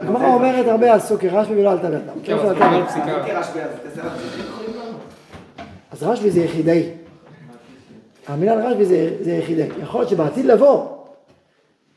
הגמרא 0.00 0.26
אומרת 0.26 0.66
הרבה 0.66 0.94
עשו 0.94 1.18
כרשב"י 1.18 1.60
ולא 1.60 1.70
עלתה 1.70 1.90
בידם. 1.90 2.02
כן. 2.22 2.38
אני 2.38 2.82
רשב"י 3.32 3.60
אז 5.92 6.02
רשב"י 6.02 6.30
זה 6.30 6.40
יחידאי. 6.40 6.90
המילה 8.28 8.54
רשב"י 8.54 8.84
זה, 8.84 9.10
זה 9.20 9.30
יחידאי. 9.30 9.68
יכול 9.82 10.00
להיות 10.00 10.10
שבעתיד 10.10 10.44
לבוא, 10.44 10.86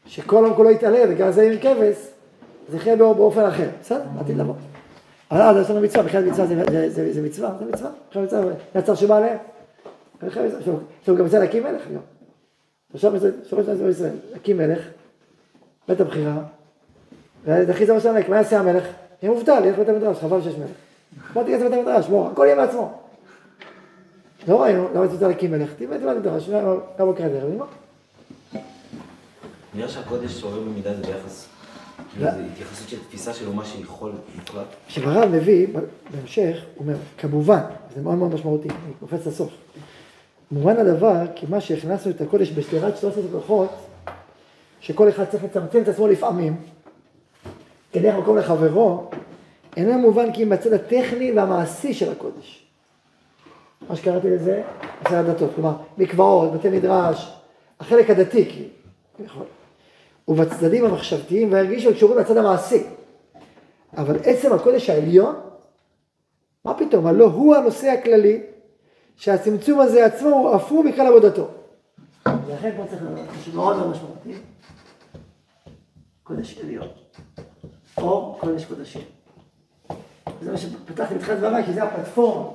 שכל 0.06 0.45
העם 0.45 0.54
כולו 0.54 0.72
יתעלה 0.72 1.00
וגם 1.10 1.32
זה 1.32 1.41
עם 1.41 1.58
כבש, 1.58 1.95
זה 2.70 2.78
יחיה 2.78 2.95
באופן 2.95 3.45
אחר. 3.45 3.68
בסדר, 3.82 4.02
בעתיד 4.18 4.38
לבוא. 4.38 4.54
אבל 5.32 5.41
אז 5.41 5.58
יש 5.64 5.70
לנו 5.70 5.82
מצווה, 5.82 6.04
בכלל 6.04 6.26
מצווה 6.26 6.45
זה, 6.48 6.64
זה, 6.72 6.89
זה, 6.89 7.14
זה 7.14 7.22
מצווה, 7.22 7.52
זה 7.60 7.66
מצווה. 7.66 7.89
בכלל 8.10 8.24
מצווה, 8.24 8.41
זה 8.74 8.80
הצער 8.80 8.95
שבא 8.95 9.18
עליהם. 9.18 9.38
עכשיו, 10.22 10.43
עכשיו 10.99 11.15
גם 11.15 11.26
מצווה 11.26 11.39
להקים 11.39 11.63
מלך 11.63 11.82
היום. 11.89 12.01
מצווה 12.93 13.88
בישראל, 13.88 14.13
להקים 14.32 14.57
מלך, 14.57 14.80
בית 15.88 16.01
הבחירה, 16.01 16.38
ותכריז 17.43 17.89
על 17.89 17.97
המלך, 18.09 18.30
מה 18.30 18.36
יעשה 18.36 18.59
המלך? 18.59 18.84
יהיה 19.22 19.34
מובטל, 19.34 19.65
ילך 19.65 19.80
לבית 19.80 19.89
המדרש, 19.89 20.18
חבל 20.18 20.41
שיש 20.41 20.55
מלך. 20.55 20.70
בוא 21.34 21.43
תיכנס 21.43 21.61
לבית 21.61 21.80
המדרש, 21.80 22.07
בוא, 22.07 22.32
הכל 22.32 22.45
יהיה 22.45 22.55
מעצמו. 22.55 22.93
לא 24.47 24.61
ראינו, 24.61 24.88
למה 24.95 25.07
צריך 25.07 25.22
להקים 25.22 25.51
מלך? 25.51 25.74
תלמד 25.74 26.01
לבית 26.01 26.15
המדרש, 26.15 26.49
כמה 26.97 27.13
קראת 27.13 27.32
דרך, 27.32 27.43
נגמר. 27.43 27.65
נראה 29.74 29.89
שהקודש 29.89 30.32
שעורר 30.32 30.59
במידה 30.59 30.93
זה 30.93 31.01
ביחס... 31.01 31.47
כאילו 32.11 32.32
זה 32.32 32.45
התייחסות 32.53 32.89
של 32.89 32.97
תפיסה 32.99 33.34
של 33.34 33.47
אומה 33.47 33.65
שיכול 33.65 34.11
מוחלט. 34.36 34.65
כשהרב 34.88 35.30
מביא, 35.32 35.68
בהמשך, 36.11 36.57
הוא 36.76 36.86
אומר, 36.86 36.95
כמובן, 37.18 37.61
זה 37.95 38.01
מאוד 38.01 38.15
מאוד 38.15 38.34
משמעותי, 38.34 38.70
אני 38.70 38.93
קופץ 38.99 39.28
לסוף. 39.28 39.51
מובן 40.52 40.78
הדבר, 40.78 41.16
כי 41.36 41.45
מה 41.50 41.62
שהכנסנו 41.62 42.12
את 42.12 42.22
הקודש 42.22 42.52
בשדרת 42.52 42.98
שלושת 42.98 43.18
הברכות, 43.18 43.70
שכל 44.80 45.10
אחד 45.10 45.26
צריך 45.26 45.43
לצמצם 45.43 45.82
את 45.82 45.88
עצמו 45.88 46.08
לפעמים, 46.08 46.56
כדי 47.93 48.12
מקום 48.12 48.38
לחברו, 48.38 49.10
אינו 49.78 50.00
מובן 50.00 50.34
כי 50.34 50.43
אם 50.43 50.50
בצד 50.50 50.74
הטכני 50.74 51.32
והמעשי 51.32 51.93
של 51.93 52.12
הקודש. 52.12 52.68
מה 53.89 53.95
שקראתי 53.95 54.30
לזה, 54.30 54.64
בצד 55.02 55.14
הדתות, 55.14 55.52
כלומר, 55.56 55.74
מקוואות, 55.98 56.54
בתי 56.54 56.70
מדרש, 56.70 57.34
החלק 57.80 58.10
הדתי, 58.10 58.45
כאילו, 58.45 58.70
יכול. 59.26 59.45
ובצדדים 60.28 60.86
המחשבתיים 60.86 61.54
והרגישו 61.54 61.93
קשורים 61.93 62.18
לצד 62.18 62.38
המעשי. 62.38 62.84
אבל 63.98 64.18
עצם 64.24 64.54
הקודש 64.54 64.89
העליון, 64.89 65.36
מה 66.66 66.74
פתאום, 66.74 67.08
הלא 67.08 67.26
הוא 67.26 67.56
הנושא 67.56 67.88
הכללי, 67.88 68.41
שהצמצום 69.18 69.80
הזה 69.80 70.05
עצמו 70.05 70.30
הוא 70.30 70.49
הוא 70.49 70.86
מכלל 70.86 71.07
עבודתו. 71.07 71.47
ולכן 72.26 72.72
פה 72.78 72.84
צריך 72.89 73.01
לדעת, 73.01 73.26
משהו 73.39 73.53
מאוד 73.53 73.78
מאוד 73.78 73.89
משמעותי, 73.89 74.34
קודש 76.24 76.57
עליון, 76.63 76.88
או 77.97 78.38
קודש 78.39 78.65
קודשים. 78.65 79.01
זה 80.41 80.51
מה 80.51 80.57
שפתחתי 80.57 81.15
בתחילת 81.15 81.38
דבריי, 81.38 81.65
כי 81.65 81.74
זה 81.74 81.84
הפלטפורמה. 81.84 82.49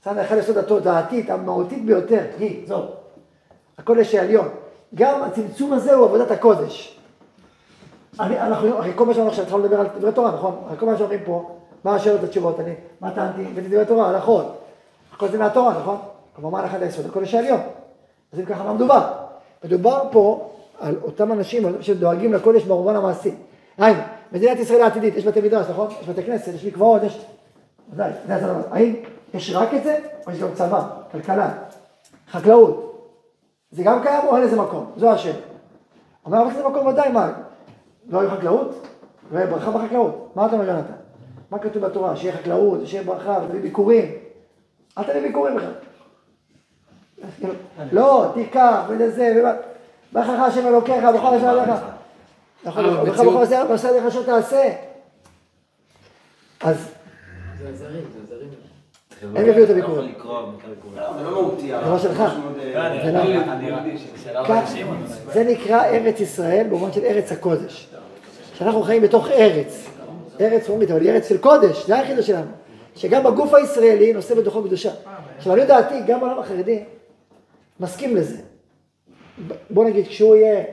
צד 0.00 0.18
אחד 0.18 0.36
יסוד 0.36 0.58
התודעתית, 0.58 1.30
המהותית 1.30 1.84
ביותר, 1.84 2.24
היא, 2.38 2.68
זאת, 2.68 2.90
הקודש 3.78 4.14
העליון. 4.14 4.48
גם 4.94 5.22
הצמצום 5.22 5.72
הזה 5.72 5.94
הוא 5.94 6.04
עבודת 6.04 6.30
הקודש. 6.30 6.98
אני, 8.20 8.40
אנחנו, 8.40 8.68
הרי 8.68 8.92
כל 8.94 9.06
מה 9.06 9.14
שאנחנו 9.14 9.30
עכשיו 9.30 9.44
התחלנו 9.44 9.64
לדבר 9.64 9.80
על 9.80 9.86
דברי 9.98 10.12
תורה, 10.12 10.32
נכון? 10.32 10.62
הרי 10.66 10.78
כל 10.78 10.86
מה 10.86 10.98
שאומרים 10.98 11.20
פה, 11.24 11.58
מה 11.84 11.94
השאלות 11.94 12.22
התשובות, 12.22 12.60
אני, 12.60 12.74
מה 13.00 13.10
טענתי, 13.10 13.44
ודברי 13.54 13.86
תורה, 13.86 14.08
הלכות. 14.08 14.67
הכל 15.18 15.28
זה 15.28 15.38
מהתורה, 15.38 15.78
נכון? 15.80 15.98
כלומר, 16.36 16.58
הנחת 16.58 16.82
היסוד? 16.82 17.06
הקודש 17.06 17.34
העליון. 17.34 17.60
אז 18.32 18.40
אם 18.40 18.44
ככה, 18.44 18.64
מה 18.64 18.72
מדובר? 18.72 19.12
מדובר 19.64 20.02
פה 20.12 20.50
על 20.80 20.96
אותם 21.02 21.32
אנשים 21.32 21.62
שדואגים 21.80 22.32
לקודש 22.32 22.64
במובן 22.64 22.96
המעשי. 22.96 23.34
היינו, 23.78 24.00
מדינת 24.32 24.58
ישראל 24.58 24.82
העתידית, 24.82 25.16
יש 25.16 25.26
בתי 25.26 25.40
מדרש, 25.40 25.66
נכון? 25.70 25.88
יש 26.00 26.08
בתי 26.08 26.22
כנסת, 26.22 26.54
יש 26.54 26.64
מקוואות, 26.64 27.02
יש... 27.02 27.24
ודאי, 27.92 28.12
זה 28.26 28.34
המעשי. 28.34 28.68
האם 28.70 28.94
יש 29.34 29.54
רק 29.54 29.74
את 29.74 29.84
זה, 29.84 29.98
או 30.26 30.32
יש 30.32 30.38
גם 30.38 30.48
צבא, 30.54 30.88
כלכלה, 31.12 31.52
חקלאות? 32.30 33.08
זה 33.70 33.82
גם 33.82 34.02
קיים 34.02 34.24
או 34.26 34.36
אין 34.36 34.44
לזה 34.44 34.56
מקום? 34.56 34.90
זו 34.96 35.10
השאלה. 35.10 35.38
אומר 36.26 36.42
אבל 36.42 36.54
זה 36.54 36.68
מקום 36.68 36.86
ודאי, 36.86 37.12
מה? 37.12 37.32
לא 38.08 38.18
יהיה 38.18 38.30
חקלאות? 38.30 38.86
לא 39.32 39.38
יהיה 39.38 39.46
ברכה 39.50 39.70
בחקלאות. 39.70 40.32
מה 40.34 40.46
אתה 40.46 40.54
אומר 40.54 40.68
יונתן? 40.68 40.92
מה 41.50 41.58
כתוב 41.58 41.86
בתורה? 41.86 42.16
שיהיה 42.16 42.36
חקלאות, 42.36 42.86
שיהיה 42.86 43.04
ברכה, 43.04 43.38
ותביא 43.44 43.60
ביקורים. 43.60 44.27
אל 44.98 45.04
תביא 45.04 45.22
ביקורים 45.22 45.56
בכלל. 45.56 45.72
לא, 47.92 48.30
תיקח, 48.34 48.82
ולזה, 48.88 49.34
ומה... 49.40 49.52
בחרך 50.12 50.40
השם 50.40 50.66
אלוקיך, 50.66 51.04
בכל 51.14 51.34
השם 51.34 51.46
עליך. 51.46 51.70
נכון, 52.64 53.04
בכל 53.04 53.42
עשה 53.42 53.64
ועשה 53.70 53.90
לך 53.90 54.04
אשר 54.04 54.22
תעשה. 54.22 54.72
אז 56.60 56.88
זה 57.58 57.76
זרים, 57.76 58.04
זה 58.12 58.36
זרים. 58.36 58.48
הם 59.36 59.46
יביאו 59.46 59.64
את 59.64 59.68
לא 59.68 59.74
הביקורים. 59.74 60.14
זה 60.94 61.24
לא 61.24 61.30
מהותי. 61.30 61.72
שלך. 62.02 62.18
מאוד, 62.20 62.58
אה, 62.74 62.98
זה 63.04 63.12
לא- 64.32 64.44
כך, 64.48 64.72
זה 65.32 65.44
נקרא 65.44 65.84
ארץ 65.84 66.20
ישראל 66.20 66.66
במובן 66.68 66.92
של 66.92 67.04
ארץ 67.04 67.32
הקודש. 67.32 67.88
שאנחנו 68.54 68.82
חיים 68.82 69.02
בתוך 69.02 69.28
ארץ, 69.28 69.86
ארץ 70.40 70.68
רומית, 70.68 70.90
אבל 70.90 71.00
היא 71.00 71.10
ארץ 71.10 71.28
של 71.28 71.38
קודש, 71.38 71.86
זה 71.86 72.00
החידוש 72.00 72.26
שלנו. 72.26 72.50
שגם 72.98 73.26
הגוף 73.26 73.54
הישראלי 73.54 74.12
נושא 74.12 74.34
בתוכו 74.34 74.62
קדושה. 74.62 74.92
עכשיו, 75.36 75.54
אני 75.54 75.66
דעתי, 75.66 75.94
גם 76.06 76.24
העולם 76.24 76.38
החרדי 76.38 76.84
מסכים 77.80 78.16
לזה. 78.16 78.36
בוא 79.70 79.84
נגיד, 79.84 80.06
כשהוא 80.06 80.36
יהיה, 80.36 80.64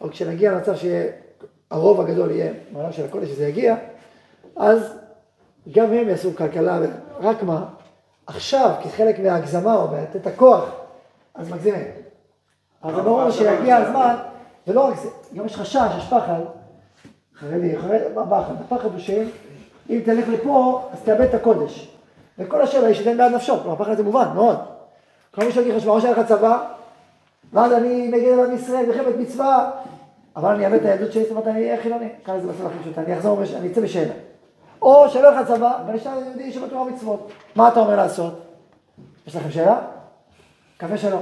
או 0.00 0.10
כשנגיע 0.10 0.52
למצב 0.52 0.76
שיהיה, 0.76 1.12
הרוב 1.70 2.00
הגדול 2.00 2.30
יהיה 2.30 2.52
בעולם 2.72 2.92
של 2.92 3.04
הקודש, 3.04 3.28
שזה 3.28 3.48
יגיע, 3.48 3.76
אז 4.56 4.92
גם 5.72 5.92
הם 5.92 6.08
יעשו 6.08 6.36
כלכלה, 6.36 6.78
רק 7.20 7.42
מה, 7.42 7.64
עכשיו, 8.26 8.70
כחלק 8.84 9.18
מההגזמה, 9.18 9.74
או 9.74 9.88
לתת 9.96 10.26
הכוח, 10.26 10.70
אז 11.34 11.50
מגזימים. 11.50 11.86
אבל 12.84 13.02
ברור 13.02 13.30
שיגיע 13.30 13.76
הזמן, 13.76 14.14
ולא 14.66 14.80
רק 14.80 14.96
זה, 14.96 15.08
גם 15.34 15.46
יש 15.46 15.56
חשש, 15.56 15.90
יש 15.98 16.04
פחד, 16.04 16.40
חרדי, 17.34 17.78
חרדי, 17.78 18.04
מה 18.14 18.26
פחד? 18.26 18.54
הפחד 18.60 18.92
הוא 18.92 18.98
שאם 18.98 19.28
אם 19.90 20.00
תלך 20.04 20.28
לפה, 20.28 20.88
אז 20.92 20.98
תאבד 21.00 21.20
את 21.20 21.34
הקודש. 21.34 21.96
וכל 22.38 22.62
השאלה 22.62 22.86
היא 22.86 22.94
שתן 22.94 23.16
בעד 23.16 23.32
נפשו, 23.32 23.56
כלומר 23.56 23.72
הפחד 23.72 23.90
הזה 23.90 24.02
מובן, 24.02 24.28
מאוד. 24.34 24.56
כל 25.34 25.44
מי 25.44 25.52
שיגיד 25.52 25.74
לך, 25.74 25.82
שמע, 25.82 25.92
או 25.92 26.00
שהיה 26.00 26.12
לך 26.12 26.26
צבא, 26.28 26.68
ואז 27.52 27.72
אני 27.72 28.12
על 28.32 28.46
עם 28.46 28.54
ישראל, 28.54 28.86
מלחמת 28.86 29.14
מצווה, 29.18 29.70
אבל 30.36 30.54
אני 30.54 30.66
אאבד 30.66 30.74
את 30.74 30.84
היהדות 30.84 31.12
שלי, 31.12 31.22
זאת 31.22 31.30
אומרת, 31.30 31.46
אני 31.46 31.60
אהיה 31.60 31.82
חילוני. 31.82 32.08
ככה 32.24 32.40
זה 32.40 32.48
בסוף 32.48 32.66
הכי 32.66 32.78
פשוט, 32.78 32.98
אני 32.98 33.14
אחזור, 33.18 33.42
אני 33.56 33.72
אצא 33.72 33.80
בשאלה. 33.80 34.14
או 34.82 35.08
שלא 35.08 35.28
יהיה 35.28 35.40
לך 35.40 35.48
צבא, 35.48 35.78
אבל 35.86 35.94
יש 35.94 36.06
יהודי 36.06 36.52
שבתורה 36.52 36.90
מצוות. 36.90 37.30
מה 37.54 37.68
אתה 37.68 37.80
אומר 37.80 37.96
לעשות? 37.96 38.40
יש 39.26 39.36
לכם 39.36 39.50
שאלה? 39.50 39.78
מקווה 40.76 40.98
שלא. 40.98 41.18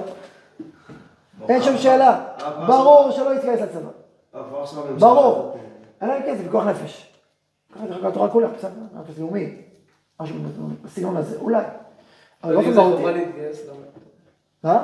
אין 1.49 1.63
שום 1.63 1.77
שאלה. 1.77 2.21
ברור 2.67 3.11
שלא 3.11 3.35
יתגייס 3.35 3.61
לצבא. 3.61 3.89
ברור. 4.99 5.57
אין 6.01 6.09
להם 6.09 6.23
כסף, 6.23 6.43
פיקוח 6.43 6.65
נפש. 6.65 7.14
ככה 7.75 7.87
דרך 7.87 7.97
אגב 7.97 8.07
התורה 8.07 8.31
כולה, 8.31 8.49
בסדר, 8.49 8.71
נפש 8.95 9.19
לאומי. 9.19 9.51
משהו 10.21 10.37
בסגנון 10.85 11.17
הזה, 11.17 11.37
אולי. 11.39 11.63
אבל 12.45 12.55
באופן 12.55 12.73
זה 12.73 12.81
מהותי. 12.81 13.03
למה? 14.65 14.73
מה? 14.73 14.83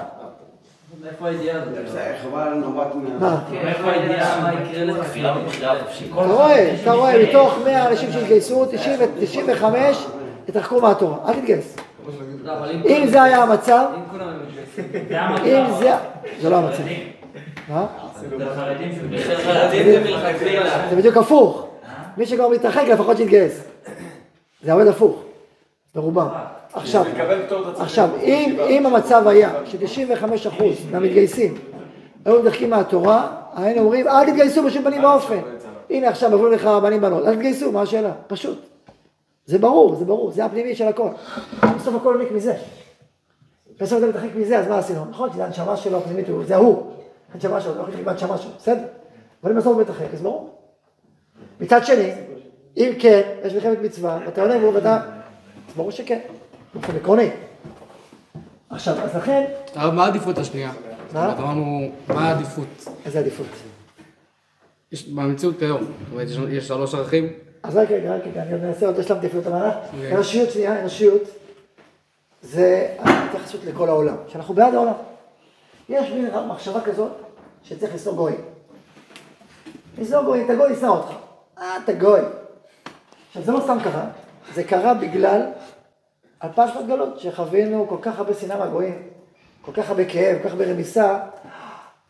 מאיפה 1.02 1.28
הידיעה 1.28 1.62
הזאת? 1.62 1.74
חברה 2.22 2.54
נובעת 2.54 2.94
מה... 2.94 3.18
מה? 3.18 3.40
מאיפה 3.64 3.90
הידיעה 3.90 4.40
מה 4.42 4.62
יקרה 4.62 4.84
לך? 4.84 5.06
כפירה 5.06 5.38
מבחירה 5.38 5.80
חופשית. 5.84 6.12
אתה 6.12 6.20
רואה, 6.20 6.74
אתה 6.82 6.92
רואה, 6.92 7.28
מתוך 7.28 7.58
100 7.64 7.88
אנשים 7.88 8.12
שהתגייסו, 8.12 8.66
90 8.66 8.98
95 9.20 10.06
התרחקו 10.48 10.80
מהתורה. 10.80 11.16
אל 11.28 11.34
תתגייס. 11.34 11.76
לא, 12.44 12.52
אם 12.86 13.06
זה 13.06 13.22
היה 13.22 13.42
המצב, 13.42 13.86
אם 13.94 14.00
מתגייסים. 14.44 14.84
אם 15.44 15.78
זה... 15.78 15.92
זה 16.40 16.50
לא 16.50 16.56
המצב. 16.56 16.82
מה? 17.68 17.86
זה 18.20 18.28
זה. 20.64 20.86
זה 20.90 20.96
בדיוק 20.96 21.16
הפוך. 21.16 21.69
מי 22.16 22.26
שכבר 22.26 22.48
מתרחק 22.48 22.84
לפחות 22.88 23.16
שיתגייס. 23.16 23.62
זה 24.62 24.72
עובד 24.72 24.86
הפוך. 24.86 25.22
ברובם. 25.94 26.28
עכשיו, 26.72 27.04
צריך 27.04 27.80
עכשיו, 27.80 28.08
להיות 28.16 28.58
אם. 28.58 28.60
אם 28.68 28.86
המצב 28.86 29.26
היה 29.26 29.50
ש-95% 29.64 30.62
מהמתגייסים 30.90 31.54
היו 32.24 32.42
מדחקים 32.42 32.70
מהתורה, 32.70 33.36
היינו 33.54 33.80
אומרים, 33.80 34.08
אל 34.08 34.26
תתגייסו 34.26 34.62
בשום 34.62 34.84
פנים 34.84 35.04
ואופן. 35.04 35.40
הנה 35.90 36.08
עכשיו 36.08 36.34
עברו 36.34 36.48
לך 36.48 36.66
בנים 36.82 37.00
בנות, 37.00 37.26
אל 37.26 37.34
תתגייסו, 37.34 37.72
מה 37.72 37.82
השאלה? 37.82 38.12
פשוט. 38.26 38.58
זה 39.46 39.58
ברור, 39.58 39.94
זה 39.94 40.04
ברור, 40.04 40.30
זה 40.30 40.44
הפנימי 40.44 40.74
של 40.74 40.88
הכל. 40.88 41.08
בסוף 41.76 41.94
הכל 41.94 42.14
עומק 42.14 42.32
מזה. 42.32 42.54
בסוף 43.80 43.98
אתה 43.98 44.06
מתרחק 44.06 44.28
מזה, 44.36 44.58
אז 44.58 44.68
מה 44.68 44.78
עשינו? 44.78 45.04
נכון, 45.10 45.30
זה 45.36 45.44
הנשמה 45.44 45.76
שלו 45.76 45.98
הפנימית, 45.98 46.26
זה 46.46 46.54
ההוא. 46.54 46.82
הנשמה 47.34 47.60
שלו, 47.60 47.74
לא 47.74 47.80
יכול 47.80 47.90
להתרחק 47.90 48.06
מהנשמה 48.06 48.38
שלו, 48.38 48.50
בסדר? 48.58 48.84
אבל 49.42 49.52
אם 49.52 49.58
בסוף 49.58 49.72
הוא 49.72 49.82
מתרחק, 49.82 50.14
אז 50.14 50.22
ברור. 50.22 50.59
מצד 51.60 51.84
שני, 51.86 52.12
אם 52.76 52.92
כן, 52.98 53.20
יש 53.44 53.52
מלחמת 53.54 53.78
מצווה, 53.82 54.18
ואתה 54.26 54.42
עונה 54.42 54.58
בו 54.58 54.74
ואתה, 54.74 54.96
אז 55.68 55.74
ברור 55.76 55.90
שכן, 55.90 56.18
באופן 56.74 56.96
עקרוני. 56.96 57.30
עכשיו, 58.70 59.00
אז 59.00 59.16
לכן, 59.16 59.44
הרב, 59.74 59.94
מה 59.94 60.04
העדיפות 60.04 60.38
השנייה? 60.38 60.72
אומרת, 61.14 61.38
אמרנו, 61.38 61.90
מה 62.08 62.28
העדיפות? 62.28 62.66
איזה 63.06 63.18
עדיפות? 63.18 63.46
יש 64.92 65.08
במציאות 65.08 65.62
אומרת, 66.12 66.28
יש- 66.28 66.38
יש 66.50 66.68
שלוש 66.68 66.94
ערכים, 66.94 67.32
אז 67.62 67.76
רק 67.76 67.90
רגע, 67.90 68.14
רק 68.16 68.22
רגע, 68.26 68.42
אני 68.42 68.52
עוד 68.52 68.64
אנסה 68.64 68.86
עוד 68.86 68.98
השלמתי 68.98 69.26
אפילו 69.26 69.42
את 69.42 69.46
המהלך. 69.46 69.74
אוקיי. 69.94 70.12
אנושיות, 70.14 70.50
שנייה, 70.50 70.80
אנושיות, 70.80 71.22
זה 72.42 72.94
ההתייחסות 72.98 73.60
לכל 73.64 73.88
העולם, 73.88 74.16
שאנחנו 74.28 74.54
בעד 74.54 74.74
העולם. 74.74 74.92
יש 75.88 76.10
מין 76.10 76.30
מחשבה 76.48 76.80
כזאת 76.80 77.12
שצריך 77.64 77.94
לשנוא 77.94 78.14
גויים. 78.14 78.40
לשנוא 79.98 80.22
גויים, 80.22 80.44
את 80.44 80.50
הגוי 80.50 80.72
ישנא 80.72 80.86
אותך. 80.88 81.12
אה, 81.60 81.76
אתה 81.84 81.92
גוי. 81.92 82.20
עכשיו, 83.28 83.42
זה 83.42 83.52
לא 83.52 83.60
סתם 83.60 83.78
קרה, 83.84 84.04
זה 84.54 84.64
קרה 84.64 84.94
בגלל 84.94 85.42
אלפיים 86.44 86.68
שנות 86.72 86.86
גלות, 86.86 87.20
שחווינו 87.20 87.86
כל 87.88 87.96
כך 88.02 88.18
הרבה 88.18 88.34
שנאה 88.34 88.58
מהגויים, 88.58 89.02
כל 89.62 89.72
כך 89.72 89.88
הרבה 89.90 90.04
כאב, 90.04 90.38
כל 90.38 90.44
כך 90.44 90.50
הרבה 90.50 90.64
רמיסה, 90.64 91.18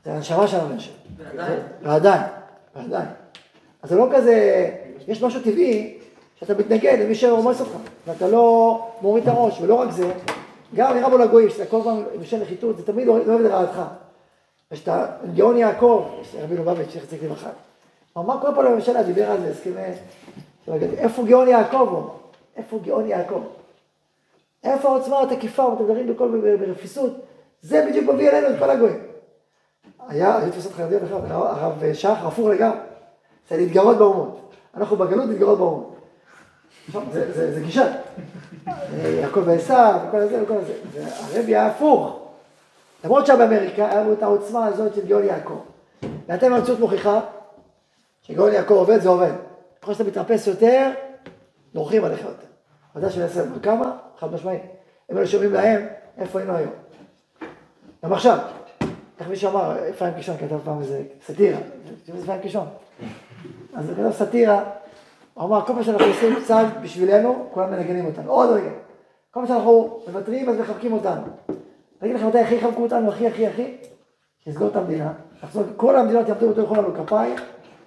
זה 0.05 0.13
הנשמה 0.13 0.49
שלנו 0.49 0.75
נשם. 0.75 0.93
ועדיין. 1.19 1.59
ועדיין, 1.83 2.23
ועדיין. 2.77 3.09
אז 3.83 3.91
זה 3.91 3.97
לא 3.97 4.09
כזה, 4.13 4.69
יש 5.09 5.23
משהו 5.23 5.41
טבעי 5.41 5.99
שאתה 6.37 6.55
מתנגד 6.55 6.99
למי 7.01 7.15
שרומס 7.15 7.61
אותך, 7.61 7.73
ואתה 8.07 8.29
לא 8.29 8.89
מוריד 9.03 9.23
את 9.23 9.29
הראש, 9.29 9.61
ולא 9.61 9.75
רק 9.75 9.91
זה, 9.91 10.13
גם 10.75 10.95
נראה 10.95 11.11
בו 11.11 11.19
לגויים, 11.19 11.51
שאתה 11.51 11.67
כל 11.67 11.81
פעם 11.85 12.03
בשל 12.21 12.43
נחיתות, 12.43 12.77
זה 12.77 12.87
תמיד 12.87 13.07
לא 13.07 13.13
אוהב 13.13 13.41
לרעתך. 13.41 13.83
ושאתה, 14.73 15.07
גאון 15.35 15.57
יעקב, 15.57 16.09
יש 16.21 16.37
רבי 16.41 16.57
לובביץ', 16.57 16.97
איך 16.97 17.05
צריך 17.07 17.23
לברכה. 17.23 17.51
אמר 18.19 18.41
כל 18.41 18.49
פעם 18.55 18.65
לממשלה, 18.65 19.03
דיבר 19.03 19.31
על 19.31 19.41
זה, 19.41 19.51
הסכמי, 19.51 19.83
איפה 20.99 21.23
גאון 21.25 21.49
יעקב 21.49 21.89
הוא? 21.91 22.09
איפה 22.57 22.79
גאון 22.79 23.07
יעקב? 23.07 23.43
איפה 24.65 24.89
העוצמה 24.89 25.23
התקיפה, 25.23 25.63
ואתם 25.63 25.85
מדברים 25.85 26.15
בכל, 26.15 26.41
ברפיסות, 26.61 27.13
זה 27.63 27.87
בדיוק 27.89 28.15
מביא 28.15 28.31
אלינו 28.31 28.55
את 28.55 28.59
כל 28.59 28.71
הגויים. 28.71 29.01
היה, 30.09 30.39
היו 30.39 30.51
תפיסות 30.51 30.73
חרדיות 30.73 31.03
אחרות, 31.05 31.25
הרב 31.29 31.93
שחר, 31.93 32.27
הפוך 32.27 32.49
לגמרי. 32.49 32.79
זה 33.51 33.57
להתגרות 33.57 33.99
באומות. 33.99 34.41
אנחנו 34.77 34.97
בגלות 34.97 35.29
להתגרות 35.29 35.59
באומות. 35.59 35.97
זה, 37.13 37.61
גישה. 37.65 37.93
אה, 38.69 39.09
יעקב 39.09 39.43
ועשיו, 39.45 40.01
וכל 40.09 40.27
זה 40.27 40.43
וכל 40.43 40.59
זה. 40.67 40.73
והרבי 40.93 41.57
היה 41.57 41.67
הפוך. 41.67 42.19
למרות 43.05 43.27
שבאמריקה 43.27 43.91
היה 43.91 44.01
לנו 44.01 44.13
את 44.13 44.23
העוצמה 44.23 44.67
הזאת 44.67 44.95
של 44.95 45.07
גאון 45.07 45.25
יעקב. 45.25 45.59
ואתם 46.29 46.53
המציאות 46.53 46.81
מוכיחה 46.81 47.21
שגאון 48.31 48.53
יעקב 48.53 48.75
עובד, 48.75 49.01
זה 49.01 49.09
עובד. 49.09 49.33
ככל 49.83 49.93
שאתה 49.93 50.05
מתרפס 50.05 50.47
יותר, 50.47 50.91
דורכים 51.75 52.05
עליך 52.05 52.21
יותר. 52.21 52.47
ודאי 52.97 53.11
של 53.11 53.23
עשר, 53.23 53.45
כמה? 53.63 53.97
חד 54.19 54.35
משמעי. 54.35 54.59
אם 55.13 55.17
היו 55.17 55.27
שומעים 55.27 55.53
להם, 55.53 55.87
איפה 56.19 56.39
היינו 56.39 56.57
היום? 56.57 56.73
גם 58.05 58.13
עכשיו. 58.13 58.39
איך 59.21 59.29
מישהו 59.29 59.51
אמר, 59.51 59.89
אפרים 59.91 60.15
קישון 60.15 60.37
כתב 60.37 60.59
פעם 60.65 60.81
איזה 60.81 61.03
סאטירה, 61.27 61.59
אתם 61.59 61.91
יודעים 62.09 62.25
אפרים 62.25 62.41
קישון? 62.41 62.67
אז 63.75 63.89
הוא 63.89 63.97
כתב 63.97 64.11
סאטירה, 64.13 64.65
הוא 65.35 65.45
אמר, 65.45 65.67
כל 65.67 65.73
פעם 65.73 65.83
שאנחנו 65.83 66.07
עושים 66.07 66.37
צעד 66.47 66.67
בשבילנו, 66.83 67.49
כולם 67.53 67.71
מנגנים 67.71 68.07
אותנו, 68.07 68.33
עוד 68.33 68.51
רגע. 68.51 68.71
כל 69.31 69.41
פעם 69.41 69.47
שאנחנו 69.47 70.01
מוותרים, 70.07 70.49
אז 70.49 70.57
מחבקים 70.57 70.93
אותנו. 70.93 71.23
אני 72.03 72.11
אגיד 72.11 72.17
לכם 72.17 72.29
מתי 72.29 72.39
הכי 72.39 72.55
יחבקו 72.55 72.83
אותנו, 72.83 73.09
הכי 73.09 73.27
הכי 73.27 73.47
הכי? 73.47 73.77
שיסגור 74.45 74.69
את 74.69 74.77
המדינה, 74.77 75.13
כל 75.77 75.97
המדינות 75.97 76.29
יעמדו 76.29 76.49
אותו 76.49 76.61
יכולנו 76.61 76.83
לנו 76.83 77.07
כפיים, 77.07 77.37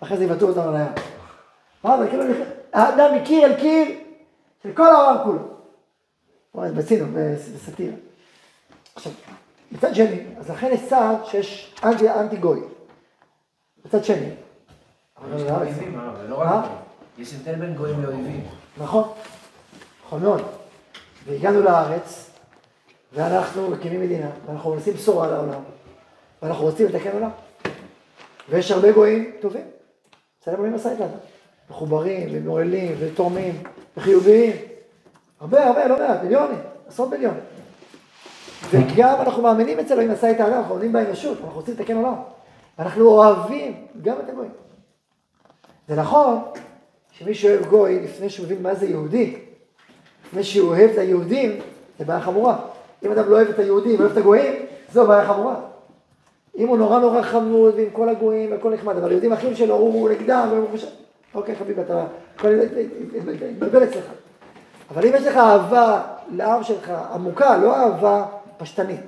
ואחרי 0.04 0.18
זה 0.18 0.24
יבטאו 0.24 0.48
אותנו 0.48 0.72
לים. 0.72 0.92
מה 1.84 1.98
זה, 1.98 2.10
כאילו, 2.10 2.24
האדם 2.74 3.16
מקיר 3.16 3.46
אל 3.46 3.60
קיר 3.60 3.88
של 4.64 4.74
כל 4.74 4.88
העולם 4.88 5.24
כולו. 5.24 5.40
וואי, 6.56 6.72
בצינו, 6.72 7.06
בסאטירה. 7.56 7.96
עכשיו, 8.96 9.12
מצד 9.72 9.96
שני, 9.96 10.22
אז 10.38 10.50
לכן 10.50 10.70
יש 10.74 10.80
צעד 10.90 11.26
שיש 11.26 11.76
אנטי, 11.84 12.10
אנטי 12.10 12.38
גוי. 12.38 12.60
מצד 13.86 14.04
שני. 14.04 14.30
יש 15.36 15.42
לא. 16.30 16.38
מה? 16.38 16.68
יש 17.18 17.34
הבדל 17.34 17.56
בין 17.56 17.76
גויים 17.76 18.04
לאויבים. 18.04 18.48
נכון, 18.78 19.10
נכון 20.06 20.22
מאוד. 20.22 20.42
והגענו 21.26 21.62
לארץ, 21.62 22.32
ואנחנו 23.14 23.70
מקימים 23.70 24.02
מדינה, 24.02 24.30
ואנחנו 24.46 24.74
עושים 24.74 24.94
בשורה 24.94 25.28
לעולם, 25.28 25.62
ואנחנו 26.42 26.66
רוצים 26.66 26.88
לתקן 26.88 27.12
עולם. 27.12 27.30
ויש 28.50 28.72
הרבה 28.72 28.92
גויים 28.92 29.32
טובים, 29.42 29.66
בסדר 30.44 30.56
בונים 30.56 30.76
משא 30.76 30.90
איתנו. 30.90 31.08
מחוברים, 31.70 32.30
ומעוללים, 32.32 32.96
ותורמים, 33.00 33.64
וחיוביים. 33.98 34.56
הרבה, 35.40 35.68
הרבה, 35.68 35.88
לא 35.88 36.00
מעט, 36.00 36.24
מיליונים, 36.24 36.60
עשרות 36.88 37.10
מיליונים. 37.10 37.42
וגם 38.70 39.22
אנחנו 39.22 39.44
מאמינים 39.44 39.80
אצל 39.80 39.94
אלוהים 39.94 40.12
עשה 40.12 40.32
את 40.32 40.40
האדם, 40.40 40.54
אנחנו 40.54 40.74
עומדים 40.74 40.94
באנושות, 40.94 41.38
אנחנו 41.44 41.60
רוצים 41.60 41.74
לתקן 41.74 41.96
עולם. 41.98 42.16
ואנחנו 42.78 43.08
אוהבים 43.08 43.86
גם 44.02 44.16
את 44.24 44.30
הגויים. 44.30 44.52
זה 45.88 45.96
נכון 45.96 46.40
שמי 47.12 47.34
שאוהב 47.34 47.66
גוי, 47.66 48.00
לפני 48.00 48.30
שהוא 48.30 48.46
מבין 48.46 48.64
מה 48.64 48.76
זה 48.76 48.86
יהודי, 48.86 49.36
לפני 50.26 50.44
שהוא 50.44 50.70
אוהב 50.70 50.90
את 50.90 50.98
היהודים, 50.98 51.60
זה 52.00 52.06
בעיה 52.06 52.22
חמורה. 52.22 52.58
אם 53.06 53.12
אדם 53.12 53.30
לא 53.30 53.36
אוהב 53.36 53.50
את 53.50 53.60
היהודים, 53.60 54.00
אוהב 54.00 54.12
את 54.12 54.18
הגויים, 54.18 54.54
זו 54.92 55.08
בעיה 55.08 55.28
חמורה. 55.28 55.56
אם 56.58 56.68
הוא 56.68 56.78
נורא 56.78 57.00
נורא 57.00 57.22
חמוד, 57.22 57.74
ועם 57.76 57.90
כל 57.94 58.10
הגויים, 58.10 58.52
והכל 58.52 58.74
נחמד, 58.74 58.98
אבל 58.98 59.12
יהודים 59.12 59.34
אחים 59.34 59.56
שלו, 59.56 59.76
הוא 59.76 60.10
נגדם, 60.10 60.48
והוא 60.52 60.68
חושב, 60.72 60.88
אוקיי 61.36 61.56
חביבי, 61.56 61.82
אתה, 61.82 62.06
הכל 62.36 62.60
יתבלבל 63.52 63.84
אצלך. 63.84 64.06
אבל 64.92 65.06
אם 65.06 65.14
יש 65.16 65.28
לך 65.28 65.38
אהבה 65.38 66.02
לעם 66.32 66.64
שלך 66.64 66.92
עמוקה, 67.14 67.58
לא 67.58 67.76
אהבה 67.76 68.26
פשטנית, 68.58 69.00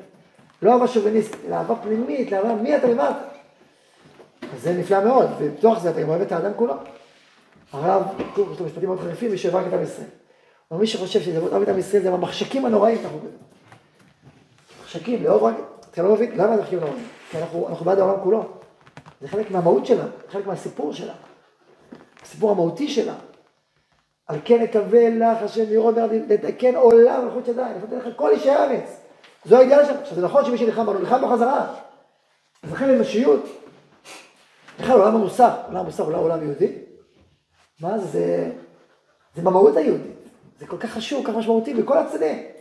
לא 0.61 0.73
אהבה 0.73 0.87
שוביניסטית, 0.87 1.39
אלא 1.47 1.55
אהבה 1.55 1.75
פנימית, 1.75 2.31
לאהבה 2.31 2.55
מי 2.55 2.77
אתה 2.77 2.87
למטה. 2.87 3.13
אז 4.55 4.61
זה 4.61 4.73
נפלא 4.73 5.03
מאוד, 5.03 5.29
ובתוך 5.39 5.79
זה 5.79 5.89
אתה 5.89 6.01
גם 6.01 6.09
אוהב 6.09 6.21
את 6.21 6.31
האדם 6.31 6.51
כולו. 6.55 6.73
הרב, 7.73 8.03
יש 8.19 8.59
לו 8.59 8.65
משפטים 8.65 8.89
מאוד 8.89 8.99
חריפים, 8.99 9.31
מי 9.31 9.37
שאוהב 9.37 9.55
רק 9.55 9.67
את 9.67 9.73
עם 9.73 9.83
ישראל. 9.83 10.07
אבל 10.71 10.79
מי 10.79 10.87
שחושב 10.87 11.21
שזה 11.21 11.39
אוהב 11.39 11.61
את 11.61 11.69
עם 11.69 11.79
ישראל, 11.79 12.03
זה 12.03 12.11
מהמחשקים 12.11 12.65
הנוראים 12.65 12.97
שאנחנו 12.97 13.19
בזה. 13.19 13.37
מחשקים, 14.83 15.23
לאהוב 15.23 15.43
רק, 15.43 15.55
אתה 15.91 16.03
לא 16.03 16.13
מבין, 16.13 16.31
למה 16.35 16.57
מחשקים 16.57 16.79
נוראים? 16.79 17.03
כי 17.35 17.41
אנחנו, 17.41 17.67
אנחנו 17.69 17.85
בעד 17.85 17.99
העולם 17.99 18.19
כולו. 18.23 18.43
זה 19.21 19.27
חלק 19.27 19.51
מהמהות 19.51 19.85
שלה, 19.85 20.03
חלק 20.29 20.47
מהסיפור 20.47 20.93
שלה. 20.93 21.13
הסיפור 22.23 22.51
המהותי 22.51 22.87
שלה. 22.87 23.13
על 24.27 24.39
כן 24.45 24.63
אקווה 24.63 25.09
לך 25.09 25.41
השם 25.41 25.63
לראות 25.69 25.95
לתקן 26.29 26.75
עולם 26.75 27.25
מלכות 27.25 27.47
ידיים, 27.47 27.77
לפתח 27.77 28.07
לך 28.07 28.17
כל 28.17 28.31
אישי 28.31 28.49
הארץ. 28.49 29.01
זו 29.45 29.57
האידאל 29.57 29.85
שם. 29.85 29.93
עכשיו 30.01 30.15
זה 30.15 30.21
נכון 30.21 30.45
שמי 30.45 30.57
שנלחם 30.57 30.85
בנו, 30.85 30.99
נלחם 30.99 31.21
בחזרה. 31.21 31.75
אז 32.63 32.71
לכן 32.71 32.89
אנושיות, 32.89 33.45
בכלל 34.79 34.99
עולם 34.99 35.15
המוסר, 35.15 35.51
עולם 35.67 35.79
המוסר 35.79 36.03
הוא 36.03 36.15
עולם 36.15 36.43
יהודי. 36.43 36.71
מה 37.81 37.97
זה, 37.99 38.51
זה 39.35 39.41
במהות 39.41 39.77
היהודית. 39.77 40.29
זה 40.59 40.67
כל 40.67 40.77
כך 40.77 40.89
חשוב, 40.89 41.25
כל 41.25 41.31
כך 41.31 41.37
משמעותי 41.37 41.73
בכל 41.73 41.97
הצדדים. 41.97 42.54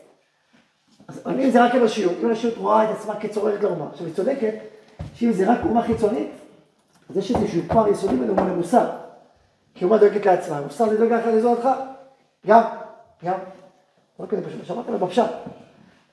אז 1.08 1.22
אם 1.26 1.50
זה 1.50 1.64
רק 1.64 1.74
אנושיות, 1.74 2.12
אם 2.20 2.26
אנושיות 2.26 2.56
רואה 2.56 2.84
את 2.84 2.96
עצמה 2.96 3.20
כצוררת 3.20 3.62
לאומה, 3.62 3.88
עכשיו 3.92 4.06
היא 4.06 4.14
צודקת, 4.14 4.54
שאם 5.14 5.32
זה 5.32 5.52
רק 5.52 5.58
אומה 5.64 5.82
חיצונית, 5.82 6.30
אז 7.10 7.16
יש 7.16 7.30
איזשהו 7.30 7.62
פער 7.68 7.88
יסודי 7.88 8.16
בין 8.16 8.30
אומה 8.30 8.42
למוסר. 8.42 8.90
כי 9.74 9.84
אומה 9.84 9.98
דואגת 9.98 10.26
לעצמה, 10.26 10.60
מוסר 10.60 10.88
זה 10.88 10.96
דואג 10.98 11.12
לך 11.12 11.44
אותך, 11.44 11.68
גם, 12.46 12.62
גם. 13.24 13.38
לא 14.20 14.26
כזה 14.26 14.48
פשוט, 14.48 14.64
שמעת 14.64 14.88
עליו 14.88 14.98
בפשט. 15.06 15.30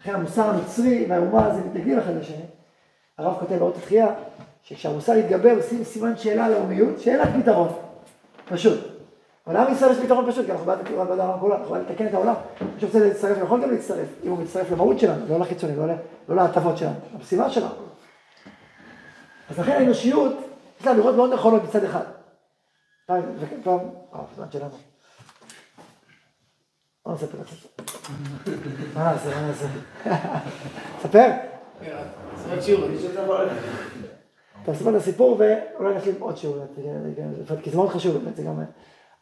לכן 0.02 0.16
המוסר 0.16 0.50
המצרי 0.50 1.06
והאומה 1.10 1.46
הזה 1.46 1.62
מתנגדים 1.62 2.00
אחד 2.00 2.14
לשני. 2.16 2.46
הרב 3.18 3.40
כותב 3.40 3.56
באות 3.56 3.78
התחייה, 3.78 4.08
שכשהמוסר 4.64 5.16
יתגבר 5.16 5.56
עושים 5.56 5.84
סימן 5.84 6.18
שאלה 6.18 6.46
על 6.46 6.52
לאומיות, 6.52 7.00
שאין 7.00 7.20
לך 7.20 7.30
פתרון, 7.42 7.70
פשוט. 8.50 9.01
אבל 9.48 9.54
לעם 9.54 9.74
ישראל 9.74 9.92
יש 9.92 9.98
פתרון 9.98 10.32
פשוט, 10.32 10.46
כי 10.46 10.52
אנחנו 10.52 10.66
בעד 10.66 10.80
העולם 11.20 11.40
כולו, 11.40 11.56
אנחנו 11.56 11.72
בעד 11.72 11.82
לתקן 11.90 12.08
את 12.08 12.14
העולם. 12.14 12.34
מי 12.62 12.82
שרוצה 12.82 13.00
להצטרף, 13.00 13.38
יכול 13.44 13.64
גם 13.64 13.72
להצטרף, 13.72 14.08
אם 14.24 14.30
הוא 14.30 14.40
מצטרף 14.40 14.72
למהות 14.72 15.00
שלנו, 15.00 15.26
לא 15.30 15.40
לחיצונים, 15.40 15.78
לא, 15.78 15.86
לא 16.30 16.36
להטבות 16.36 16.78
שלנו, 16.78 16.96
למשימה 17.16 17.50
שלנו. 17.50 17.74
אז 19.50 19.60
לכן 19.60 19.72
האנושיות, 19.72 20.34
יש 20.80 20.86
לה 20.86 20.92
אמירות 20.92 21.16
מאוד 21.16 21.34
נכונות 21.34 21.64
מצד 21.64 21.84
אחד. 21.84 22.04
פעם, 23.06 23.22
פעם, 23.64 23.80
אה, 24.14 24.20
הזמן 24.34 24.52
שלנו. 24.52 24.76
לא 27.06 27.14
נספר 27.14 27.38
זה. 27.38 27.84
מה 28.96 29.12
נעשה, 29.12 29.42
מה 29.42 29.48
נעשה? 29.48 29.68
ספר. 31.02 31.32
מספר 34.68 34.90
את 34.90 34.96
הסיפור 34.96 35.40
ואולי 35.40 35.96
נשלים 35.96 36.16
עוד 36.20 36.38
שיעור, 36.38 36.58
כי 37.64 37.70
זה 37.70 37.78
מאוד 37.78 37.90
חשוב 37.90 38.18
באמת, 38.18 38.36
זה 38.36 38.44
גם... 38.44 38.64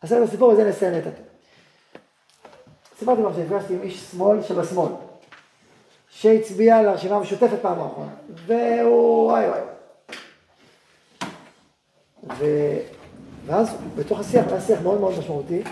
אז 0.01 0.13
את 0.13 0.27
הסיפור 0.27 0.49
וזה 0.49 0.69
נסיים 0.69 0.93
את 0.97 1.07
הטוב. 1.07 1.25
סיפרתי 2.99 3.21
לכם 3.21 3.33
שנפגשתי 3.33 3.73
עם 3.73 3.81
איש 3.81 4.11
שמאל 4.11 4.43
שבשמאל, 4.43 4.91
שהצביע 6.09 6.81
לרשימה 6.81 7.15
המשותפת 7.15 7.57
פעם 7.61 7.79
האחרונה, 7.79 8.11
והוא 8.45 9.31
וואי 9.31 9.49
וואי. 9.49 9.61
ו... 12.37 12.45
ואז 13.45 13.75
בתוך 13.95 14.19
השיח, 14.19 14.47
היה 14.47 14.61
שיח 14.61 14.81
מאוד 14.81 14.99
מאוד 14.99 15.19
משמעותי, 15.19 15.63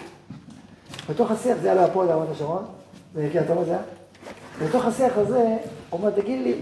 בתוך 1.10 1.32
השיח 1.32 1.58
זה 1.62 1.72
היה 1.72 1.82
לו 1.82 1.88
הפועל 1.88 2.08
ברמת 2.08 2.30
השרון, 2.30 2.66
בקריית 3.14 3.50
אונו 3.50 3.66
זה 3.66 3.72
היה, 3.72 3.82
בתוך 4.62 4.86
השיח 4.86 5.18
הזה, 5.18 5.58
הוא 5.90 6.00
אומר, 6.00 6.10
תגיד 6.10 6.42
לי, 6.42 6.62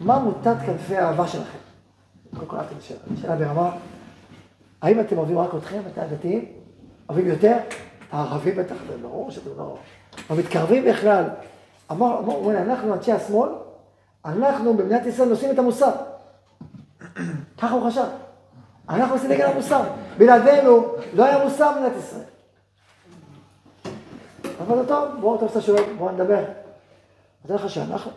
מה 0.00 0.18
מוטת 0.18 0.56
כנפי 0.66 0.96
האהבה 0.96 1.28
שלכם? 1.28 1.58
קודם 2.34 2.46
כל 2.46 2.56
את 2.56 2.66
השאלה, 2.78 3.00
שאלה 3.20 3.36
ברמה, 3.36 3.76
האם 4.82 5.00
אתם 5.00 5.18
אוהבים 5.18 5.38
רק 5.38 5.54
אתכם, 5.54 5.80
את 5.92 5.98
הדתיים? 5.98 6.44
אוהבים 7.08 7.26
יותר? 7.26 7.56
הערבים 8.12 8.56
בטח, 8.56 8.74
זה 8.88 8.98
ברור 9.02 9.30
שאתם 9.30 9.50
לא... 9.56 9.76
אבל 10.30 10.38
מתקרבים 10.38 10.84
בכלל. 10.84 11.24
אמר, 11.90 12.18
אמר, 12.18 12.38
אמר, 12.38 12.58
אנחנו 12.58 12.94
אנשי 12.94 13.12
השמאל, 13.12 13.50
אנחנו 14.24 14.74
במדינת 14.74 15.06
ישראל 15.06 15.28
נושאים 15.28 15.50
את 15.50 15.58
המוסר. 15.58 15.90
ככה 17.60 17.74
הוא 17.74 17.90
חשב. 17.90 18.04
אנחנו 18.88 19.14
עושים 19.14 19.30
נגד 19.30 19.44
המוסר. 19.44 19.82
בלעדינו 20.18 20.86
לא 21.14 21.24
היה 21.24 21.44
מוסר 21.44 21.72
במדינת 21.72 21.92
ישראל. 21.98 22.24
לו, 24.68 24.86
טוב, 24.86 25.08
בואו, 25.20 25.36
אתה 25.36 25.44
עושה 25.44 25.60
שואל, 25.60 25.82
בואו 25.98 26.12
נדבר. 26.12 26.44
אז 27.44 27.50
לך 27.50 27.70
שאנחנו, 27.70 28.10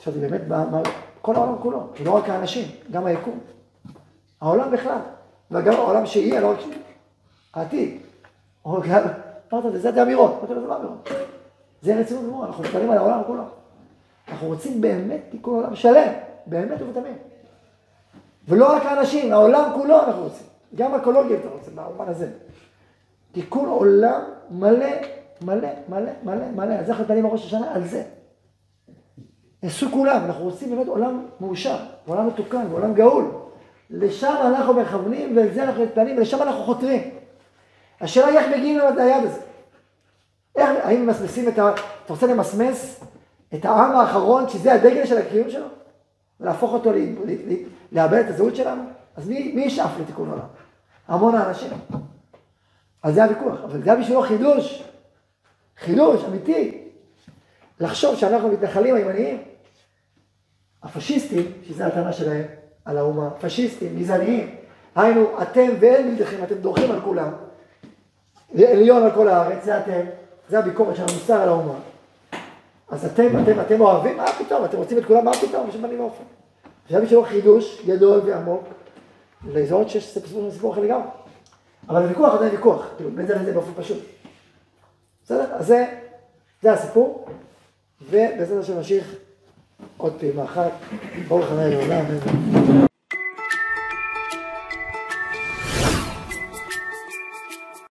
חשבתי 0.00 0.18
באמת, 0.18 0.40
מה, 0.48 0.64
מה, 0.70 0.80
כל 1.22 1.34
העולם 1.34 1.58
כולו, 1.62 1.88
לא 2.04 2.10
רק 2.10 2.28
האנשים, 2.28 2.68
גם 2.90 3.06
היקום. 3.06 3.38
העולם 4.40 4.70
בכלל, 4.70 4.98
וגם 5.50 5.74
העולם 5.74 6.06
שיהיה, 6.06 6.40
לא 6.40 6.50
רק. 6.50 6.58
העתיד. 7.54 7.98
או 8.64 8.80
גם, 8.88 9.02
אמרת, 9.52 9.72
זה 9.72 9.92
זה 9.92 10.02
אמירות. 10.02 10.38
אמרתי 10.38 10.54
לו, 10.54 10.60
זה 10.60 10.66
לא 10.66 10.76
אמירות. 10.76 11.08
זה 11.82 11.96
רצינות 11.96 12.24
גמורה, 12.24 12.46
אנחנו 12.46 12.64
מדברים 12.64 12.90
על 12.90 12.98
העולם 12.98 13.22
כולו. 13.26 13.42
אנחנו 14.28 14.46
רוצים 14.46 14.80
באמת 14.80 15.20
תיקון 15.30 15.54
עולם 15.54 15.76
שלם, 15.76 16.12
באמת 16.46 16.82
ובתמים. 16.82 17.16
ולא 18.48 18.76
רק 18.76 18.86
האנשים, 18.86 19.32
העולם 19.32 19.70
כולו 19.74 20.02
אנחנו 20.02 20.22
רוצים. 20.22 20.46
גם 20.74 20.94
אקולוגיה 20.94 21.38
אתה 21.38 21.48
רוצה, 21.48 21.70
במובן 21.74 22.08
הזה. 22.08 22.30
תיקון 23.32 23.68
עולם 23.68 24.20
מלא, 24.50 24.90
מלא, 25.42 25.68
מלא, 25.88 26.10
מלא, 26.24 26.44
מלא. 26.54 26.82
זה 26.82 26.88
אנחנו 26.88 27.02
מתפללים 27.02 27.24
בראש 27.24 27.46
השנה, 27.46 27.74
על 27.74 27.84
זה. 27.84 28.02
נעשו 29.62 29.90
כולם, 29.90 30.20
אנחנו 30.24 30.44
רוצים 30.44 30.70
באמת 30.70 30.88
עולם 30.88 31.26
מאושר, 31.40 31.76
עולם 32.06 32.26
מתוקן, 32.26 32.66
עולם 32.72 32.94
גאול. 32.94 33.24
לשם 33.90 34.34
אנחנו 34.40 34.74
מכוונים, 34.74 35.36
ולזה 35.36 35.64
אנחנו 35.64 35.82
מתפללים, 35.82 36.16
ולשם 36.16 36.42
אנחנו 36.42 36.62
חותרים. 36.62 37.21
השאלה 38.02 38.26
היא 38.26 38.38
איך 38.38 38.56
מגיעים 38.56 38.78
ליד 38.78 39.24
הזה. 39.24 39.40
איך, 40.56 40.70
האם 40.82 41.06
ממסמסים 41.06 41.48
את 41.48 41.58
ה... 41.58 41.74
אתה 42.04 42.12
רוצה 42.12 42.26
למסמס 42.26 43.04
את 43.54 43.64
העם 43.64 43.96
האחרון, 43.96 44.48
שזה 44.48 44.72
הדגל 44.72 45.06
של 45.06 45.18
הקיום 45.18 45.50
שלו? 45.50 45.66
ולהפוך 46.40 46.72
אותו. 46.72 46.90
לאבד 47.92 48.18
את 48.18 48.28
הזהות 48.28 48.56
שלנו? 48.56 48.82
אז 49.16 49.28
מי, 49.28 49.52
מי 49.54 49.62
ישאף 49.62 49.90
לתיקון 50.00 50.30
עולם? 50.30 50.46
המון 51.08 51.34
האנשים. 51.34 51.70
אז 53.02 53.14
זה 53.14 53.24
הוויכוח, 53.24 53.60
אבל 53.64 53.82
זה 53.82 53.96
בשבילו 53.96 54.22
חידוש. 54.22 54.82
חידוש 55.78 56.24
אמיתי. 56.24 56.78
לחשוב 57.80 58.16
שאנחנו 58.16 58.48
מתנחלים 58.48 58.94
הימניים, 58.94 59.42
הפשיסטים, 60.82 61.52
שזו 61.68 61.84
הטענה 61.84 62.12
שלהם 62.12 62.44
על 62.84 62.98
האומה, 62.98 63.30
פשיסטים, 63.30 63.98
גזעניים, 63.98 64.54
היינו, 64.96 65.42
אתם 65.42 65.68
ואין 65.80 66.08
מלדכם, 66.08 66.44
אתם 66.44 66.54
דורכים 66.54 66.90
על 66.90 67.00
כולם, 67.00 67.32
עליון 68.54 69.02
על 69.02 69.10
כל 69.10 69.28
הארץ, 69.28 69.64
זה 69.64 69.78
אתם, 69.78 70.00
זה 70.48 70.58
הביקורת 70.58 70.96
של 70.96 71.02
המוסר 71.02 71.40
על 71.40 71.48
האומה. 71.48 71.74
אז 72.88 73.04
אתם, 73.04 73.42
אתם, 73.42 73.60
אתם 73.60 73.80
אוהבים, 73.80 74.16
מה 74.16 74.26
פתאום, 74.26 74.64
אתם 74.64 74.76
רוצים 74.76 74.98
את 74.98 75.04
כולם, 75.04 75.24
מה 75.24 75.32
פתאום, 75.32 75.68
בשביל 75.68 75.82
בנים 75.82 76.00
ואופן. 76.00 76.24
זה 76.88 76.96
היה 76.96 77.04
בשבילו 77.04 77.24
חידוש 77.24 77.82
גדול 77.86 78.20
ועמוק, 78.26 78.64
לזהות 79.46 79.88
שיש 79.88 80.18
סיפור 80.50 80.72
אחר 80.72 80.80
לגמרי. 80.80 81.06
אבל 81.88 82.02
הוויכוח 82.02 82.34
עדיין 82.34 82.50
ויכוח, 82.50 82.86
כאילו, 82.96 83.10
בין 83.10 83.26
זה 83.26 83.34
לזה 83.34 83.52
באופן 83.52 83.70
פשוט. 83.76 83.98
בסדר? 85.24 85.54
אז 85.54 85.66
זה, 85.66 85.86
זה 86.62 86.72
הסיפור, 86.72 87.26
ובעזרת 88.02 88.64
השם 88.64 88.76
נמשיך 88.76 89.14
עוד 89.96 90.12
פעימה 90.18 90.44
אחת, 90.44 90.72
ברוך 91.28 91.46
ה' 91.50 91.68
לעולם. 91.68 92.04